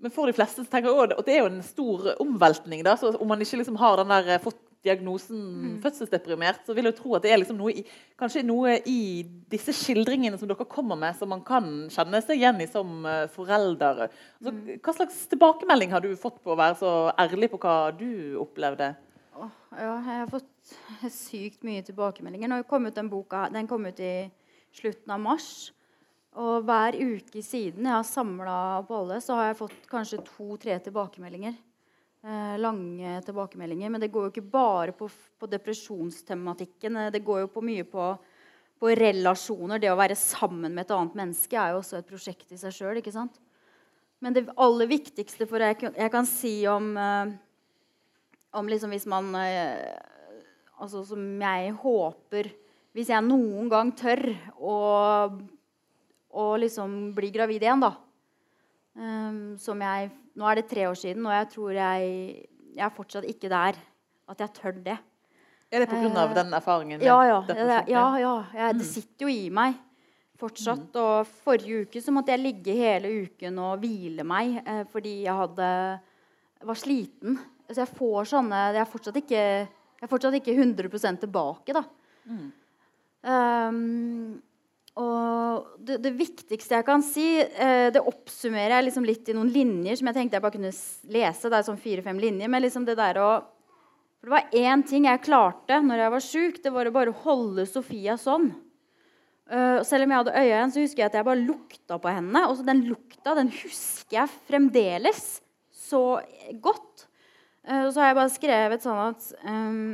Men 0.03 0.11
for 0.11 0.27
de 0.27 0.35
fleste 0.35 0.65
så 0.65 0.71
tenker 0.71 0.91
jeg 0.91 1.15
at 1.15 1.27
det 1.29 1.37
er 1.37 1.45
jo 1.45 1.51
en 1.53 1.65
stor 1.65 2.13
omveltning. 2.23 2.83
da, 2.85 2.97
så 2.99 3.15
Om 3.15 3.29
man 3.29 3.41
ikke 3.41 3.61
liksom 3.61 3.79
har 3.79 3.97
den 4.03 4.11
der, 4.11 4.35
eh, 4.35 4.43
fått 4.43 4.61
diagnosen 4.83 5.79
fødselsdeprimert, 5.83 6.65
så 6.67 6.75
vil 6.75 6.89
jeg 6.89 6.97
tro 6.99 7.15
at 7.15 7.23
det 7.23 7.31
er 7.31 7.39
liksom 7.39 7.59
noe 7.61 7.71
i, 7.71 7.85
kanskje 8.19 8.43
noe 8.43 8.81
i 8.91 9.23
disse 9.53 9.71
skildringene 9.79 10.39
som 10.41 10.51
dere 10.51 10.67
kommer 10.67 10.99
med, 10.99 11.15
som 11.15 11.31
man 11.31 11.45
kan 11.47 11.69
kjenne 11.93 12.19
seg 12.25 12.41
igjen 12.41 12.59
i 12.65 12.67
som 12.67 13.07
eh, 13.07 13.29
forelder. 13.31 14.09
Altså, 14.41 14.55
hva 14.83 14.97
slags 14.97 15.21
tilbakemelding 15.31 15.95
har 15.95 16.03
du 16.03 16.11
fått 16.19 16.43
på 16.43 16.55
å 16.55 16.59
være 16.59 16.81
så 16.83 16.93
ærlig 17.15 17.53
på 17.53 17.63
hva 17.63 17.77
du 17.95 18.35
opplevde? 18.43 18.91
Oh, 19.39 19.53
ja, 19.79 19.95
jeg 19.95 20.19
har 20.25 20.33
fått 20.33 20.75
sykt 21.15 21.63
mye 21.67 21.85
tilbakemeldinger. 21.87 22.51
Nå 22.51 22.63
kom 22.67 22.91
ut 22.91 22.99
den 22.99 23.11
boka 23.13 23.47
den 23.55 23.71
kom 23.71 23.87
ut 23.87 24.03
i 24.03 24.17
slutten 24.75 25.15
av 25.15 25.23
mars. 25.23 25.71
Og 26.41 26.65
hver 26.65 26.97
uke 26.97 27.43
siden 27.45 27.85
jeg 27.85 27.93
har 27.93 28.07
samla 28.09 28.57
opp 28.79 28.93
alle, 28.97 29.19
så 29.21 29.37
har 29.37 29.51
jeg 29.51 29.59
fått 29.59 29.85
kanskje 29.91 30.23
to-tre 30.25 30.79
tilbakemeldinger. 30.81 31.59
Eh, 32.25 32.55
lange 32.63 33.19
tilbakemeldinger. 33.27 33.93
Men 33.93 34.01
det 34.01 34.13
går 34.15 34.29
jo 34.29 34.33
ikke 34.33 34.53
bare 34.55 34.95
på, 34.97 35.11
på 35.11 35.51
depresjonstematikken. 35.51 36.97
eh, 36.97 37.11
Det 37.13 37.25
går 37.27 37.45
jo 37.45 37.53
på 37.53 37.65
mye 37.67 37.85
på, 37.85 38.09
på 38.81 38.95
relasjoner. 38.97 39.83
Det 39.83 39.93
å 39.93 39.99
være 39.99 40.17
sammen 40.17 40.73
med 40.73 40.87
et 40.87 40.97
annet 40.97 41.19
menneske 41.21 41.59
er 41.59 41.75
jo 41.75 41.83
også 41.83 42.01
et 42.01 42.09
prosjekt 42.09 42.53
i 42.55 42.61
seg 42.61 42.73
sjøl. 42.79 43.03
Men 44.23 44.33
det 44.33 44.49
aller 44.57 44.89
viktigste 44.89 45.49
for 45.51 45.61
jeg, 45.61 45.93
jeg 45.93 46.15
kan 46.15 46.29
si 46.31 46.63
om 46.71 46.95
eh, 46.97 47.35
om 48.53 48.69
liksom 48.69 48.93
hvis 48.93 49.09
man 49.11 49.35
eh, 49.39 49.93
Altså 50.83 51.05
som 51.07 51.21
jeg 51.41 51.73
håper 51.79 52.51
Hvis 52.93 53.13
jeg 53.13 53.25
noen 53.25 53.69
gang 53.73 53.93
tør 53.97 54.21
å, 54.59 54.77
å 56.33 56.49
liksom 56.61 57.13
bli 57.17 57.31
gravid 57.35 57.65
igjen, 57.65 57.83
da. 57.85 57.95
Um, 58.93 59.55
som 59.61 59.81
jeg 59.81 60.11
Nå 60.37 60.45
er 60.49 60.59
det 60.59 60.69
tre 60.69 60.85
år 60.89 60.97
siden, 60.97 61.25
og 61.29 61.33
jeg 61.33 61.47
tror 61.53 61.77
jeg 61.77 62.09
Jeg 62.73 62.83
er 62.85 62.93
fortsatt 62.93 63.25
ikke 63.29 63.49
der 63.53 63.77
at 64.33 64.41
jeg 64.41 64.53
tør 64.57 64.77
det. 64.85 64.97
Er 65.73 65.83
det 65.83 65.89
pga. 65.91 66.09
Uh, 66.09 66.35
den 66.37 66.53
erfaringen? 66.57 67.03
Ja, 67.05 67.19
ja. 67.29 67.41
Det, 67.45 67.57
ja, 67.89 68.05
ja 68.21 68.35
jeg, 68.55 68.79
det 68.79 68.87
sitter 68.89 69.27
jo 69.27 69.33
i 69.33 69.49
meg 69.53 69.77
fortsatt. 70.43 70.89
Og 71.01 71.29
forrige 71.45 71.87
uke 71.87 72.03
så 72.03 72.15
måtte 72.15 72.35
jeg 72.35 72.43
ligge 72.43 72.77
hele 72.77 73.13
uken 73.27 73.61
og 73.63 73.83
hvile 73.83 74.27
meg 74.27 74.61
eh, 74.63 74.85
fordi 74.93 75.19
jeg 75.27 75.39
hadde 75.43 75.69
var 76.63 76.79
sliten. 76.79 77.39
Så 77.69 77.83
jeg 77.83 77.95
får 77.97 78.33
sånne 78.35 78.63
Jeg 78.75 78.83
er 78.83 78.91
fortsatt 78.91 79.19
ikke, 79.23 79.43
jeg 79.43 80.07
er 80.07 80.11
fortsatt 80.11 80.39
ikke 80.39 80.55
100% 80.55 81.23
tilbake, 81.25 81.75
da. 81.77 81.85
Um, 83.23 84.41
og 85.01 85.79
det, 85.81 85.97
det 86.05 86.13
viktigste 86.19 86.77
jeg 86.77 86.85
kan 86.85 87.05
si, 87.05 87.25
eh, 87.41 87.89
det 87.95 88.03
oppsummerer 88.05 88.77
jeg 88.77 88.89
liksom 88.91 89.07
litt 89.09 89.31
i 89.33 89.37
noen 89.37 89.53
linjer 89.53 89.97
som 89.97 90.11
jeg 90.11 90.19
tenkte 90.19 90.37
jeg 90.37 90.45
bare 90.45 90.57
kunne 90.59 90.73
lese. 91.15 91.49
Det 91.49 91.59
er 91.59 91.65
sånn 91.69 91.81
fire-fem 91.81 92.21
linjer. 92.21 92.51
Men 92.53 92.65
liksom 92.65 92.85
det 92.89 92.99
der 93.01 93.21
å 93.23 93.33
For 94.23 94.31
det 94.31 94.37
var 94.37 94.53
én 94.55 94.85
ting 94.87 95.09
jeg 95.09 95.25
klarte 95.25 95.81
når 95.83 95.99
jeg 95.99 96.13
var 96.15 96.23
sjuk. 96.23 96.61
Det 96.63 96.71
var 96.71 96.87
å 96.87 96.95
bare 96.95 97.15
holde 97.25 97.65
Sofia 97.67 98.15
sånn. 98.21 98.53
Uh, 99.51 99.83
selv 99.83 100.07
om 100.07 100.13
jeg 100.13 100.21
hadde 100.21 100.35
øya 100.37 100.45
igjen, 100.53 100.71
så 100.71 100.85
husker 100.85 101.03
jeg 101.03 101.11
at 101.11 101.17
jeg 101.19 101.27
bare 101.27 101.43
lukta 101.43 101.99
på 101.99 102.13
henne. 102.13 102.45
Og 102.47 102.63
den 102.69 102.85
lukta 102.87 103.35
den 103.35 103.51
husker 103.51 104.21
jeg 104.21 104.37
fremdeles 104.47 105.41
så 105.75 106.21
godt. 106.63 107.09
Og 107.67 107.91
så 107.95 108.03
har 108.03 108.13
jeg 108.13 108.19
bare 108.19 108.35
skrevet 108.35 108.83
sånn 108.83 109.01
at 109.09 109.27
ehm, 109.47 109.91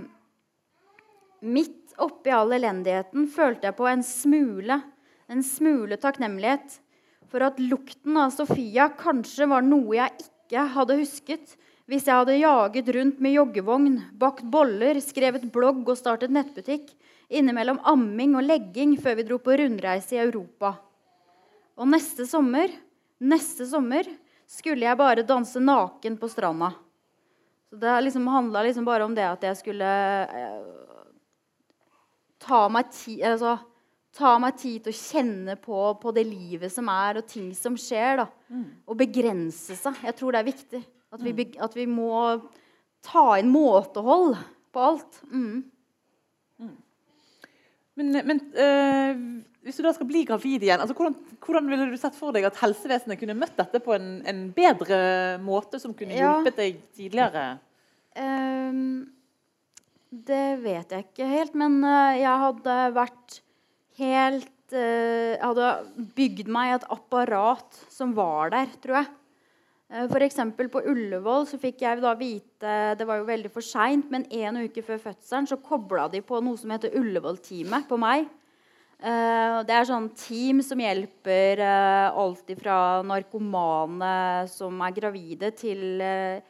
Oppi 1.98 2.30
all 2.30 2.52
elendigheten 2.54 3.26
følte 3.32 3.68
jeg 3.68 3.76
på 3.78 3.88
en 3.90 4.04
smule, 4.06 4.80
en 5.28 5.42
smule 5.44 5.98
takknemlighet 6.00 6.78
for 7.28 7.44
at 7.44 7.58
lukten 7.60 8.16
av 8.16 8.30
Sofia 8.32 8.88
kanskje 8.96 9.48
var 9.50 9.66
noe 9.66 9.98
jeg 9.98 10.28
ikke 10.28 10.68
hadde 10.76 11.00
husket 11.00 11.56
hvis 11.88 12.04
jeg 12.04 12.20
hadde 12.20 12.36
jaget 12.36 12.88
rundt 12.92 13.20
med 13.24 13.32
joggevogn, 13.32 13.94
bakt 14.20 14.44
boller, 14.44 14.98
skrevet 15.00 15.46
blogg 15.52 15.88
og 15.88 15.96
startet 15.96 16.32
nettbutikk 16.32 16.90
innimellom 17.28 17.80
amming 17.88 18.36
og 18.36 18.44
legging 18.44 18.92
før 19.00 19.16
vi 19.18 19.24
dro 19.28 19.38
på 19.40 19.56
rundreise 19.56 20.16
i 20.16 20.20
Europa. 20.20 20.74
Og 21.78 21.88
neste 21.88 22.26
sommer, 22.28 22.68
neste 23.20 23.64
sommer 23.68 24.08
skulle 24.48 24.84
jeg 24.84 25.00
bare 25.00 25.24
danse 25.24 25.60
naken 25.60 26.16
på 26.20 26.28
stranda. 26.28 26.74
Så 27.68 27.80
det 27.80 27.96
liksom 28.04 28.28
handla 28.32 28.62
liksom 28.64 28.84
bare 28.84 29.04
om 29.04 29.16
det 29.16 29.26
at 29.28 29.44
jeg 29.44 29.60
skulle 29.60 29.88
eh, 29.88 30.60
ta 32.42 32.68
meg 32.72 32.90
tid 32.94 33.22
altså, 33.32 33.56
ta 34.18 34.36
meg 34.42 34.56
tid 34.58 34.82
til 34.86 34.94
å 34.94 34.98
kjenne 34.98 35.56
på, 35.62 35.80
på 36.02 36.12
det 36.16 36.24
livet 36.26 36.72
som 36.74 36.88
er, 36.90 37.20
og 37.20 37.26
ting 37.30 37.50
som 37.54 37.76
skjer. 37.78 38.22
da. 38.22 38.28
Og 38.88 38.96
begrense 38.98 39.76
seg. 39.78 39.98
Jeg 40.08 40.16
tror 40.18 40.32
det 40.34 40.40
er 40.40 40.48
viktig. 40.52 40.80
At 41.14 41.22
vi, 41.24 41.32
beg- 41.32 41.58
at 41.64 41.74
vi 41.76 41.86
må 41.88 42.10
ta 43.04 43.26
inn 43.38 43.50
måtehold 43.52 44.34
på 44.74 44.82
alt. 44.90 45.20
Mm. 45.30 45.62
Men, 47.98 48.12
men 48.26 48.40
øh, 48.54 49.22
hvis 49.66 49.78
du 49.80 49.82
da 49.82 49.92
skal 49.96 50.06
bli 50.06 50.20
gravid 50.28 50.62
igjen, 50.62 50.80
altså 50.80 50.94
hvordan, 50.94 51.16
hvordan 51.42 51.70
ville 51.70 51.88
du 51.90 51.96
sett 51.98 52.14
for 52.18 52.34
deg 52.34 52.44
at 52.46 52.58
helsevesenet 52.60 53.18
kunne 53.18 53.34
møtt 53.38 53.56
dette 53.58 53.80
på 53.82 53.94
en, 53.96 54.10
en 54.28 54.42
bedre 54.54 54.98
måte, 55.42 55.80
som 55.82 55.94
kunne 55.98 56.14
Ja. 56.14 56.36
deg 56.46 56.78
tidligere? 56.94 57.58
Ehm, 58.18 59.08
det 60.08 60.60
vet 60.62 60.92
jeg 60.94 61.06
ikke 61.06 61.28
helt, 61.28 61.54
men 61.58 61.82
eh, 61.84 62.22
jeg 62.22 62.42
hadde 62.44 62.76
vært 62.96 63.38
helt 63.98 64.72
eh, 64.72 65.34
Jeg 65.34 65.42
hadde 65.42 65.68
bygd 66.16 66.50
meg 66.52 66.76
et 66.76 66.86
apparat 66.92 67.80
som 67.92 68.14
var 68.16 68.54
der, 68.54 68.72
tror 68.82 69.02
jeg. 69.02 69.14
Uh, 69.88 70.04
F.eks. 70.04 70.40
på 70.68 70.82
Ullevål 70.90 71.46
så 71.48 71.56
fikk 71.56 71.80
jeg 71.80 72.02
da 72.02 72.10
vite 72.12 72.72
Det 73.00 73.06
var 73.08 73.22
jo 73.22 73.28
veldig 73.30 73.48
for 73.48 73.64
seint, 73.64 74.10
men 74.12 74.26
en 74.36 74.58
uke 74.60 74.82
før 74.84 75.00
fødselen 75.00 75.48
så 75.48 75.56
kobla 75.64 76.10
de 76.12 76.20
på 76.20 76.42
noe 76.44 76.60
som 76.60 76.74
heter 76.74 76.92
Ullevål-teamet 76.98 77.88
på 77.88 77.96
meg. 78.00 78.28
Eh, 78.98 79.56
det 79.62 79.74
er 79.74 79.86
sånn 79.86 80.08
team 80.18 80.58
som 80.66 80.80
hjelper 80.82 81.60
eh, 81.62 82.16
alt 82.18 82.48
fra 82.58 82.78
narkomane 83.06 84.46
som 84.50 84.80
er 84.82 84.96
gravide, 84.96 85.52
til, 85.54 86.00
eh, 86.02 86.40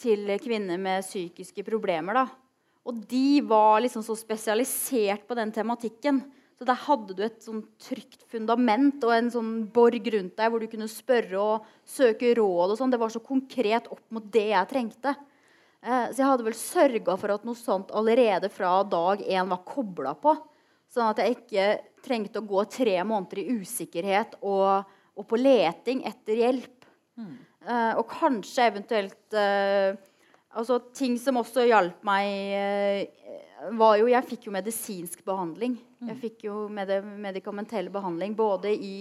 til 0.00 0.32
kvinner 0.42 0.80
med 0.80 1.06
psykiske 1.06 1.62
problemer. 1.66 2.18
Da. 2.18 2.43
Og 2.84 3.04
de 3.08 3.40
var 3.48 3.80
liksom 3.80 4.04
så 4.04 4.16
spesialisert 4.18 5.24
på 5.28 5.36
den 5.38 5.52
tematikken. 5.54 6.20
Så 6.54 6.66
der 6.68 6.78
hadde 6.84 7.16
du 7.16 7.22
et 7.24 7.40
sånn 7.42 7.64
trygt 7.82 8.26
fundament 8.30 9.02
og 9.06 9.14
en 9.16 9.30
sånn 9.32 9.52
borg 9.74 10.06
rundt 10.14 10.36
deg 10.38 10.52
hvor 10.52 10.62
du 10.62 10.68
kunne 10.70 10.90
spørre 10.90 11.40
og 11.40 11.70
søke 11.88 12.34
råd. 12.38 12.74
og 12.74 12.78
sånn. 12.78 12.92
Det 12.92 13.00
var 13.00 13.14
så 13.14 13.22
konkret 13.24 13.88
opp 13.90 14.04
mot 14.14 14.26
det 14.32 14.50
jeg 14.52 14.70
trengte. 14.70 15.14
Eh, 15.84 16.06
så 16.12 16.20
jeg 16.20 16.28
hadde 16.28 16.46
vel 16.46 16.56
sørga 16.56 17.16
for 17.20 17.34
at 17.34 17.48
noe 17.48 17.58
sånt 17.58 17.90
allerede 17.96 18.48
fra 18.52 18.76
dag 18.86 19.24
én 19.24 19.50
var 19.50 19.64
kobla 19.66 20.14
på. 20.20 20.36
Sånn 20.92 21.10
at 21.10 21.20
jeg 21.20 21.38
ikke 21.38 21.66
trengte 22.04 22.40
å 22.40 22.46
gå 22.46 22.62
tre 22.70 22.96
måneder 23.02 23.42
i 23.42 23.58
usikkerhet 23.58 24.38
og, 24.44 24.86
og 25.18 25.26
på 25.26 25.40
leting 25.40 26.04
etter 26.06 26.38
hjelp. 26.44 26.88
Mm. 27.18 27.34
Uh, 27.64 27.92
og 27.96 28.04
kanskje 28.10 28.66
eventuelt 28.68 29.36
uh, 29.36 29.96
altså, 30.54 30.80
Ting 30.96 31.18
som 31.20 31.40
også 31.40 31.66
hjalp 31.68 32.04
meg, 32.06 32.54
uh, 32.54 33.74
var 33.78 33.98
jo 34.00 34.08
Jeg 34.12 34.28
fikk 34.28 34.48
jo 34.48 34.54
medisinsk 34.54 35.24
behandling. 35.26 35.76
Mm. 36.00 36.08
Jeg 36.12 36.20
fikk 36.22 36.48
jo 36.48 36.64
med 36.72 36.90
medikamentell 37.22 37.92
behandling 37.92 38.36
både 38.36 38.74
i 38.74 38.96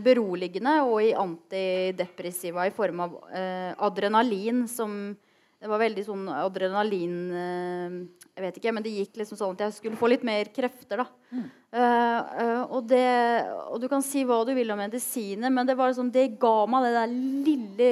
beroligende 0.00 0.70
og 0.88 1.02
i 1.04 1.10
antidepressiva 1.12 2.62
i 2.64 2.70
form 2.72 3.02
av 3.04 3.16
adrenalin 3.84 4.62
som 4.72 4.94
det 5.56 5.70
var 5.72 5.80
veldig 5.80 6.02
sånn 6.04 6.26
adrenalin 6.28 7.14
uh, 7.32 7.94
Jeg 8.36 8.44
vet 8.44 8.58
ikke, 8.60 8.72
men 8.76 8.84
det 8.84 8.92
gikk 8.92 9.16
liksom 9.22 9.38
sånn 9.38 9.56
at 9.56 9.64
jeg 9.66 9.76
skulle 9.78 10.00
få 10.00 10.10
litt 10.12 10.26
mer 10.26 10.50
krefter. 10.52 11.00
da. 11.00 11.06
Mm. 11.32 11.46
Uh, 11.72 11.80
uh, 11.80 12.62
og, 12.76 12.82
det, 12.90 13.06
og, 13.64 13.80
du 13.80 13.88
kan 13.90 14.04
si 14.04 14.26
hva 14.28 14.42
du 14.46 14.52
vil 14.56 14.70
om 14.72 14.80
medisiner, 14.80 15.52
men 15.52 15.68
det, 15.68 15.78
var 15.78 15.90
liksom, 15.90 16.12
det 16.12 16.28
ga 16.40 16.54
meg 16.70 16.86
det 16.86 16.92
der 16.98 17.16
lille 17.48 17.90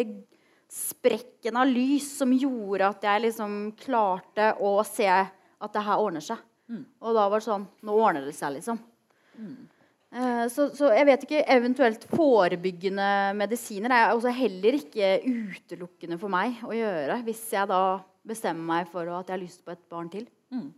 sprekken 0.74 1.56
av 1.60 1.70
lys 1.70 2.08
som 2.18 2.32
gjorde 2.34 2.88
at 2.88 3.06
jeg 3.06 3.26
liksom 3.28 3.54
klarte 3.78 4.50
å 4.58 4.76
se 4.88 5.06
at 5.08 5.76
det 5.76 5.84
her 5.86 6.02
ordner 6.02 6.24
seg. 6.24 6.40
Mm. 6.68 6.82
Og 7.04 7.14
da 7.14 7.28
var 7.28 7.42
det 7.42 7.44
sånn 7.44 7.66
Nå 7.84 7.94
ordner 8.00 8.24
det 8.24 8.32
seg, 8.34 8.54
liksom. 8.56 8.78
Mm. 9.36 9.68
Eh, 10.14 10.44
så, 10.50 10.68
så, 10.74 10.90
jeg 10.94 11.06
vet 11.08 11.26
ikke, 11.26 11.44
eventuelt 11.50 12.06
forebyggende 12.10 13.08
medisiner 13.38 13.92
er 13.92 14.12
også 14.14 14.32
heller 14.34 14.78
ikke 14.78 15.16
utelukkende 15.26 16.18
for 16.20 16.32
meg 16.32 16.60
å 16.66 16.74
gjøre 16.74 17.20
hvis 17.26 17.44
jeg 17.54 17.70
da 17.70 17.82
bestemmer 18.24 18.64
meg 18.68 18.92
for 18.92 19.10
at 19.10 19.28
jeg 19.28 19.36
har 19.36 19.42
lyst 19.42 19.64
på 19.66 19.74
et 19.74 19.82
barn 19.90 20.10
til. 20.12 20.26
Mm. 20.54 20.70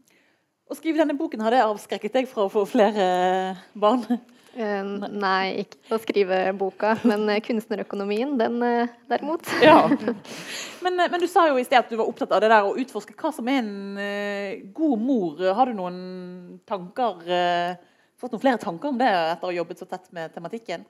Å 0.67 0.77
skrive 0.77 0.99
denne 0.99 1.15
boken, 1.17 1.45
har 1.47 1.55
det 1.55 1.63
avskrekket 1.63 2.17
deg 2.21 2.31
fra 2.31 2.47
å 2.47 2.53
få 2.53 2.65
flere 2.69 3.05
barn? 3.79 4.03
Uh, 4.57 5.07
nei, 5.13 5.67
ikke 5.67 5.97
å 5.97 6.01
skrive 6.01 6.39
boka, 6.57 6.95
men 7.05 7.29
kunstnerøkonomien, 7.45 8.37
den 8.41 8.57
uh, 8.65 8.95
derimot. 9.11 9.45
ja. 9.67 9.83
men, 10.85 10.97
men, 11.03 11.19
du 11.21 11.27
sa 11.29 11.45
jo 11.51 11.59
i 11.61 11.67
sted 11.67 11.83
at 11.83 11.93
du 11.93 11.99
var 12.01 12.09
opptatt 12.09 12.33
av 12.33 12.41
det 12.45 12.51
der 12.53 12.69
å 12.69 12.77
utforske 12.81 13.17
hva 13.21 13.35
som 13.37 13.51
er 13.53 13.61
en 13.61 14.01
uh, 14.01 14.65
god 14.77 15.05
mor. 15.05 15.45
Har 15.59 15.71
du 15.71 15.77
noen 15.77 16.01
tanker? 16.69 17.23
fått 18.17 18.33
noen 18.33 18.41
flere 18.41 18.61
tanker 18.63 18.89
om 18.89 18.97
det 18.97 19.09
etter 19.13 19.45
å 19.45 19.51
ha 19.51 19.57
jobbet 19.59 19.83
så 19.83 19.87
tett 19.91 20.07
med 20.17 20.33
tematikken? 20.33 20.87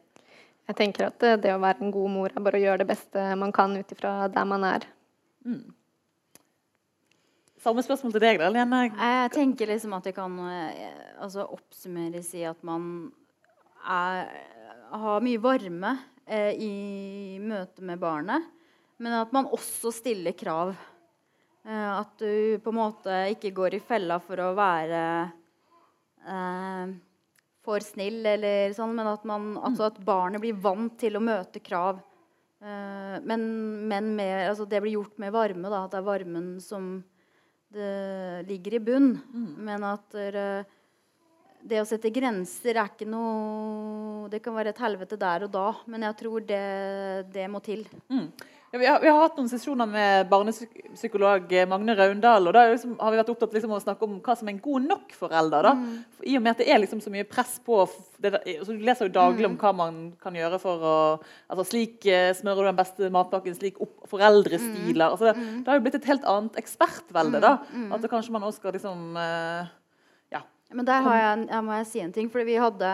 Jeg 0.67 0.79
tenker 0.79 1.09
at 1.09 1.25
det 1.43 1.55
å 1.55 1.63
være 1.63 1.83
en 1.83 1.91
god 1.95 2.11
mor 2.11 2.31
er 2.31 2.43
bare 2.43 2.59
å 2.59 2.63
gjøre 2.63 2.85
det 2.85 2.91
beste 2.91 3.25
man 3.39 3.51
kan 3.55 3.75
ut 3.75 3.93
ifra 3.95 4.13
der 4.31 4.47
man 4.47 4.67
er. 4.67 4.87
Mm. 5.47 5.75
Samme 7.63 7.83
spørsmål 7.83 8.13
til 8.15 8.23
deg, 8.23 8.39
da, 8.39 8.49
Lene. 8.55 8.81
Jeg 8.95 9.31
tenker 9.35 9.71
liksom 9.71 9.95
at 9.97 10.05
det 10.07 10.13
kan 10.15 10.35
eh, 10.47 10.91
altså, 11.23 11.49
oppsummeres 11.51 12.29
i 12.39 12.45
at 12.47 12.61
man 12.67 13.09
er, 13.87 14.29
har 14.93 15.25
mye 15.25 15.41
varme 15.43 15.95
eh, 16.27 16.53
i 16.59 17.39
møte 17.43 17.85
med 17.87 18.01
barnet, 18.03 18.45
men 19.03 19.17
at 19.19 19.33
man 19.35 19.49
også 19.53 19.93
stiller 19.95 20.37
krav. 20.37 20.75
Eh, 21.67 21.91
at 21.97 22.15
du 22.21 22.59
på 22.63 22.73
en 22.73 22.79
måte 22.79 23.19
ikke 23.35 23.55
går 23.57 23.79
i 23.79 23.83
fella 23.83 24.21
for 24.23 24.43
å 24.43 24.53
være 24.57 25.03
eh, 26.27 26.95
for 27.67 27.83
snill, 27.83 28.21
eller 28.27 28.75
sånn, 28.77 28.95
men 28.95 29.11
at, 29.11 29.25
man, 29.27 29.55
altså 29.59 29.89
at 29.91 29.99
barnet 30.07 30.43
blir 30.43 30.59
vant 30.63 30.95
til 31.01 31.19
å 31.19 31.25
møte 31.25 31.63
krav. 31.65 31.99
Uh, 32.63 33.19
men, 33.27 33.43
men 33.91 34.13
med, 34.17 34.49
altså 34.49 34.65
det 34.71 34.79
blir 34.83 34.95
gjort 34.97 35.19
med 35.23 35.35
varme. 35.35 35.67
Da, 35.67 35.83
at 35.85 35.93
det 35.93 35.99
er 35.99 36.07
varmen 36.07 36.47
som 36.63 36.87
det 37.75 38.47
ligger 38.47 38.79
i 38.79 38.83
bunn. 38.87 39.11
Mm. 39.35 39.51
Men 39.67 39.87
at 39.91 40.15
det 41.67 41.83
å 41.83 41.87
sette 41.89 42.13
grenser 42.15 42.77
er 42.77 42.91
ikke 42.93 43.09
noe 43.11 44.29
Det 44.31 44.43
kan 44.45 44.57
være 44.57 44.75
et 44.75 44.83
helvete 44.83 45.19
der 45.21 45.47
og 45.47 45.55
da, 45.55 45.71
men 45.91 46.07
jeg 46.09 46.19
tror 46.21 46.45
det, 46.47 46.67
det 47.35 47.49
må 47.51 47.63
til. 47.65 47.85
Mm. 48.11 48.29
Ja, 48.73 48.81
vi, 48.81 48.87
har, 48.87 48.99
vi, 49.01 49.09
har, 49.09 49.21
hatt 49.23 49.37
noen 49.39 49.49
sesjoner 49.49 49.87
med 49.87 50.27
barnepsykolog 50.27 51.53
Magne 51.71 51.95
Raundal. 51.95 52.49
og 52.51 52.57
Da 52.57 52.65
liksom, 52.73 52.97
har 52.99 53.15
vi 53.15 53.21
vært 53.21 53.31
opptatt 53.31 53.55
liksom, 53.55 53.77
å 53.77 53.79
snakke 53.83 54.05
om 54.05 54.17
hva 54.27 54.35
som 54.37 54.51
er 54.51 54.57
en 54.57 54.61
god 54.65 54.89
nok 54.91 55.15
forelder. 55.15 55.69
Mm. 55.79 55.87
I 56.27 56.35
og 56.35 56.43
med 56.43 56.53
at 56.53 56.65
det 56.65 56.67
er 56.75 56.83
liksom 56.83 57.01
så 57.05 57.13
mye 57.15 57.29
press 57.31 57.55
på 57.63 57.85
det, 58.19 58.35
så 58.67 58.75
Du 58.75 58.83
leser 58.83 59.07
jo 59.07 59.15
daglig 59.15 59.47
mm. 59.47 59.53
om 59.53 59.57
hva 59.63 59.73
man 59.85 60.03
kan 60.23 60.35
gjøre 60.37 60.59
for 60.63 60.83
å 60.83 60.99
altså, 61.23 61.69
Slik 61.71 62.11
uh, 62.11 62.35
smører 62.35 62.67
du 62.67 62.73
den 62.73 62.83
beste 62.83 63.15
matpakken, 63.15 63.57
slik 63.57 63.79
opp 63.87 64.11
foreldrestiler. 64.11 65.07
Mm. 65.07 65.09
Altså, 65.13 65.31
det, 65.31 65.39
mm. 65.39 65.57
det, 65.63 65.67
har 65.71 65.79
jo 65.79 65.87
blitt 65.87 65.99
et 66.03 66.13
helt 66.13 66.31
annet 66.35 66.63
ekspertvelde. 66.65 67.45
da, 67.47 67.57
mm. 67.71 67.91
At 67.95 68.03
det 68.03 68.13
kanskje 68.13 68.35
man 68.35 68.51
også 68.51 68.65
skal 68.65 68.75
liksom. 68.81 69.19
Men 70.75 70.87
der 70.89 71.05
har 71.05 71.19
jeg, 71.21 71.47
jeg 71.51 71.65
må 71.67 71.77
jeg 71.79 71.89
si 71.91 72.03
en 72.03 72.15
ting. 72.15 72.31
fordi 72.33 72.49
vi 72.49 72.59
hadde, 72.61 72.93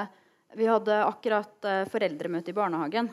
vi 0.59 0.69
hadde 0.69 1.03
akkurat 1.07 1.69
uh, 1.69 1.85
foreldremøte 1.93 2.53
i 2.53 2.57
barnehagen. 2.57 3.11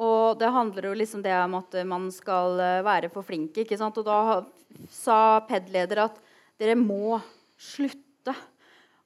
Og 0.00 0.38
det 0.40 0.52
handler 0.52 0.88
jo 0.88 0.94
liksom 0.96 1.22
det 1.24 1.34
om 1.36 1.58
at 1.58 1.74
man 1.84 2.06
skal 2.14 2.60
eh, 2.64 2.84
være 2.84 3.10
for 3.12 3.26
flink. 3.26 3.58
ikke 3.60 3.76
sant? 3.76 3.98
Og 4.00 4.06
da 4.06 4.40
sa 4.88 5.42
PED-leder 5.44 6.06
at 6.06 6.16
dere 6.60 6.78
må 6.80 7.18
slutte 7.60 8.32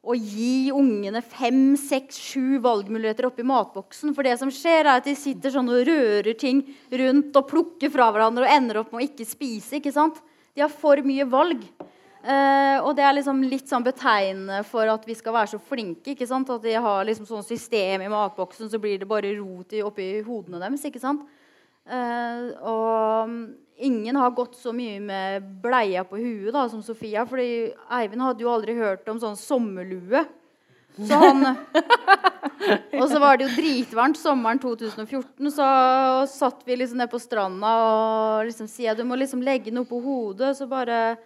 å 0.07 0.14
gi 0.14 0.71
ungene 0.71 1.19
fem, 1.27 1.75
seks, 1.75 2.21
sju 2.23 2.61
valgmuligheter 2.62 3.27
oppi 3.27 3.43
matboksen. 3.47 4.14
For 4.14 4.23
det 4.23 4.37
som 4.39 4.53
skjer, 4.55 4.85
er 4.85 4.93
at 5.01 5.09
de 5.09 5.17
sitter 5.19 5.51
sånn 5.51 5.73
og 5.73 5.83
rører 5.89 6.37
ting 6.39 6.62
rundt 7.03 7.35
og 7.35 7.49
plukker 7.51 7.91
fra 7.91 8.12
hverandre 8.14 8.47
og 8.47 8.55
ender 8.55 8.81
opp 8.85 8.95
med 8.95 9.03
å 9.03 9.09
ikke 9.09 9.27
spise. 9.27 9.81
ikke 9.81 9.95
sant? 9.95 10.23
De 10.55 10.62
har 10.62 10.71
for 10.71 11.03
mye 11.03 11.27
valg. 11.27 11.67
Uh, 12.27 12.83
og 12.83 12.97
det 12.99 13.05
er 13.07 13.12
liksom 13.14 13.43
litt 13.47 13.68
sånn 13.70 13.85
betegnende 13.87 14.64
for 14.66 14.89
at 14.91 15.05
vi 15.07 15.14
skal 15.14 15.37
være 15.37 15.53
så 15.53 15.61
flinke. 15.62 16.16
ikke 16.16 16.27
sant? 16.27 16.51
At 16.51 16.64
de 16.64 16.72
har 16.74 17.05
liksom 17.07 17.29
sånn 17.29 17.45
system 17.47 18.03
i 18.03 18.11
matboksen, 18.11 18.70
så 18.72 18.81
blir 18.83 18.99
det 18.99 19.07
bare 19.11 19.31
rot 19.39 19.77
oppi 19.87 20.09
hodene 20.27 20.59
deres. 20.62 20.89
ikke 20.89 21.03
sant? 21.03 21.22
Uh, 21.87 22.51
og 22.66 23.37
ingen 23.79 24.18
har 24.18 24.35
gått 24.35 24.57
så 24.59 24.72
mye 24.74 24.99
med 24.99 25.47
bleia 25.62 26.03
på 26.09 26.18
huet 26.18 26.51
da, 26.57 26.64
som 26.72 26.83
Sofia. 26.83 27.22
fordi 27.31 27.70
Eivind 27.95 28.24
hadde 28.24 28.43
jo 28.43 28.51
aldri 28.51 28.74
hørt 28.74 29.07
om 29.12 29.22
sånn 29.22 29.39
sommerlue. 29.39 30.24
Så 30.97 31.20
han 31.20 31.45
Og 32.99 33.05
så 33.11 33.20
var 33.20 33.37
det 33.37 33.47
jo 33.47 33.55
dritvarmt 33.55 34.18
sommeren 34.18 34.59
2014, 34.59 35.51
så 35.53 35.66
satt 36.27 36.64
vi 36.66 36.79
liksom 36.81 36.99
nede 36.99 37.12
på 37.12 37.20
stranda 37.20 37.72
og 37.85 38.49
liksom 38.49 38.66
sier 38.70 38.97
du 38.97 39.05
må 39.07 39.18
liksom 39.20 39.45
legge 39.45 39.70
noe 39.70 39.87
på 39.87 40.01
hodet. 40.03 40.57
Så 40.59 40.66
bare 40.66 41.18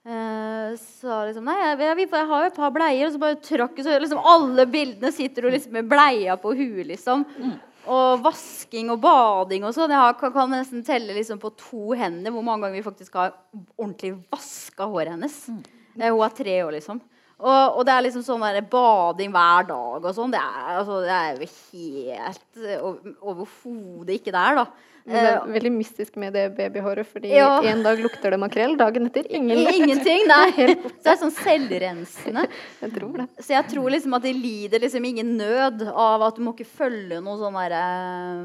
Uh, 0.00 0.78
så 0.80 1.26
liksom 1.28 1.44
Nei, 1.44 1.58
jeg, 1.60 1.74
jeg, 1.84 2.04
jeg, 2.06 2.26
har 2.30 2.44
jo 2.44 2.48
et 2.48 2.60
par 2.60 2.72
bleier. 2.74 3.06
Og 3.06 3.14
så 3.14 3.20
bare 3.22 3.40
tråkk 3.44 3.82
så 3.84 3.98
liksom 4.00 4.22
Alle 4.32 4.64
bildene 4.70 5.12
sitter 5.12 5.44
du 5.44 5.52
liksom 5.52 5.76
med 5.76 5.90
bleia 5.90 6.38
på 6.40 6.54
huet, 6.56 6.86
liksom. 6.92 7.26
Mm. 7.36 7.58
Og 7.90 8.22
vasking 8.24 8.92
og 8.92 9.00
bading 9.02 9.64
og 9.68 9.74
sånn. 9.76 9.92
Jeg 9.92 10.16
kan, 10.20 10.34
kan, 10.34 10.52
nesten 10.52 10.84
telle 10.86 11.16
liksom 11.16 11.40
på 11.42 11.52
to 11.58 11.96
hender 11.98 12.32
hvor 12.34 12.44
mange 12.46 12.66
ganger 12.66 12.80
vi 12.80 12.86
faktisk 12.86 13.16
har 13.20 13.34
ordentlig 13.76 14.14
vaska 14.32 14.88
håret 14.88 15.16
hennes. 15.16 15.38
Mm. 15.52 15.62
Uh, 15.96 16.08
hun 16.08 16.26
er 16.26 16.36
tre 16.42 16.58
år, 16.64 16.74
liksom. 16.78 17.00
Og, 17.40 17.78
og, 17.78 17.80
det 17.88 17.94
er 17.94 18.04
liksom 18.04 18.24
sånn 18.26 18.44
der, 18.44 18.60
bading 18.68 19.32
hver 19.32 19.66
dag 19.70 20.04
og 20.04 20.14
sånn. 20.16 20.32
Det, 20.34 20.40
altså, 20.76 21.00
det, 21.06 21.16
er 21.16 21.40
jo 21.40 21.50
helt 21.72 22.64
over, 22.76 23.18
overhodet 23.32 24.20
ikke 24.20 24.34
der, 24.36 24.60
da. 24.60 24.86
Det 25.10 25.16
er 25.16 25.28
eh, 25.38 25.46
veldig 25.54 25.70
mystisk 25.72 26.16
med 26.20 26.34
det 26.36 26.44
babyhåret, 26.56 27.08
fordi 27.08 27.30
ja. 27.32 27.48
en 27.66 27.82
dag 27.84 28.00
lukter 28.02 28.34
det 28.34 28.38
makrell, 28.40 28.76
dagen 28.78 29.08
etter 29.08 29.26
ingen 29.32 29.62
Ingenting, 29.78 30.26
nei. 30.28 30.50
Så 31.00 31.06
det 31.06 31.12
er 31.12 31.20
sånn 31.22 31.34
selvrensende. 31.34 32.44
Jeg 32.82 32.94
tror 32.96 33.22
det. 33.22 33.28
Så 33.40 33.54
jeg 33.54 33.68
tror 33.72 33.94
liksom 33.94 34.18
at 34.18 34.26
de 34.26 34.34
lider 34.36 34.82
liksom 34.84 35.06
ingen 35.08 35.32
nød 35.40 35.86
av 35.88 36.26
at 36.28 36.36
du 36.36 36.44
må 36.44 36.54
ikke 36.54 36.68
følge 36.68 37.20
noe 37.24 37.38
sånn 37.40 37.56
derre 37.58 37.84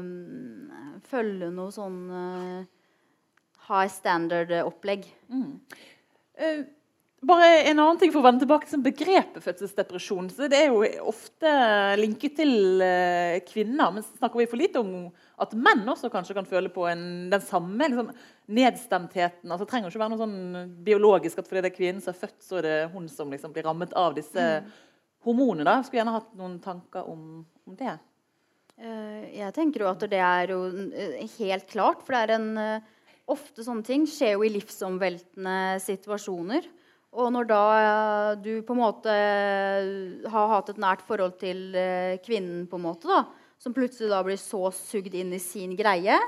uh, 0.00 0.94
Følge 1.06 1.52
noe 1.54 1.70
sånn 1.70 1.98
uh, 2.10 2.64
high 3.68 3.90
standard-opplegg. 3.92 5.04
Mm. 5.30 5.52
Uh, 6.40 6.64
bare 7.26 7.48
en 7.70 7.80
annen 7.82 7.98
ting 8.00 8.12
for 8.14 8.20
å 8.22 8.26
vende 8.26 8.44
tilbake 8.44 8.68
til 8.70 8.82
begrepet 8.84 9.44
fødselsdepresjon. 9.44 10.30
så 10.30 10.48
Det 10.50 10.58
er 10.58 10.70
jo 10.70 10.84
ofte 11.10 11.52
linket 12.00 12.38
til 12.38 12.82
kvinner, 13.48 13.92
men 13.94 14.06
snakker 14.06 14.40
vi 14.40 14.48
for 14.50 14.60
lite 14.60 14.82
om 14.82 15.08
at 15.42 15.52
menn 15.52 15.84
også 15.92 16.10
kanskje 16.12 16.36
kan 16.38 16.48
føle 16.48 16.70
på 16.72 16.86
en, 16.88 17.04
den 17.32 17.44
samme 17.44 17.90
liksom, 17.90 18.10
nedstemtheten. 18.56 19.50
altså 19.50 19.64
Det 19.64 19.70
trenger 19.72 19.92
ikke 19.92 20.02
være 20.04 20.14
noe 20.14 20.22
sånn 20.22 20.74
biologisk 20.86 21.42
at 21.42 21.50
fordi 21.50 21.64
det 21.66 21.72
er 21.72 21.76
kvinnen 21.76 22.02
som 22.04 22.14
er 22.14 22.20
født, 22.22 22.38
så 22.44 22.60
er 22.60 22.68
det 22.68 22.76
hun 22.94 23.08
som 23.12 23.32
liksom 23.32 23.54
blir 23.54 23.66
rammet 23.68 23.94
av 23.98 24.16
disse 24.16 24.40
mm. 24.40 24.74
hormonene. 25.26 25.66
da. 25.66 25.78
Jeg 25.80 25.88
skulle 25.88 26.02
gjerne 26.04 26.18
hatt 26.18 26.36
noen 26.38 26.60
tanker 26.64 27.10
om, 27.12 27.42
om 27.66 27.78
det. 27.78 27.98
Eh, 28.76 29.22
jeg 29.38 29.54
tenker 29.56 29.84
jo 29.84 29.88
at 29.88 30.04
det 30.12 30.20
er 30.20 30.52
jo 30.52 30.60
eh, 30.92 31.24
helt 31.38 31.68
klart, 31.70 32.04
for 32.04 32.16
det 32.16 32.26
er 32.26 32.36
en 32.38 32.52
eh, 32.60 32.92
Ofte 33.26 33.64
sånne 33.66 33.82
ting 33.82 34.04
skjer 34.06 34.36
jo 34.36 34.44
i 34.46 34.52
livsomveltende 34.54 35.80
situasjoner. 35.82 36.68
Og 37.16 37.30
når 37.32 37.48
da 37.48 37.62
du 38.40 38.60
på 38.66 38.74
en 38.74 38.80
måte 38.82 39.12
har 40.32 40.50
hatt 40.52 40.72
et 40.72 40.80
nært 40.82 41.04
forhold 41.06 41.38
til 41.40 41.70
kvinnen, 42.24 42.66
på 42.68 42.80
en 42.80 42.86
måte 42.88 43.08
da, 43.08 43.22
som 43.62 43.72
plutselig 43.76 44.10
da 44.12 44.20
blir 44.26 44.40
så 44.40 44.66
sugd 44.74 45.14
inn 45.16 45.32
i 45.32 45.40
sin 45.40 45.72
greie, 45.78 46.18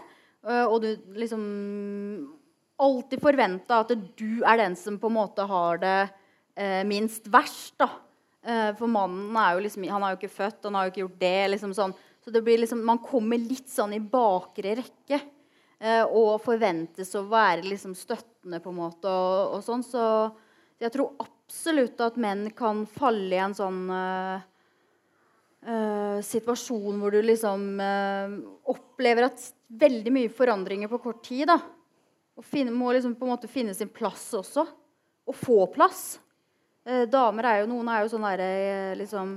og 0.47 0.79
du 0.81 0.89
liksom 1.19 1.43
alltid 2.81 3.21
forventa 3.21 3.83
at 3.83 3.93
du 4.17 4.41
er 4.47 4.63
den 4.63 4.79
som 4.81 4.97
på 5.03 5.11
en 5.11 5.19
måte 5.19 5.45
har 5.51 5.83
det 5.83 5.99
minst 6.89 7.29
verst, 7.29 7.75
da. 7.83 7.91
for 8.79 8.89
mannen 8.89 9.37
er 9.37 9.59
jo 9.59 9.67
liksom 9.67 9.85
Han 9.91 10.07
er 10.07 10.15
jo 10.15 10.21
ikke 10.23 10.37
født, 10.39 10.65
han 10.65 10.79
har 10.79 10.87
jo 10.87 10.95
ikke 10.95 11.05
gjort 11.05 11.21
det. 11.21 11.49
liksom 11.53 11.75
sånn 11.77 11.97
så 12.29 12.33
det 12.33 12.43
blir 12.43 12.59
liksom, 12.61 12.83
man 12.85 12.99
kommer 13.01 13.41
litt 13.41 13.71
sånn 13.73 13.95
i 13.97 14.03
bakre 14.05 14.75
rekke. 14.77 15.17
Eh, 15.81 16.03
og 16.05 16.43
forventes 16.45 17.15
å 17.17 17.23
være 17.25 17.63
liksom 17.65 17.95
støttende 17.97 18.59
på 18.61 18.69
en 18.69 18.77
måte. 18.77 19.09
Og, 19.09 19.55
og 19.57 19.63
sånn. 19.65 19.81
Så 19.81 20.03
jeg 20.79 20.95
tror 20.95 21.17
absolutt 21.23 22.01
at 22.05 22.19
menn 22.21 22.49
kan 22.57 22.85
falle 22.91 23.35
i 23.35 23.41
en 23.43 23.57
sånn 23.57 23.81
uh, 23.91 24.39
uh, 25.67 26.19
situasjon 26.25 27.01
hvor 27.01 27.15
du 27.15 27.21
liksom 27.25 27.67
uh, 27.83 28.37
opplever 28.71 29.29
at 29.29 29.43
veldig 29.69 30.15
mye 30.15 30.33
forandringer 30.33 30.91
på 30.93 31.03
kort 31.03 31.25
tid. 31.27 31.49
da. 31.51 31.59
Og 32.39 32.47
finne, 32.47 32.75
må 32.75 32.93
liksom 32.95 33.17
på 33.19 33.27
en 33.27 33.35
måte 33.35 33.51
finne 33.51 33.75
sin 33.75 33.91
plass 33.91 34.31
også. 34.39 34.65
Og 35.29 35.37
få 35.37 35.67
plass. 35.75 36.21
Damer 37.13 37.45
er 37.45 37.59
jo 37.61 37.67
Noen 37.69 37.89
er 37.93 38.01
jo 38.01 38.09
sånn 38.15 38.23
derre 38.25 38.95
liksom 38.97 39.35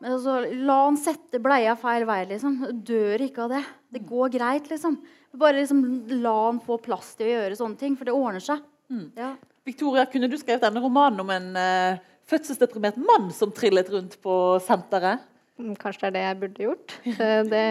men 0.00 0.14
altså, 0.16 0.38
la 0.64 0.78
han 0.86 0.96
sette 0.96 1.38
bleia 1.44 1.74
feil 1.76 2.06
vei, 2.08 2.22
liksom. 2.30 2.54
Dør 2.88 3.20
ikke 3.20 3.44
av 3.44 3.52
det. 3.52 3.60
Det 3.92 4.00
går 4.08 4.32
greit, 4.32 4.70
liksom. 4.72 4.96
Bare 5.36 5.58
liksom, 5.58 5.82
la 6.22 6.32
han 6.46 6.60
få 6.64 6.78
plass 6.80 7.12
til 7.18 7.28
å 7.28 7.34
gjøre 7.34 7.58
sånne 7.58 7.76
ting, 7.82 7.98
for 8.00 8.08
det 8.08 8.14
ordner 8.16 8.44
seg. 8.44 8.62
Mm. 8.88 9.10
Ja. 9.18 9.34
Victoria, 9.66 10.06
kunne 10.08 10.28
du 10.30 10.38
skrevet 10.40 10.62
denne 10.64 10.80
romanen 10.80 11.20
om 11.20 11.30
en 11.34 11.50
uh, 11.56 11.98
fødselsdeprimert 12.30 12.96
mann 13.00 13.28
som 13.34 13.52
trillet 13.52 13.90
rundt 13.92 14.16
på 14.24 14.34
senteret? 14.64 15.26
Kanskje 15.80 16.06
det 16.06 16.08
er 16.08 16.14
det 16.16 16.24
jeg 16.24 16.40
burde 16.40 16.66
gjort. 16.66 16.96
Det 17.50 17.64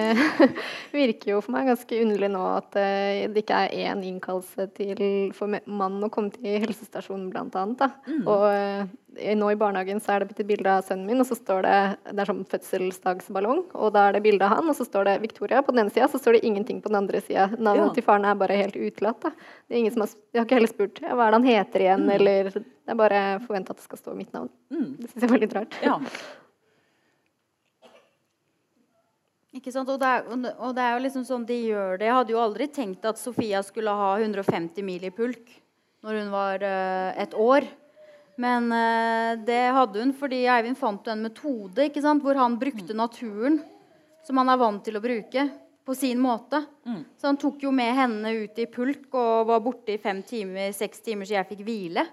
virker 1.02 1.34
jo 1.34 1.42
for 1.44 1.56
meg 1.56 1.70
ganske 1.70 2.00
underlig 2.04 2.30
nå 2.34 2.46
at 2.54 2.78
eh, 2.80 3.26
det 3.32 3.44
ikke 3.44 3.60
er 3.66 3.76
én 3.90 4.02
innkallelse 4.06 4.70
til 4.78 5.04
for 5.36 5.52
mannen 5.66 6.06
å 6.06 6.12
komme 6.14 6.34
til 6.34 6.60
helsestasjonen, 6.64 7.30
blant 7.34 7.56
annet. 7.60 7.86
Mm. 8.08 8.24
Og 8.30 8.46
eh, 8.52 9.36
nå 9.36 9.52
i 9.52 9.58
barnehagen 9.60 10.02
så 10.04 10.16
er 10.16 10.24
det 10.24 10.38
et 10.38 10.48
bilde 10.48 10.72
av 10.72 10.86
sønnen 10.88 11.08
min, 11.10 11.22
og 11.22 11.28
så 11.28 11.38
står 11.38 11.66
det 11.66 11.78
det 12.10 12.24
er 12.24 12.30
sånn 12.30 12.46
fødselsdagsballong. 12.50 13.64
Og 13.78 13.94
da 13.96 14.08
er 14.08 14.18
det 14.18 14.24
bilde 14.26 14.46
av 14.46 14.58
han, 14.58 14.72
og 14.72 14.78
så 14.78 14.88
står 14.88 15.10
det 15.10 15.20
Victoria 15.26 15.64
på 15.66 15.76
den 15.76 15.86
ene 15.86 15.94
sida, 15.94 16.10
så 16.12 16.22
står 16.22 16.38
det 16.38 16.46
ingenting 16.50 16.82
på 16.84 16.92
den 16.92 17.02
andre 17.02 17.24
sida. 17.26 17.50
Navnet 17.58 17.90
ja. 17.90 17.94
til 17.98 18.08
faren 18.08 18.28
er 18.30 18.40
bare 18.40 18.60
helt 18.60 18.78
utelatt. 18.78 19.22
Da. 19.26 19.34
Det 19.68 19.76
er 19.76 19.84
ingen 19.84 19.96
som 19.96 20.06
har, 20.06 20.14
jeg 20.34 20.42
har 20.42 20.50
ikke 20.50 20.60
heller 20.60 20.74
spurt 20.74 21.02
hva 21.06 21.16
er 21.16 21.32
det 21.32 21.40
han 21.40 21.50
heter 21.50 21.88
igjen, 21.88 22.06
mm. 22.06 22.14
eller 22.18 22.52
Det 22.60 22.94
er 22.96 22.98
bare 23.00 23.24
forventa 23.46 23.76
at 23.76 23.82
det 23.82 23.90
skal 23.90 24.04
stå 24.04 24.18
mitt 24.18 24.32
navn. 24.36 24.52
Mm. 24.74 24.94
Det 25.00 25.12
syns 25.12 25.26
jeg 25.26 25.34
var 25.34 25.44
litt 25.44 25.58
rart. 25.58 25.82
Ja. 25.86 26.00
Ikke 29.56 29.74
sant? 29.74 29.90
Og 29.90 29.98
det, 29.98 30.10
er, 30.10 30.28
og 30.30 30.76
det, 30.78 30.84
er, 30.84 30.94
jo 30.94 31.04
liksom 31.08 31.26
sånn 31.26 31.46
de 31.50 31.58
gjør 31.72 31.98
det. 31.98 32.06
Jeg 32.06 32.18
hadde 32.20 32.34
jo 32.36 32.42
aldri 32.44 32.68
tenkt 32.70 33.08
at 33.10 33.18
Sofia 33.18 33.64
skulle 33.66 33.96
ha 33.98 34.12
150 34.20 34.86
mil 34.86 35.08
i 35.08 35.14
pulk 35.14 35.56
når 36.06 36.20
hun 36.22 36.30
var 36.32 36.64
uh, 36.64 37.10
et 37.20 37.34
år. 37.34 37.66
Men 38.40 38.70
uh, 38.72 39.34
det 39.42 39.64
hadde 39.76 40.04
hun 40.04 40.14
fordi 40.16 40.46
Eivind 40.48 40.78
fant 40.80 41.10
en 41.12 41.26
metode 41.26 41.90
ikke 41.90 42.04
sant? 42.06 42.24
hvor 42.24 42.38
han 42.40 42.60
brukte 42.62 42.96
naturen 42.96 43.58
som 44.24 44.38
han 44.38 44.54
er 44.54 44.62
vant 44.62 44.84
til 44.86 45.00
å 45.00 45.02
bruke, 45.02 45.48
på 45.90 45.96
sin 45.98 46.20
måte. 46.22 46.60
Mm. 46.86 47.02
Så 47.18 47.26
han 47.32 47.38
tok 47.42 47.64
jo 47.66 47.72
med 47.74 47.96
henne 47.98 48.34
ut 48.44 48.60
i 48.62 48.68
pulk 48.70 49.16
og 49.18 49.48
var 49.50 49.62
borte 49.66 49.96
i 49.96 50.02
fem 50.02 50.22
timer, 50.22 50.70
seks 50.76 51.02
timer 51.02 51.26
så 51.26 51.40
jeg 51.40 51.50
fikk 51.50 51.64
hvile. 51.66 52.04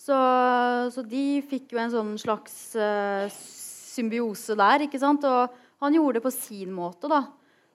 Så, 0.00 0.16
så 0.94 1.04
de 1.04 1.42
fikk 1.44 1.74
jo 1.74 1.82
en 1.82 1.92
sånn 1.92 2.14
slags 2.22 2.54
uh, 2.80 3.28
symbiose 3.28 4.56
der. 4.56 4.86
ikke 4.86 5.02
sant? 5.02 5.26
Og 5.28 5.59
han 5.80 5.94
gjorde 5.96 6.18
det 6.18 6.24
på 6.26 6.32
sin 6.34 6.72
måte, 6.76 7.08
da. 7.08 7.24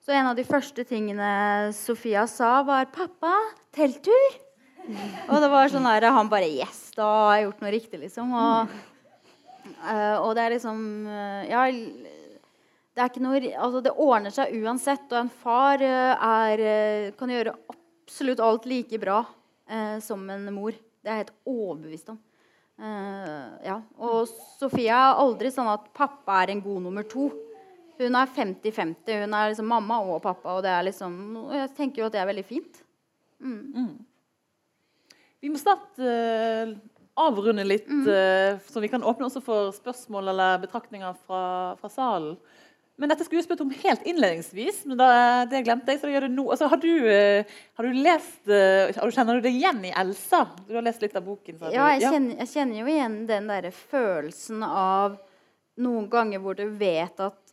Så 0.06 0.14
en 0.14 0.28
av 0.30 0.36
de 0.38 0.44
første 0.46 0.84
tingene 0.86 1.28
Sofia 1.74 2.28
sa, 2.30 2.60
var 2.62 2.86
'Pappa, 2.94 3.34
telttur?' 3.74 4.36
Og 5.32 5.40
det 5.42 5.48
var 5.50 5.72
sånn 5.74 5.88
der, 5.88 6.12
han 6.14 6.30
bare 6.30 6.46
'Yes, 6.46 6.92
da 6.94 7.06
har 7.06 7.38
jeg 7.38 7.46
gjort 7.48 7.64
noe 7.64 7.72
riktig', 7.74 8.02
liksom. 8.04 8.36
Og, 8.38 8.76
uh, 9.82 10.18
og 10.22 10.36
det 10.38 10.44
er 10.44 10.54
liksom 10.54 11.08
uh, 11.10 11.42
Ja, 11.50 11.64
det 11.74 13.02
er 13.02 13.10
ikke 13.10 13.24
noe 13.26 13.42
Altså, 13.58 13.82
det 13.82 13.96
ordner 13.98 14.30
seg 14.30 14.54
uansett. 14.54 15.10
Og 15.10 15.24
en 15.24 15.34
far 15.42 15.82
uh, 15.82 16.14
er, 16.14 17.12
kan 17.18 17.34
gjøre 17.34 17.56
absolutt 17.74 18.40
alt 18.40 18.70
like 18.70 19.02
bra 19.02 19.24
som 20.06 20.22
en 20.30 20.46
mor. 20.54 20.76
Det 21.02 21.10
er 21.10 21.16
jeg 21.16 21.24
helt 21.24 21.38
overbevist 21.50 22.10
om. 22.14 22.20
ja. 23.66 23.80
Og 23.98 24.30
Sofia 24.60 25.00
er 25.08 25.22
aldri 25.24 25.50
sånn 25.50 25.72
at 25.72 25.88
pappa 25.90 26.44
er 26.44 26.54
en 26.54 26.62
god 26.62 26.84
nummer 26.86 27.02
to. 27.10 27.32
Hun 28.00 28.18
er 28.20 28.34
50-50. 28.36 29.22
Hun 29.24 29.38
er 29.38 29.52
liksom 29.52 29.70
mamma 29.72 30.02
og 30.04 30.20
pappa, 30.24 30.58
og 30.58 30.66
det 30.66 30.74
liksom 30.90 31.16
Jeg 31.54 31.72
tenker 31.78 32.04
jo 32.04 32.10
at 32.10 32.18
det 32.18 32.22
er 32.24 32.30
veldig 32.32 32.46
fint. 32.48 32.82
Mm. 33.40 33.62
Mm. 33.76 33.96
Vi 35.44 35.52
må 35.54 35.62
snart 35.62 36.00
uh, 36.02 36.76
avrunde 37.22 37.66
litt, 37.68 37.88
mm. 37.88 38.06
uh, 38.08 38.62
så 38.72 38.84
vi 38.84 38.90
kan 38.92 39.04
åpne 39.06 39.28
også 39.30 39.44
for 39.46 39.74
spørsmål 39.76 40.32
eller 40.34 40.62
betraktninger 40.64 41.18
fra, 41.26 41.42
fra 41.80 41.92
salen. 41.92 42.38
Men 42.96 43.12
dette 43.12 43.26
skulle 43.28 43.42
vi 43.42 43.46
spurt 43.46 43.60
om 43.60 43.74
helt 43.76 44.06
innledningsvis, 44.08 44.86
men 44.88 44.96
da, 45.02 45.08
det 45.52 45.66
glemte 45.66 45.92
jeg. 45.92 46.00
så 46.00 46.08
gjør 46.08 46.30
det 46.30 46.32
nå. 46.32 46.46
Altså, 46.48 46.70
har, 46.72 46.80
du, 46.80 46.94
har, 47.76 47.84
du, 47.84 47.98
lest 48.00 48.48
har 48.48 48.96
du, 48.96 49.12
Kjenner 49.12 49.36
du 49.36 49.44
det 49.44 49.52
igjen 49.52 49.82
i 49.84 49.92
Elsa? 49.92 50.46
Du 50.64 50.78
har 50.78 50.86
lest 50.86 51.04
litt 51.04 51.18
av 51.20 51.26
boken? 51.28 51.60
Ja, 51.76 51.90
jeg 51.92 52.06
kjenner, 52.06 52.38
jeg 52.40 52.52
kjenner, 52.54 52.80
jo 52.80 52.94
igjen 52.94 53.18
den 53.28 53.52
der 53.52 53.68
følelsen 53.76 54.64
av 54.64 55.20
noen 55.84 56.08
ganger 56.08 56.40
hvor 56.40 56.56
du 56.56 56.64
vet 56.80 57.20
at 57.20 57.45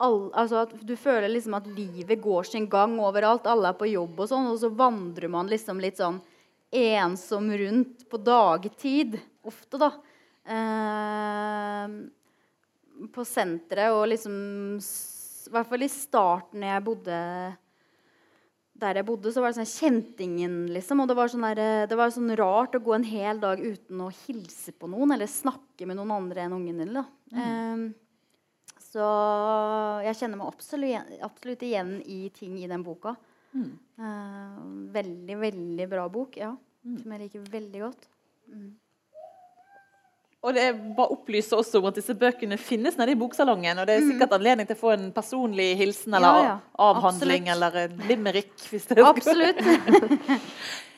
all, 0.00 0.30
altså 0.32 0.62
at 0.64 0.74
du 0.86 0.94
føler 0.98 1.28
liksom 1.30 1.56
at 1.58 1.68
livet 1.70 2.20
går 2.22 2.48
sin 2.48 2.68
gang 2.70 2.96
overalt. 3.02 3.48
Alle 3.50 3.72
er 3.72 3.78
på 3.78 3.88
jobb, 3.90 4.18
og 4.20 4.30
sånn, 4.30 4.48
og 4.50 4.58
så 4.62 4.70
vandrer 4.72 5.30
man 5.32 5.50
liksom 5.50 5.80
litt 5.82 6.00
sånn 6.00 6.20
ensom 6.70 7.50
rundt 7.62 8.06
på 8.10 8.20
dagtid. 8.24 9.18
Ofte, 9.46 9.80
da. 9.80 9.90
Eh, 10.50 11.86
på 13.14 13.24
senteret 13.24 13.94
og 13.96 14.10
liksom 14.10 14.34
I 14.80 15.52
hvert 15.54 15.68
fall 15.68 15.84
i 15.84 15.88
starten 15.88 16.64
jeg 16.66 16.84
bodde 16.84 17.18
der 18.80 18.96
jeg 18.96 19.06
bodde, 19.06 19.28
så 19.32 19.42
var 19.42 19.52
det 19.52 19.60
sånn 19.60 19.68
kjentingen, 19.68 20.54
liksom. 20.72 21.02
Og 21.02 21.10
det 21.10 21.16
var, 21.18 21.28
sånn 21.28 21.44
der, 21.44 21.88
det 21.90 21.96
var 21.98 22.12
sånn 22.14 22.32
rart 22.38 22.76
å 22.76 22.80
gå 22.80 22.94
en 22.96 23.04
hel 23.04 23.40
dag 23.42 23.60
uten 23.60 24.00
å 24.00 24.12
hilse 24.22 24.72
på 24.72 24.88
noen 24.88 25.12
eller 25.12 25.28
snakke 25.28 25.84
med 25.88 25.98
noen 25.98 26.14
andre 26.16 26.46
enn 26.46 26.54
ungen 26.56 26.80
din. 26.80 26.94
da. 26.96 27.04
Mm. 27.34 27.42
Eh, 27.44 28.09
så 28.90 29.06
jeg 30.02 30.18
kjenner 30.18 30.40
meg 30.40 30.50
absolutt, 30.50 31.10
absolutt 31.22 31.60
igjen 31.62 31.98
i 32.10 32.24
ting 32.34 32.56
i 32.58 32.68
den 32.70 32.82
boka. 32.82 33.14
Mm. 33.54 33.72
Uh, 34.00 34.60
veldig, 34.94 35.36
veldig 35.38 35.88
bra 35.90 36.06
bok, 36.10 36.38
ja. 36.40 36.54
Mm. 36.82 36.96
Som 37.02 37.14
jeg 37.14 37.22
liker 37.24 37.50
veldig 37.52 37.82
godt. 37.84 38.08
Mm. 38.50 38.70
Og 40.40 40.54
det 40.56 40.66
bare 40.96 41.12
opplyse 41.12 41.52
også 41.52 41.82
om 41.82 41.90
at 41.90 41.98
disse 42.00 42.14
bøkene 42.16 42.56
finnes 42.56 42.96
nede 42.96 43.12
i 43.12 43.18
boksalongen. 43.20 43.78
Og 43.78 43.86
det 43.86 43.98
er 43.98 44.04
mm. 44.04 44.12
sikkert 44.14 44.36
anledning 44.38 44.68
til 44.70 44.78
å 44.78 44.80
få 44.80 44.94
en 44.94 45.10
personlig 45.12 45.74
hilsen 45.76 46.16
eller 46.16 46.38
ja, 46.38 46.46
ja. 46.46 46.54
avhandling 46.80 47.50
Absolutt. 47.50 47.56
eller 47.56 47.82
en 47.84 48.06
limerick. 48.08 48.54
Absolutt. 49.12 49.60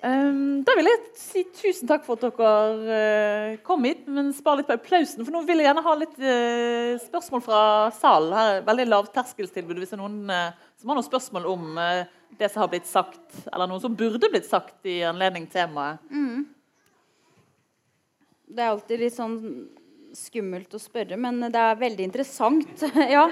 Um, 0.00 0.62
da 0.64 0.72
vil 0.78 0.88
jeg 0.88 1.00
si 1.20 1.42
tusen 1.52 1.88
takk 1.88 2.06
for 2.06 2.16
at 2.16 2.22
dere 2.24 2.52
uh, 2.88 3.56
kom 3.66 3.84
hit, 3.84 4.06
men 4.08 4.30
spar 4.32 4.56
litt 4.56 4.68
på 4.70 4.76
applausen. 4.78 5.26
For 5.26 5.34
nå 5.34 5.42
vil 5.44 5.60
jeg 5.60 5.68
gjerne 5.68 5.84
ha 5.84 5.96
litt 6.00 6.14
uh, 6.22 6.94
spørsmål 7.02 7.42
fra 7.44 7.60
salen. 7.98 8.32
Her 8.32 8.52
er 8.54 8.64
veldig 8.68 8.86
lavterskeltilbud 8.88 9.82
hvis 9.82 9.92
det 9.92 9.98
er 9.98 10.00
noen 10.00 10.32
uh, 10.32 10.70
som 10.80 10.88
har 10.92 10.96
noen 10.96 11.08
spørsmål 11.10 11.50
om 11.50 11.66
det 12.40 12.48
som 12.48 12.62
har 12.62 12.70
blitt 12.72 12.88
sagt, 12.88 13.42
eller 13.50 13.68
noe 13.68 13.82
som 13.82 13.92
burde 13.92 14.30
blitt 14.32 14.48
sagt 14.48 14.88
i 14.88 15.02
anledning 15.04 15.44
temaet. 15.52 16.00
Mm. 16.08 16.46
Det 18.48 18.64
er 18.64 18.72
alltid 18.72 19.02
litt 19.04 19.18
sånn 19.18 19.36
skummelt 20.16 20.72
å 20.72 20.80
spørre, 20.80 21.20
men 21.20 21.44
det 21.52 21.60
er 21.60 21.76
veldig 21.82 22.08
interessant. 22.08 22.86
ja. 23.16 23.26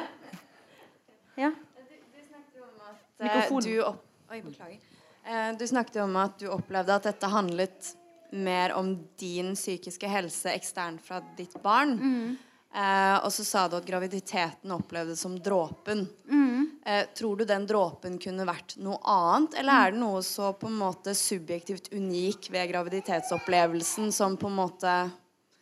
ja. 1.40 1.50
Du, 1.56 1.96
du 1.96 2.20
snakket 2.28 2.60
om 2.68 2.84
at 2.84 3.64
du 3.64 3.74
opp... 3.86 4.04
Oi, 4.28 4.42
beklager. 4.44 4.97
Eh, 5.28 5.52
du 5.58 5.66
snakket 5.66 6.02
om 6.02 6.16
at 6.16 6.38
du 6.40 6.48
opplevde 6.48 6.94
at 6.96 7.08
dette 7.10 7.28
handlet 7.28 7.94
mer 8.32 8.72
om 8.76 8.94
din 9.20 9.54
psykiske 9.56 10.08
helse 10.08 10.52
eksternt 10.52 11.02
fra 11.04 11.20
ditt 11.36 11.56
barn. 11.62 11.96
Mm. 12.00 12.36
Eh, 12.74 13.16
og 13.24 13.32
så 13.32 13.44
sa 13.44 13.64
du 13.68 13.78
at 13.78 13.86
graviditeten 13.88 14.72
opplevdes 14.72 15.20
som 15.20 15.36
dråpen. 15.40 16.06
Mm. 16.28 16.66
Eh, 16.84 17.04
tror 17.16 17.36
du 17.36 17.44
den 17.48 17.66
dråpen 17.68 18.18
kunne 18.20 18.46
vært 18.48 18.76
noe 18.80 18.98
annet, 19.08 19.56
eller 19.60 19.84
er 19.84 19.94
det 19.94 20.00
noe 20.02 20.20
så 20.24 20.52
på 20.56 20.68
en 20.68 20.76
måte 20.80 21.16
subjektivt 21.16 21.90
unik 21.92 22.50
ved 22.52 22.68
graviditetsopplevelsen 22.72 24.12
som 24.12 24.36
på 24.40 24.48
en 24.48 24.58
måte 24.60 24.94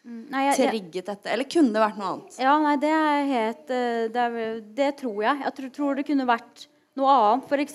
mm. 0.03 0.23
nei, 0.35 0.45
jeg, 0.49 0.59
trigget 0.63 1.13
dette? 1.13 1.31
Eller 1.31 1.51
kunne 1.51 1.75
det 1.75 1.85
vært 1.87 2.01
noe 2.03 2.13
annet? 2.13 2.39
Ja, 2.43 2.55
nei, 2.63 2.77
det 2.83 2.95
er 2.95 3.29
helt 3.33 3.75
eh, 3.75 4.07
Det, 4.15 4.31
er, 4.31 4.65
det 4.83 4.95
tror 5.03 5.21
jeg. 5.29 5.45
Jeg 5.47 5.59
tror, 5.61 5.75
tror, 5.81 6.01
det 6.01 6.09
kunne 6.11 6.31
vært 6.31 6.67
noe 6.99 7.19
annet. 7.19 7.51
For 7.51 7.67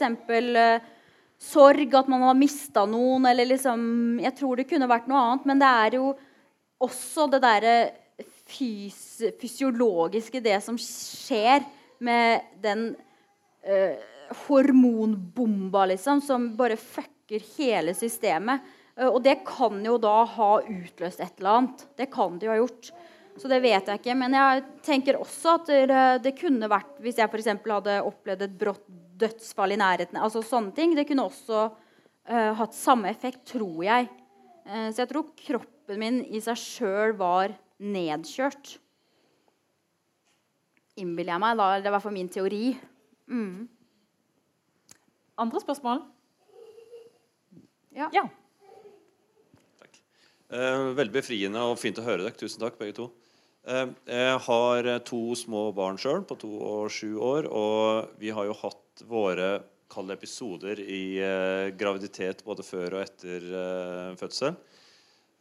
Uh, 0.51 0.97
sorg, 1.41 1.95
at 1.97 2.09
man 2.11 2.23
har 2.27 2.37
mista 2.37 2.85
noen, 2.89 3.25
eller 3.25 3.49
liksom 3.49 4.19
Jeg 4.21 4.35
tror 4.37 4.59
det 4.59 4.69
kunne 4.69 4.89
vært 4.89 5.09
noe 5.09 5.23
annet. 5.25 5.47
Men 5.49 5.61
det 5.61 5.71
er 5.85 5.97
jo 5.97 6.11
også 6.81 7.27
det 7.31 7.41
derre 7.43 7.75
fys 8.51 9.21
fysiologiske, 9.41 10.41
det 10.43 10.57
som 10.65 10.77
skjer 10.81 11.63
med 12.03 12.47
den 12.61 12.91
øh, 13.65 13.97
hormonbomba, 14.47 15.85
liksom, 15.93 16.21
som 16.25 16.51
bare 16.57 16.77
fucker 16.79 17.43
hele 17.57 17.95
systemet. 17.97 18.65
Uh, 18.97 19.07
og 19.07 19.21
det 19.23 19.39
kan 19.47 19.79
jo 19.85 19.95
da 20.01 20.21
ha 20.35 20.51
utløst 20.59 21.21
et 21.23 21.39
eller 21.39 21.61
annet. 21.61 21.85
Det 21.97 22.09
kan 22.13 22.37
det 22.37 22.49
jo 22.49 22.53
ha 22.53 22.59
gjort. 22.59 22.91
Så 23.39 23.47
det 23.47 23.61
vet 23.63 23.87
jeg 23.87 24.01
ikke. 24.01 24.17
Men 24.19 24.35
jeg 24.35 24.65
tenker 24.85 25.19
også 25.21 25.55
at 25.55 25.69
det 26.21 26.33
kunne 26.35 26.67
vært 26.69 26.97
Hvis 26.99 27.21
jeg 27.21 27.31
f.eks. 27.31 27.47
hadde 27.47 28.01
opplevd 28.03 28.43
et 28.43 28.57
brått 28.59 28.83
dødsfall 29.21 29.75
i 29.75 29.79
nærheten 29.79 30.19
altså 30.19 30.43
sånne 30.45 30.73
ting, 30.75 30.95
Det 30.97 31.07
kunne 31.09 31.27
også 31.29 31.65
uh, 31.71 32.51
hatt 32.57 32.77
samme 32.77 33.11
effekt, 33.11 33.43
tror 33.53 33.83
jeg. 33.85 34.09
Uh, 34.65 34.89
så 34.91 35.03
jeg 35.03 35.11
tror 35.11 35.29
kroppen 35.37 36.01
min 36.01 36.21
i 36.25 36.41
seg 36.43 36.59
sjøl 36.59 37.15
var 37.19 37.53
nedkjørt. 37.81 38.77
Innbiller 41.01 41.35
jeg 41.35 41.43
meg. 41.43 41.57
Da. 41.57 41.69
Det 41.79 41.87
er 41.87 41.91
i 41.91 41.95
hvert 41.95 42.05
fall 42.05 42.17
min 42.17 42.31
teori. 42.31 42.65
Mm. 43.31 43.69
Andre 45.41 45.61
spørsmål? 45.63 46.03
Ja. 47.95 48.07
ja. 48.13 48.27
Takk. 49.81 49.97
Uh, 50.51 50.91
veldig 50.99 51.15
befriende 51.15 51.63
og 51.71 51.79
fint 51.81 51.99
å 51.99 52.05
høre 52.05 52.27
dere. 52.27 52.37
Tusen 52.39 52.61
takk, 52.63 52.77
begge 52.79 52.99
to. 52.99 53.09
Eh, 53.67 53.87
jeg 54.09 54.39
har 54.47 54.93
to 55.05 55.21
små 55.37 55.67
barn 55.77 55.99
sjøl, 56.01 56.23
på 56.25 56.39
to 56.41 56.53
og 56.59 56.89
sju 56.93 57.17
år. 57.21 57.49
Og 57.51 58.17
vi 58.21 58.33
har 58.33 58.49
jo 58.49 58.57
hatt 58.63 59.05
våre 59.09 59.59
kalde 59.91 60.15
episoder 60.15 60.79
i 60.81 61.19
eh, 61.19 61.71
graviditet 61.77 62.45
både 62.47 62.65
før 62.65 62.97
og 62.97 63.03
etter 63.03 63.47
eh, 63.61 64.11
fødsel. 64.19 64.55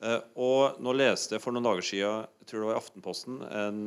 Eh, 0.00 0.18
og 0.42 0.80
nå 0.82 0.94
leste 0.96 1.36
jeg 1.36 1.44
for 1.44 1.54
noen 1.54 1.68
dager 1.68 1.86
siden 1.86 2.24
jeg 2.40 2.50
tror 2.50 2.62
det 2.62 2.70
var 2.70 2.78
i 2.78 2.80
Aftenposten, 2.80 3.40
en 3.46 3.82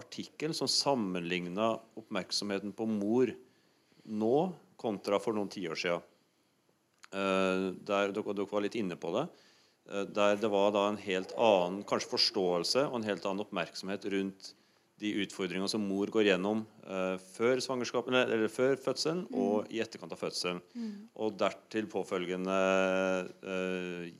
artikkel 0.00 0.54
som 0.56 0.70
sammenligna 0.72 1.74
oppmerksomheten 2.00 2.72
på 2.74 2.88
mor 2.90 3.30
nå 4.08 4.38
kontra 4.80 5.20
for 5.22 5.36
noen 5.36 5.50
tiår 5.52 5.78
siden. 5.78 6.06
Der, 7.08 8.10
dere, 8.10 8.34
dere, 8.34 8.48
var 8.50 8.64
litt 8.64 8.76
inne 8.76 8.98
på 9.00 9.12
det. 9.14 9.22
Uh, 9.88 10.04
der 10.04 10.38
det 10.40 10.52
var 10.52 10.72
da 10.76 10.86
en 10.90 11.00
helt 11.02 11.34
annen 11.34 11.82
kanskje 11.88 12.12
forståelse 12.14 12.86
og 12.90 13.00
en 13.00 13.08
helt 13.08 13.26
annen 13.26 13.44
oppmerksomhet 13.46 14.08
rundt 14.14 14.52
de 14.98 15.12
utfordringene 15.22 15.70
som 15.70 15.84
mor 15.86 16.10
går 16.10 16.26
gjennom 16.26 16.64
før, 16.82 17.60
eller 17.62 18.48
før 18.50 18.80
fødselen 18.82 19.20
mm. 19.28 19.36
og 19.38 19.68
i 19.70 19.78
etterkant 19.78 20.10
av 20.10 20.18
fødselen. 20.18 20.58
Mm. 20.74 21.04
Og 21.22 21.36
dertil 21.38 21.86
påfølgende 21.92 22.56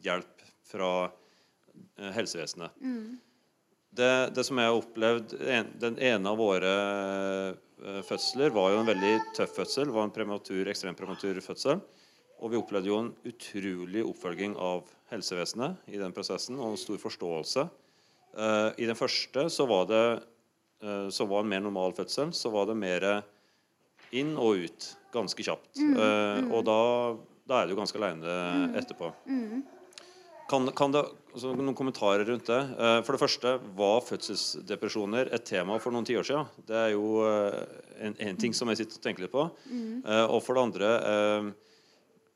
hjelp 0.06 0.38
fra 0.68 0.90
eh, 1.06 2.12
helsevesenet. 2.16 2.76
Mm. 2.80 3.18
Det, 3.98 4.10
det, 4.36 4.44
som 4.44 4.58
jeg 4.60 4.68
har 4.68 4.78
opplevd 4.78 5.32
en, 5.48 5.70
Den 5.80 5.96
ene 6.10 6.30
av 6.30 6.38
våre 6.38 6.72
uh, 7.48 8.02
fødsler 8.06 8.52
var 8.54 8.74
jo 8.74 8.82
en 8.82 8.90
veldig 8.90 9.14
tøff 9.38 9.56
fødsel. 9.56 9.88
var 9.94 10.06
en 10.06 10.14
prematur, 10.14 10.68
ekstremt 10.68 10.98
prematur 10.98 11.40
fødsel. 11.42 11.80
Og 12.38 12.52
vi 12.52 12.58
opplevde 12.58 12.90
jo 12.90 13.00
en 13.02 13.12
utrolig 13.26 14.04
oppfølging 14.06 14.54
av 14.62 14.86
helsevesenet 15.10 15.90
i 15.90 15.98
den 15.98 16.14
prosessen, 16.14 16.58
og 16.60 16.74
en 16.74 16.80
stor 16.80 17.00
forståelse. 17.02 17.66
Uh, 18.38 18.70
I 18.78 18.86
den 18.86 18.98
første 18.98 19.48
så 19.50 19.66
var 19.66 19.88
det 19.90 20.04
uh, 20.84 21.08
så 21.10 21.26
var 21.26 21.42
en 21.42 21.50
mer 21.50 21.64
normal 21.64 21.96
fødsel. 21.96 22.30
Så 22.36 22.52
var 22.54 22.68
det 22.68 22.78
mer 22.78 23.08
inn 24.14 24.36
og 24.38 24.62
ut 24.64 24.92
ganske 25.12 25.42
kjapt. 25.44 25.80
Mm, 25.80 25.96
mm. 25.96 26.52
Og 26.54 26.62
da, 26.68 26.78
da, 27.48 27.58
er 27.58 27.68
du 27.68 27.76
ganske 27.76 27.98
aleine 27.98 28.22
mm. 28.28 28.78
etterpå. 28.78 29.10
Mm. 29.26 29.64
Kan, 30.48 30.70
kan 30.76 30.94
det, 30.94 31.02
altså 31.34 31.52
noen 31.52 31.76
kommentarer 31.76 32.24
rundt 32.28 32.48
det. 32.48 32.60
Uh, 32.78 33.00
for 33.02 33.16
det 33.16 33.22
første, 33.24 33.56
Var 33.76 34.04
fødselsdepresjoner 34.06 35.32
et 35.34 35.48
tema 35.48 35.80
for 35.82 35.92
noen 35.92 36.06
tiår 36.08 36.28
siden? 36.28 36.52
Det 36.68 36.78
er 36.86 36.92
jo 36.94 37.24
uh, 37.24 37.58
en, 37.98 38.14
en, 38.14 38.38
ting 38.38 38.54
som 38.54 38.70
jeg 38.70 38.84
sitter 38.84 39.00
og 39.00 39.08
tenker 39.08 39.26
litt 39.26 39.34
på. 39.34 39.48
Mm. 39.72 40.04
Og 40.30 40.38
for 40.44 40.54
det 40.54 40.68
andre 40.68 40.92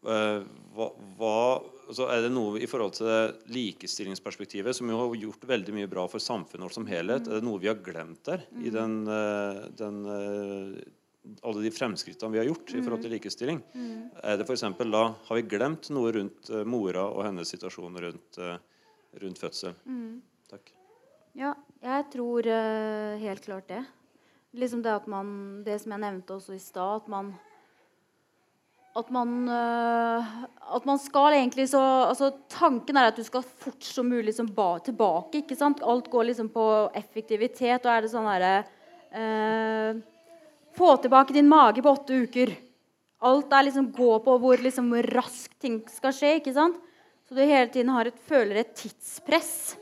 hva, 0.03 0.89
hva, 1.19 1.35
altså 1.87 2.09
Er 2.11 2.25
det 2.25 2.33
noe 2.35 2.59
i 2.59 2.69
forhold 2.71 2.97
til 2.97 3.37
likestillingsperspektivet, 3.55 4.75
som 4.75 4.91
jo 4.91 4.99
har 4.99 5.15
gjort 5.21 5.47
veldig 5.47 5.77
mye 5.77 5.91
bra 5.91 6.09
for 6.11 6.23
samfunnet 6.23 6.67
vårt 6.67 6.79
som 6.79 6.89
helhet, 6.89 7.27
mm. 7.27 7.31
er 7.31 7.39
det 7.39 7.47
noe 7.47 7.63
vi 7.63 7.71
har 7.71 7.79
glemt 7.85 8.25
der? 8.27 8.43
I 8.57 8.73
mm. 8.73 8.75
den, 8.75 8.97
den 9.79 10.03
alle 11.47 11.63
de 11.63 11.71
fremskrittene 11.71 12.35
vi 12.35 12.41
har 12.43 12.51
gjort 12.51 12.75
i 12.75 12.83
forhold 12.83 13.05
til 13.05 13.13
mm. 13.13 13.17
likestilling. 13.17 13.63
Mm. 13.79 13.95
Er 14.33 14.41
det 14.41 14.49
for 14.49 14.57
eksempel, 14.57 14.91
da, 14.91 15.05
Har 15.29 15.39
vi 15.39 15.47
glemt 15.55 15.91
noe 15.95 16.13
rundt 16.19 16.51
mora 16.67 17.07
og 17.07 17.23
hennes 17.29 17.55
situasjon 17.55 18.03
rundt, 18.09 18.43
rundt 19.23 19.43
fødsel? 19.45 19.79
Mm. 19.87 20.19
Takk. 20.51 20.75
Ja, 21.39 21.55
jeg 21.81 22.11
tror 22.13 22.51
helt 23.23 23.47
klart 23.47 23.71
det. 23.71 23.85
Liksom 24.53 24.83
det 24.85 24.93
at 24.93 25.07
man 25.09 25.63
Det 25.65 25.79
som 25.81 25.95
jeg 25.95 26.03
nevnte 26.03 26.35
også 26.37 26.59
i 26.59 26.61
stad, 26.61 27.05
at 27.05 27.09
man 27.09 27.33
at 28.95 29.09
man, 29.15 29.49
at 29.49 30.85
man 30.85 30.99
skal 31.01 31.33
egentlig 31.33 31.65
så 31.71 31.81
altså 31.81 32.29
Tanken 32.53 32.99
er 33.01 33.09
at 33.09 33.17
du 33.17 33.25
skal 33.25 33.41
fort 33.43 33.81
som 33.87 34.05
mulig 34.09 34.27
liksom 34.29 34.51
tilbake. 34.85 35.41
ikke 35.41 35.57
sant? 35.57 35.81
Alt 35.81 36.11
går 36.13 36.29
liksom 36.29 36.51
på 36.53 36.67
effektivitet. 36.95 37.87
Og 37.87 37.93
er 37.93 38.05
det 38.05 38.13
sånn 38.13 38.29
herre 38.29 38.55
få 40.77 40.97
tilbake 40.97 41.33
din 41.33 41.49
mage 41.49 41.83
på 41.83 41.93
åtte 41.93 42.23
uker. 42.25 42.53
Alt 43.23 43.53
er 43.55 43.69
liksom 43.69 43.93
gå 43.95 44.17
på 44.25 44.39
hvor 44.43 44.63
liksom 44.63 44.91
raskt 45.13 45.55
ting 45.63 45.81
skal 45.91 46.15
skje. 46.17 46.37
ikke 46.41 46.55
sant? 46.57 46.79
Så 47.29 47.37
du 47.37 47.43
hele 47.45 47.71
tiden 47.71 47.93
et, 47.95 48.19
føler 48.29 48.61
et 48.61 48.75
tidspress. 48.77 49.77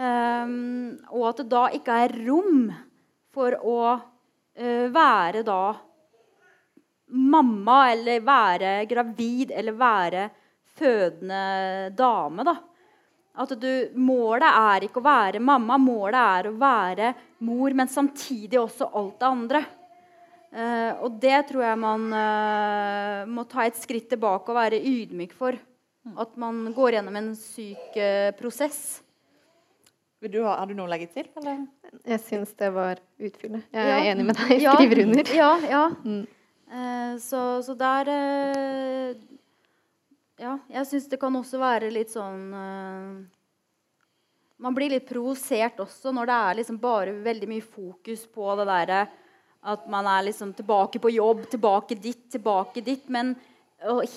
Um, 0.00 0.96
og 1.10 1.32
at 1.32 1.42
det 1.42 1.50
da 1.50 1.64
ikke 1.76 1.96
er 2.06 2.14
rom 2.28 2.70
for 3.34 3.56
å 3.58 3.80
uh, 3.98 4.86
være 4.94 5.42
da 5.44 5.74
mamma 7.10 7.80
eller 7.92 8.22
være 8.24 8.74
gravid 8.90 9.52
eller 9.54 9.76
være 9.78 10.28
fødende 10.78 11.90
dame. 11.96 12.44
da. 12.46 12.56
At 13.40 13.52
du, 13.60 13.72
Målet 13.94 14.48
er 14.48 14.86
ikke 14.86 15.00
å 15.00 15.06
være 15.06 15.42
mamma, 15.42 15.78
målet 15.80 16.20
er 16.20 16.48
å 16.50 16.56
være 16.60 17.12
mor, 17.46 17.76
men 17.76 17.88
samtidig 17.88 18.58
også 18.60 18.90
alt 18.98 19.20
det 19.20 19.28
andre. 19.28 19.62
Uh, 20.50 21.04
og 21.06 21.20
det 21.22 21.44
tror 21.46 21.62
jeg 21.62 21.78
man 21.78 22.08
uh, 22.10 23.20
må 23.30 23.44
ta 23.46 23.68
et 23.68 23.78
skritt 23.78 24.08
tilbake 24.10 24.50
og 24.50 24.58
være 24.58 24.80
ydmyk 24.82 25.36
for. 25.38 25.58
At 26.18 26.34
man 26.40 26.64
går 26.74 26.96
gjennom 26.96 27.16
en 27.20 27.30
syk 27.38 27.94
uh, 28.00 28.32
prosess. 28.38 29.00
Du 30.20 30.42
ha, 30.44 30.58
har 30.58 30.66
du 30.68 30.74
noe 30.76 30.88
å 30.88 30.90
legge 30.90 31.06
til? 31.14 31.30
Eller? 31.40 31.62
Jeg 32.04 32.20
syns 32.26 32.50
det 32.58 32.68
var 32.74 32.98
utfyllende. 33.16 33.62
Jeg 33.72 33.86
er 33.86 34.02
ja. 34.02 34.10
enig 34.10 34.26
med 34.28 34.36
deg. 34.36 34.50
Jeg 34.58 34.74
skriver 34.74 35.02
under. 35.06 35.30
Ja, 35.38 35.52
ja. 35.70 35.84
Mm. 36.04 36.26
Så, 37.20 37.38
så, 37.66 37.74
der 37.74 38.08
Ja, 40.38 40.52
jeg 40.70 40.86
syns 40.86 41.08
det 41.10 41.18
kan 41.18 41.34
også 41.34 41.58
være 41.58 41.88
litt 41.90 42.12
sånn 42.14 42.44
Man 44.62 44.76
blir 44.76 44.92
litt 44.94 45.08
provosert 45.08 45.82
også 45.82 46.12
når 46.14 46.30
det 46.30 46.36
er 46.36 46.58
liksom 46.60 46.78
bare 46.78 47.16
veldig 47.26 47.48
mye 47.50 47.64
fokus 47.64 48.22
på 48.30 48.54
det 48.60 48.68
derre 48.70 49.00
at 49.60 49.88
man 49.92 50.06
er 50.08 50.24
liksom 50.24 50.52
tilbake 50.56 51.00
på 51.00 51.10
jobb, 51.12 51.44
tilbake 51.50 51.96
dit, 52.00 52.22
tilbake 52.32 52.80
dit. 52.80 53.08
Men 53.08 53.34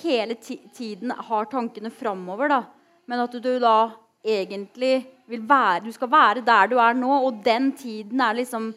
hele 0.02 0.34
tiden 0.34 1.10
har 1.10 1.50
tankene 1.50 1.90
framover. 1.90 2.48
Da. 2.48 2.62
Men 3.06 3.24
at 3.26 3.36
du 3.36 3.58
da 3.60 3.92
egentlig 4.24 5.04
vil 5.28 5.42
være 5.48 5.84
Du 5.84 5.92
skal 5.92 6.08
være 6.08 6.40
der 6.44 6.68
du 6.68 6.78
er 6.80 6.94
nå, 6.96 7.12
og 7.26 7.44
den 7.44 7.72
tiden 7.72 8.20
er 8.20 8.34
liksom 8.34 8.72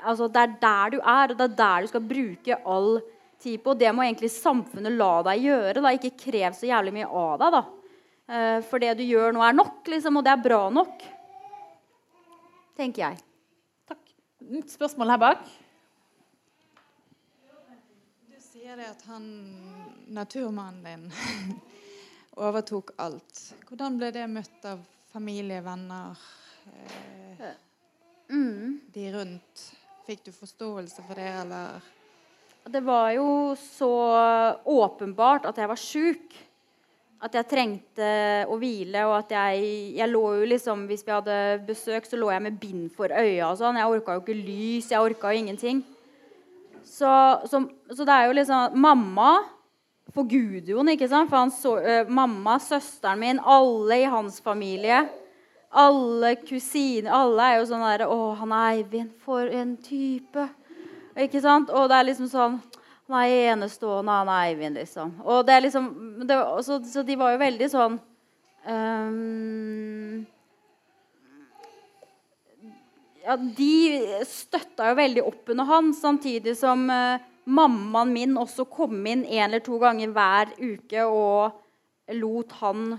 altså 0.00 0.28
Det 0.28 0.42
er 0.42 0.58
der 0.62 0.90
du 0.94 0.98
er, 0.98 1.32
og 1.32 1.38
det 1.38 1.46
er 1.46 1.56
der 1.58 1.82
du 1.82 1.90
skal 1.90 2.04
bruke 2.10 2.58
all 2.66 3.00
tid 3.42 3.62
på. 3.62 3.74
Og 3.74 3.80
det 3.80 3.92
må 3.94 4.04
egentlig 4.04 4.30
samfunnet 4.34 4.94
la 4.94 5.12
deg 5.30 5.46
gjøre. 5.46 5.82
Da. 5.82 5.94
Ikke 5.94 6.16
krev 6.26 6.56
så 6.56 6.70
jævlig 6.70 6.94
mye 6.98 7.08
av 7.08 7.38
deg. 7.42 7.56
da. 7.58 7.62
Eh, 8.28 8.58
for 8.68 8.82
det 8.82 8.98
du 8.98 9.06
gjør 9.06 9.32
nå, 9.32 9.40
er 9.44 9.56
nok, 9.56 9.80
liksom, 9.88 10.18
og 10.20 10.26
det 10.26 10.34
er 10.34 10.44
bra 10.44 10.60
nok. 10.72 11.06
Tenker 12.76 13.06
jeg. 13.06 13.22
Takk. 13.88 14.12
Nytt 14.52 14.74
spørsmål 14.74 15.14
her 15.14 15.22
bak. 15.22 15.48
Du 18.28 18.36
sier 18.44 18.76
det 18.76 18.90
at 18.90 19.06
han, 19.08 19.24
naturmannen 20.12 20.84
din 20.84 21.08
overtok 22.48 22.92
alt. 23.00 23.42
Hvordan 23.70 23.96
ble 23.98 24.12
det 24.14 24.28
møtt 24.30 24.68
av 24.68 24.84
familie, 25.08 25.64
venner, 25.64 26.20
eh, 26.68 27.48
mm. 28.28 28.80
de 28.92 29.10
rundt? 29.16 29.68
Fikk 30.08 30.22
du 30.24 30.30
forståelse 30.32 31.02
for 31.04 31.18
det, 31.20 31.28
eller? 31.42 31.80
Det 32.64 32.80
var 32.80 33.10
jo 33.12 33.52
så 33.60 33.92
åpenbart 34.64 35.44
at 35.50 35.58
jeg 35.60 35.68
var 35.68 35.80
sjuk. 35.80 36.38
at 37.20 37.34
jeg 37.34 37.48
trengte 37.50 38.08
å 38.46 38.56
hvile, 38.62 39.02
og 39.08 39.16
at 39.18 39.32
jeg, 39.34 39.66
jeg 39.98 40.08
lå 40.08 40.22
jo 40.38 40.46
liksom 40.46 40.86
Hvis 40.86 41.02
vi 41.02 41.10
hadde 41.12 41.60
besøk, 41.66 42.06
så 42.06 42.16
lå 42.16 42.30
jeg 42.30 42.42
med 42.42 42.56
bind 42.60 42.88
for 42.94 43.12
øya 43.12 43.50
og 43.50 43.58
sånn. 43.58 43.76
Jeg 43.76 43.90
orka 43.90 44.16
jo 44.16 44.22
ikke 44.22 44.38
lys, 44.38 44.88
jeg 44.94 45.02
orka 45.02 45.34
jo 45.34 45.42
ingenting. 45.42 45.84
Så, 46.84 47.12
så, 47.50 47.66
så, 47.92 48.00
det 48.00 48.14
er 48.14 48.30
jo 48.30 48.38
liksom 48.38 48.80
Mamma 48.80 49.32
forguder 50.14 50.72
jo 50.72 50.86
ikke 50.88 51.10
sant? 51.10 51.28
For 51.28 51.42
han 51.42 51.52
så, 51.52 51.74
uh, 51.84 52.08
mamma, 52.08 52.56
søsteren 52.56 53.20
min, 53.20 53.44
alle 53.44 54.00
i 54.06 54.08
hans 54.08 54.40
familie 54.40 55.04
alle 55.70 56.36
kusiner 56.40 57.12
Alle 57.12 57.42
er 57.42 57.58
jo 57.58 57.66
sånn 57.68 57.84
der 57.84 58.06
'Å, 58.06 58.36
han 58.40 58.52
Eivind, 58.52 59.12
for 59.20 59.46
en 59.46 59.76
type.' 59.76 60.48
Ikke 61.18 61.40
sant? 61.42 61.70
Og 61.70 61.88
det 61.88 61.96
er 61.96 62.04
liksom 62.04 62.28
sånn 62.30 62.60
han 63.08 63.24
er 63.24 63.52
enestående, 63.54 64.12
han 64.12 64.28
er 64.28 64.50
Eivind, 64.50 64.76
liksom. 64.76 65.14
Og 65.24 65.46
det 65.46 65.54
er 65.54 65.62
liksom, 65.64 65.86
det, 66.28 66.36
så, 66.64 66.76
så, 66.84 67.02
de 67.02 67.16
var 67.16 67.32
jo 67.32 67.38
veldig 67.40 67.68
sånn 67.72 67.94
um, 68.68 70.26
ja, 73.24 73.36
De 73.36 73.72
støtta 74.28 74.90
jo 74.90 74.98
veldig 75.00 75.24
opp 75.24 75.54
under 75.54 75.70
han, 75.70 75.94
samtidig 75.96 76.52
som 76.60 76.84
uh, 76.92 77.16
mammaen 77.48 78.12
min 78.12 78.36
også 78.36 78.68
kom 78.68 79.00
inn 79.06 79.24
en 79.24 79.46
eller 79.48 79.64
to 79.64 79.80
ganger 79.80 80.12
hver 80.12 80.52
uke 80.60 81.08
og 81.08 82.12
lot 82.20 82.52
han 82.60 82.98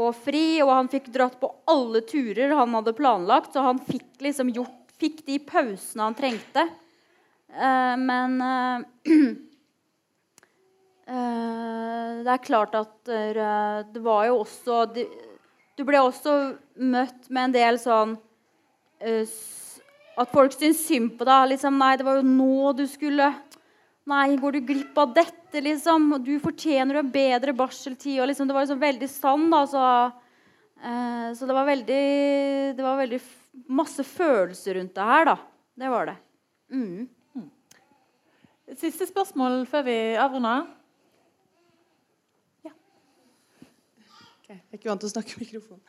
få 0.00 0.10
fri. 0.16 0.44
Og 0.64 0.72
han 0.72 0.90
fikk 0.92 1.10
dratt 1.14 1.38
på 1.40 1.52
alle 1.70 2.02
turer 2.08 2.56
han 2.56 2.76
hadde 2.78 2.96
planlagt, 2.96 3.52
så 3.54 3.64
han 3.68 3.82
fikk 3.84 4.24
liksom 4.24 4.52
gjort 4.56 4.76
fikk 5.00 5.22
de 5.28 5.38
pausene 5.48 6.08
han 6.08 6.16
trengte. 6.16 6.66
Uh, 7.50 7.96
men 8.00 8.36
uh, 8.44 8.82
det 11.10 12.30
er 12.30 12.44
klart 12.44 12.76
at 12.78 12.92
det 13.02 14.02
var 14.04 14.28
jo 14.28 14.36
også 14.44 14.84
Du, 14.94 15.00
du 15.74 15.82
ble 15.88 15.98
også 15.98 16.34
møtt 16.78 17.26
med 17.26 17.48
en 17.48 17.54
del 17.56 17.80
sånn 17.82 18.12
At 19.02 20.30
folk 20.30 20.54
syntes 20.54 20.84
synd 20.86 21.16
på 21.18 21.26
deg. 21.26 21.48
Liksom, 21.50 21.80
'Nei, 21.80 21.96
det 21.98 22.06
var 22.06 22.20
jo 22.20 22.28
nå 22.28 22.70
du 22.78 22.84
skulle 22.86 23.32
Nei, 24.10 24.34
går 24.40 24.56
du 24.56 24.60
glipp 24.72 24.98
av 24.98 25.12
dette, 25.14 25.60
liksom? 25.62 26.08
Du 26.24 26.32
fortjener 26.42 26.98
en 26.98 27.12
bedre 27.12 27.54
barseltid. 27.54 28.18
Og 28.18 28.30
liksom, 28.30 28.48
det 28.48 28.56
var 28.56 28.66
liksom 28.66 28.82
veldig 28.82 29.10
sann, 29.12 29.46
da. 29.52 29.60
Så, 29.70 29.84
så 31.38 31.46
det 31.46 31.54
var 31.54 31.68
veldig 31.68 32.02
Det 32.74 32.82
var 32.82 32.98
veldig 32.98 33.20
masse 33.70 34.04
følelser 34.06 34.80
rundt 34.80 34.96
det 34.96 35.06
her, 35.12 35.30
da. 35.30 35.36
Det 35.80 35.92
var 35.92 36.10
det. 36.10 36.16
Mm. 36.74 37.08
Siste 38.78 39.06
spørsmål 39.08 39.64
før 39.66 39.82
vi 39.82 39.96
avrunder. 40.20 40.66
Ja. 42.62 42.70
Okay, 44.38 44.54
jeg 44.54 44.76
er 44.76 44.78
ikke 44.78 44.90
vant 44.92 45.02
til 45.02 45.10
å 45.10 45.14
snakke 45.14 45.34
i 45.34 45.40
mikrofon. 45.42 45.80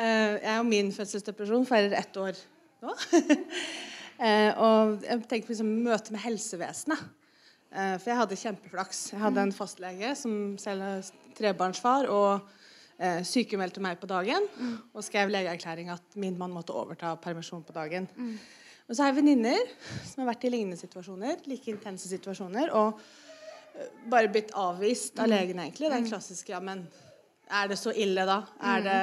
Uh, 0.00 0.38
jeg 0.40 0.54
og 0.62 0.70
min 0.70 0.88
fødselsdepresjon 0.94 1.66
feirer 1.68 1.98
ett 1.98 2.16
år 2.16 2.38
nå. 2.84 2.94
uh, 2.94 4.50
og 4.64 5.04
jeg 5.04 5.20
tenker 5.28 5.50
på 5.50 5.52
liksom, 5.52 5.74
møte 5.84 6.16
med 6.16 6.24
helsevesenet. 6.24 7.04
Uh, 7.74 7.96
for 7.98 8.12
jeg 8.12 8.20
hadde 8.20 8.38
kjempeflaks. 8.38 9.00
Jeg 9.12 9.22
hadde 9.22 9.48
en 9.48 9.54
fastlege 9.54 10.12
som 10.18 10.34
selv 10.62 10.86
er 10.86 11.08
trebarnsfar. 11.34 12.06
og 12.06 12.44
uh, 13.00 13.22
sykemeldte 13.26 13.82
meg 13.82 13.98
på 13.98 14.10
dagen 14.10 14.46
mm. 14.54 14.74
og 14.94 15.06
skrev 15.06 15.32
legeerklæring 15.34 15.90
at 15.94 16.18
min 16.20 16.38
mann 16.38 16.54
måtte 16.54 16.76
overta 16.76 17.16
permisjon 17.18 17.64
på 17.66 17.74
dagen. 17.74 18.08
Mm. 18.16 18.36
Og 18.84 18.96
så 18.96 19.02
har 19.02 19.12
jeg 19.12 19.22
venninner 19.22 19.70
som 20.04 20.22
har 20.22 20.34
vært 20.34 20.44
i 20.44 20.52
lignende 20.52 20.78
situasjoner, 20.78 21.40
like 21.48 21.72
intense 21.72 22.08
situasjoner, 22.10 22.72
og 22.76 22.98
eh, 23.78 23.88
bare 24.12 24.28
blitt 24.32 24.52
avvist 24.60 25.16
av 25.16 25.30
mm. 25.30 25.32
legen, 25.32 25.62
egentlig. 25.64 25.88
Den 25.88 26.04
mm. 26.04 26.10
klassiske 26.10 26.52
ja, 26.52 26.60
men 26.60 26.84
er 27.50 27.68
det 27.68 27.76
så 27.78 27.92
ille, 27.92 28.24
da? 28.28 28.40
Er 28.62 28.84
det 28.84 29.00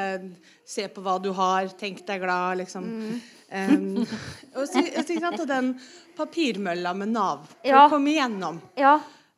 Se 0.72 0.88
på 0.88 1.04
hva 1.04 1.18
du 1.20 1.32
har, 1.36 1.68
tenk 1.78 2.06
deg 2.08 2.22
glad, 2.24 2.62
liksom. 2.62 2.86
Um, 3.52 4.06
og, 4.56 4.64
så, 4.70 4.80
og, 4.80 5.42
den 5.50 5.74
papirmølla 6.16 6.94
med 6.96 7.12
Nav 7.12 7.50
ja. 7.68 7.90
Kom 7.92 8.08
igjennom. 8.08 8.62
Ja. 8.80 8.94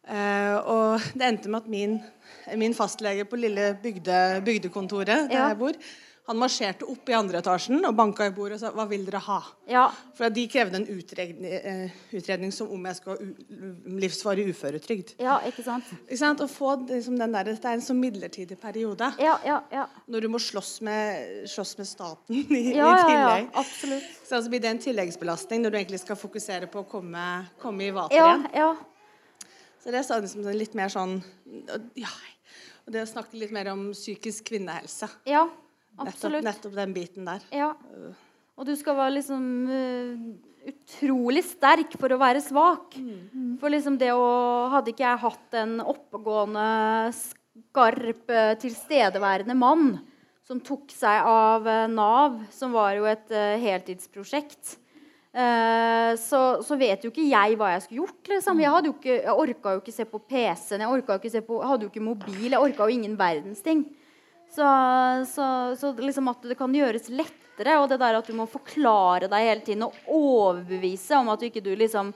Uh, 0.06 0.56
og 0.70 1.08
det 1.18 1.26
endte 1.26 1.50
med 1.50 1.64
at 1.64 1.72
min, 1.72 1.96
min 2.60 2.76
fastlege 2.78 3.26
på 3.26 3.40
lille 3.40 3.72
bygde, 3.82 4.20
bygdekontoret 4.46 5.32
der 5.32 5.34
ja. 5.34 5.48
jeg 5.50 5.60
bor, 5.64 5.80
han 6.26 6.38
marsjerte 6.40 6.88
opp 6.88 7.10
i 7.12 7.16
andre 7.18 7.42
etasjen 7.44 7.84
og 7.84 7.96
banka 7.98 8.26
i 8.30 8.32
bordet 8.32 8.56
og 8.56 8.62
sa 8.62 8.70
'Hva 8.72 8.86
vil 8.88 9.04
dere 9.04 9.20
ha?' 9.20 9.44
Ja. 9.68 9.90
For 10.16 10.30
de 10.30 10.46
krevde 10.48 10.80
en 10.80 10.88
utredning, 10.88 11.44
uh, 11.52 11.90
utredning 12.16 12.54
som 12.54 12.72
om 12.72 12.86
jeg 12.86 12.96
skulle 12.96 13.18
ha 13.18 13.98
livsvarig 14.00 14.46
uføretrygd. 14.48 15.16
Ja, 15.20 15.42
ikke 15.44 15.64
sant? 15.64 15.84
Ikke 16.08 16.18
sant? 16.18 16.40
Å 16.40 16.48
få 16.48 16.88
liksom 16.88 17.18
den 17.20 17.32
der, 17.32 17.44
Det 17.44 17.66
er 17.66 17.74
en 17.74 17.82
sånn 17.82 18.00
midlertidig 18.00 18.58
periode. 18.60 19.14
Ja, 19.20 19.38
ja, 19.44 19.64
ja. 19.72 19.88
Når 20.08 20.22
du 20.22 20.28
må 20.30 20.40
slåss 20.40 20.82
med, 20.82 21.48
slåss 21.48 21.78
med 21.78 21.88
staten 21.88 22.36
i, 22.36 22.74
ja, 22.74 22.88
i 22.88 23.04
tillegg. 23.04 23.52
Ja, 23.52 23.60
absolutt. 23.60 24.04
Så 24.24 24.36
altså 24.36 24.50
blir 24.50 24.62
det 24.62 24.70
en 24.70 24.80
tilleggsbelastning 24.80 25.62
når 25.62 25.72
du 25.72 25.78
egentlig 25.78 26.00
skal 26.00 26.16
fokusere 26.16 26.68
på 26.68 26.84
å 26.84 26.88
komme, 26.88 27.48
komme 27.60 27.84
i 27.84 27.92
vater 27.92 28.16
ja, 28.16 28.30
igjen. 28.30 28.48
Ja. 28.54 28.76
Så 29.84 29.92
det 29.92 30.00
er 30.00 30.22
liksom 30.22 30.48
litt 30.56 30.74
mer 30.74 30.88
sånn 30.88 31.22
ja, 32.00 32.08
og 32.86 32.94
det 32.94 33.04
å 33.04 33.08
snakke 33.08 33.38
litt 33.40 33.52
mer 33.52 33.68
om 33.72 33.92
psykisk 33.92 34.46
kvinnehelse. 34.52 35.10
Ja, 35.28 35.50
Absolutt. 35.98 36.44
Nettopp, 36.44 36.72
nettopp, 36.72 36.76
den 36.80 36.96
biten 36.96 37.28
der. 37.28 37.46
Ja. 37.54 37.74
Og 38.58 38.68
du 38.68 38.74
skal 38.78 38.98
være 38.98 39.16
liksom 39.18 39.46
uh, 39.70 40.26
utrolig 40.70 41.44
sterk 41.46 41.96
for 42.00 42.14
å 42.14 42.20
være 42.22 42.42
svak. 42.44 42.98
Mm. 42.98 43.56
For 43.62 43.74
liksom 43.74 43.98
det 44.02 44.14
å 44.16 44.28
Hadde 44.74 44.94
ikke 44.94 45.06
jeg 45.06 45.24
hatt 45.26 45.58
en 45.60 45.78
oppegående, 45.84 46.68
skarp, 47.14 48.24
eh, 48.32 48.56
tilstedeværende 48.62 49.54
mann 49.58 50.00
som 50.44 50.58
tok 50.64 50.90
seg 50.92 51.28
av 51.30 51.68
uh, 51.68 51.84
Nav, 51.92 52.40
som 52.52 52.74
var 52.74 52.96
jo 52.98 53.06
et 53.10 53.30
uh, 53.34 53.60
heltidsprosjekt 53.62 54.80
så, 55.34 56.40
så, 56.62 56.76
vet 56.78 57.02
jo 57.02 57.10
ikke 57.10 57.24
jeg 57.26 57.56
hva 57.58 57.72
jeg 57.72 57.82
skulle 57.82 58.04
gjort. 58.04 58.28
Liksom. 58.30 58.60
Jeg, 58.62 58.70
hadde 58.70 58.90
jo 58.92 58.94
ikke, 58.94 59.16
jeg 59.16 59.34
orka 59.42 59.72
jo 59.74 59.80
ikke 59.80 59.94
se 59.96 60.06
på 60.06 60.20
PC-en, 60.30 60.84
jeg, 60.86 61.00
ikke 61.02 61.32
se 61.34 61.42
på, 61.48 61.58
hadde 61.66 61.88
jo 61.88 61.90
ikke 61.90 62.04
mobil. 62.06 62.52
Jeg 62.52 62.60
orka 62.62 62.86
jo 62.86 62.94
ingen 62.94 63.16
verdens 63.18 63.64
ting. 63.66 63.82
Så, 64.54 64.66
så, 65.32 65.46
så 65.80 65.92
liksom 65.98 66.30
at 66.30 66.44
det 66.46 66.58
kan 66.60 66.74
gjøres 66.76 67.10
lettere, 67.10 67.80
og 67.82 67.88
det 67.90 67.98
der 68.02 68.20
at 68.20 68.28
du 68.30 68.36
må 68.38 68.46
forklare 68.50 69.30
deg 69.32 69.48
hele 69.48 69.66
tiden 69.66 69.88
og 69.88 69.96
overbevise 70.14 71.18
om 71.18 71.32
at 71.34 71.42
du 71.42 71.48
ikke 71.48 71.64
du 71.66 71.72
liksom 71.78 72.12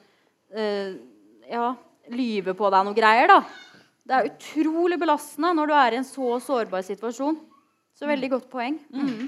øh, 0.53 0.91
ja, 1.49 1.71
lyver 2.13 2.57
på 2.57 2.69
deg 2.73 2.85
noe 2.85 2.97
greier. 2.97 3.31
da. 3.31 3.41
Det 4.07 4.15
er 4.15 4.29
utrolig 4.29 4.99
belastende 5.01 5.51
når 5.57 5.69
du 5.69 5.75
er 5.75 5.95
i 5.95 5.99
en 5.99 6.07
så 6.07 6.37
sårbar 6.43 6.85
situasjon. 6.85 7.39
Så 7.97 8.05
veldig 8.05 8.29
godt 8.35 8.49
poeng. 8.51 8.77
Mm. 8.93 9.25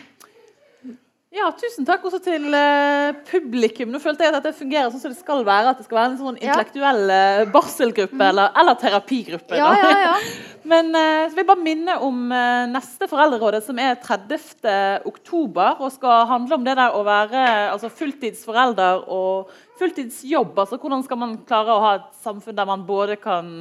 Ja, 1.29 1.51
tusen 1.53 1.85
takk 1.85 2.01
også 2.09 2.17
til 2.25 2.47
uh, 2.49 3.11
publikum. 3.27 3.91
Nå 3.93 3.99
følte 4.01 4.25
jeg 4.25 4.33
at 4.33 4.39
dette 4.39 4.57
fungerer 4.57 4.87
sånn 4.89 5.01
som 5.03 5.11
det 5.13 5.19
skal 5.19 5.43
være. 5.45 5.75
At 5.75 5.77
det 5.77 5.85
skal 5.85 5.99
være 5.99 6.09
en 6.09 6.17
sånn 6.17 6.39
intellektuell 6.39 7.03
uh, 7.05 7.41
barselgruppe 7.53 8.17
mm. 8.17 8.23
eller, 8.31 8.49
eller, 8.57 8.77
terapigruppe. 8.81 9.59
Ja, 9.59 9.67
ja, 9.77 9.91
ja. 10.07 10.15
Men 10.71 10.89
uh, 10.89 11.27
så 11.27 11.35
vil 11.35 11.43
jeg 11.43 11.49
bare 11.51 11.67
minne 11.67 11.99
om 12.07 12.33
neste 12.73 13.05
Foreldrerådet, 13.11 13.61
som 13.67 13.77
er 13.77 13.99
30. 14.01 15.05
oktober, 15.11 15.77
og 15.77 15.93
skal 15.93 16.25
handle 16.33 16.57
om 16.57 16.65
det 16.65 16.77
der 16.81 16.97
å 16.97 17.05
være 17.05 17.45
altså, 17.75 17.93
fulltidsforelder 18.01 19.05
og 19.13 19.53
fulltidsjobb. 19.77 20.57
Altså 20.57 20.81
hvordan 20.81 21.05
skal 21.05 21.23
man 21.27 21.39
klare 21.45 21.77
å 21.77 21.85
ha 21.85 21.95
et 21.99 22.11
samfunn 22.25 22.57
der 22.57 22.73
man 22.73 22.89
både 22.89 23.21
kan 23.21 23.53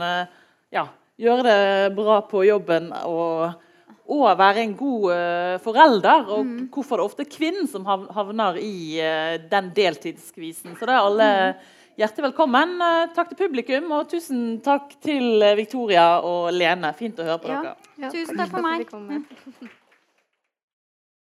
ja, 0.72 0.88
gjøre 1.20 1.44
det 1.44 1.96
bra 2.00 2.22
på 2.32 2.48
jobben 2.48 2.94
og 3.04 3.67
og 4.08 4.28
være 4.40 4.62
en 4.64 4.76
god 4.76 5.08
uh, 5.12 5.56
forelder. 5.64 6.28
Og 6.32 6.46
mm. 6.46 6.68
hvorfor 6.74 6.96
det 6.96 7.04
er 7.04 7.10
ofte 7.10 7.26
kvinnen 7.28 7.68
som 7.70 7.86
havner 7.88 8.60
i 8.62 9.00
uh, 9.02 9.34
den 9.50 9.72
deltidsskvisen. 9.76 10.76
Så 10.78 10.88
det 10.88 10.94
er 10.94 11.02
alle 11.02 11.28
mm. 11.34 11.66
hjertelig 12.00 12.28
velkommen. 12.30 12.78
Uh, 12.80 13.02
takk 13.16 13.34
til 13.34 13.42
publikum, 13.42 13.90
og 13.96 14.08
tusen 14.12 14.46
takk 14.64 14.96
til 15.04 15.44
Victoria 15.60 16.08
og 16.24 16.48
Lene. 16.56 16.94
Fint 16.96 17.20
å 17.20 17.28
høre 17.28 17.42
på 17.44 17.52
ja. 17.52 17.60
dere. 17.66 17.92
Ja. 17.98 18.14
Tusen 18.14 18.40
takk 18.40 18.56
for 18.56 18.64
meg. 18.64 19.76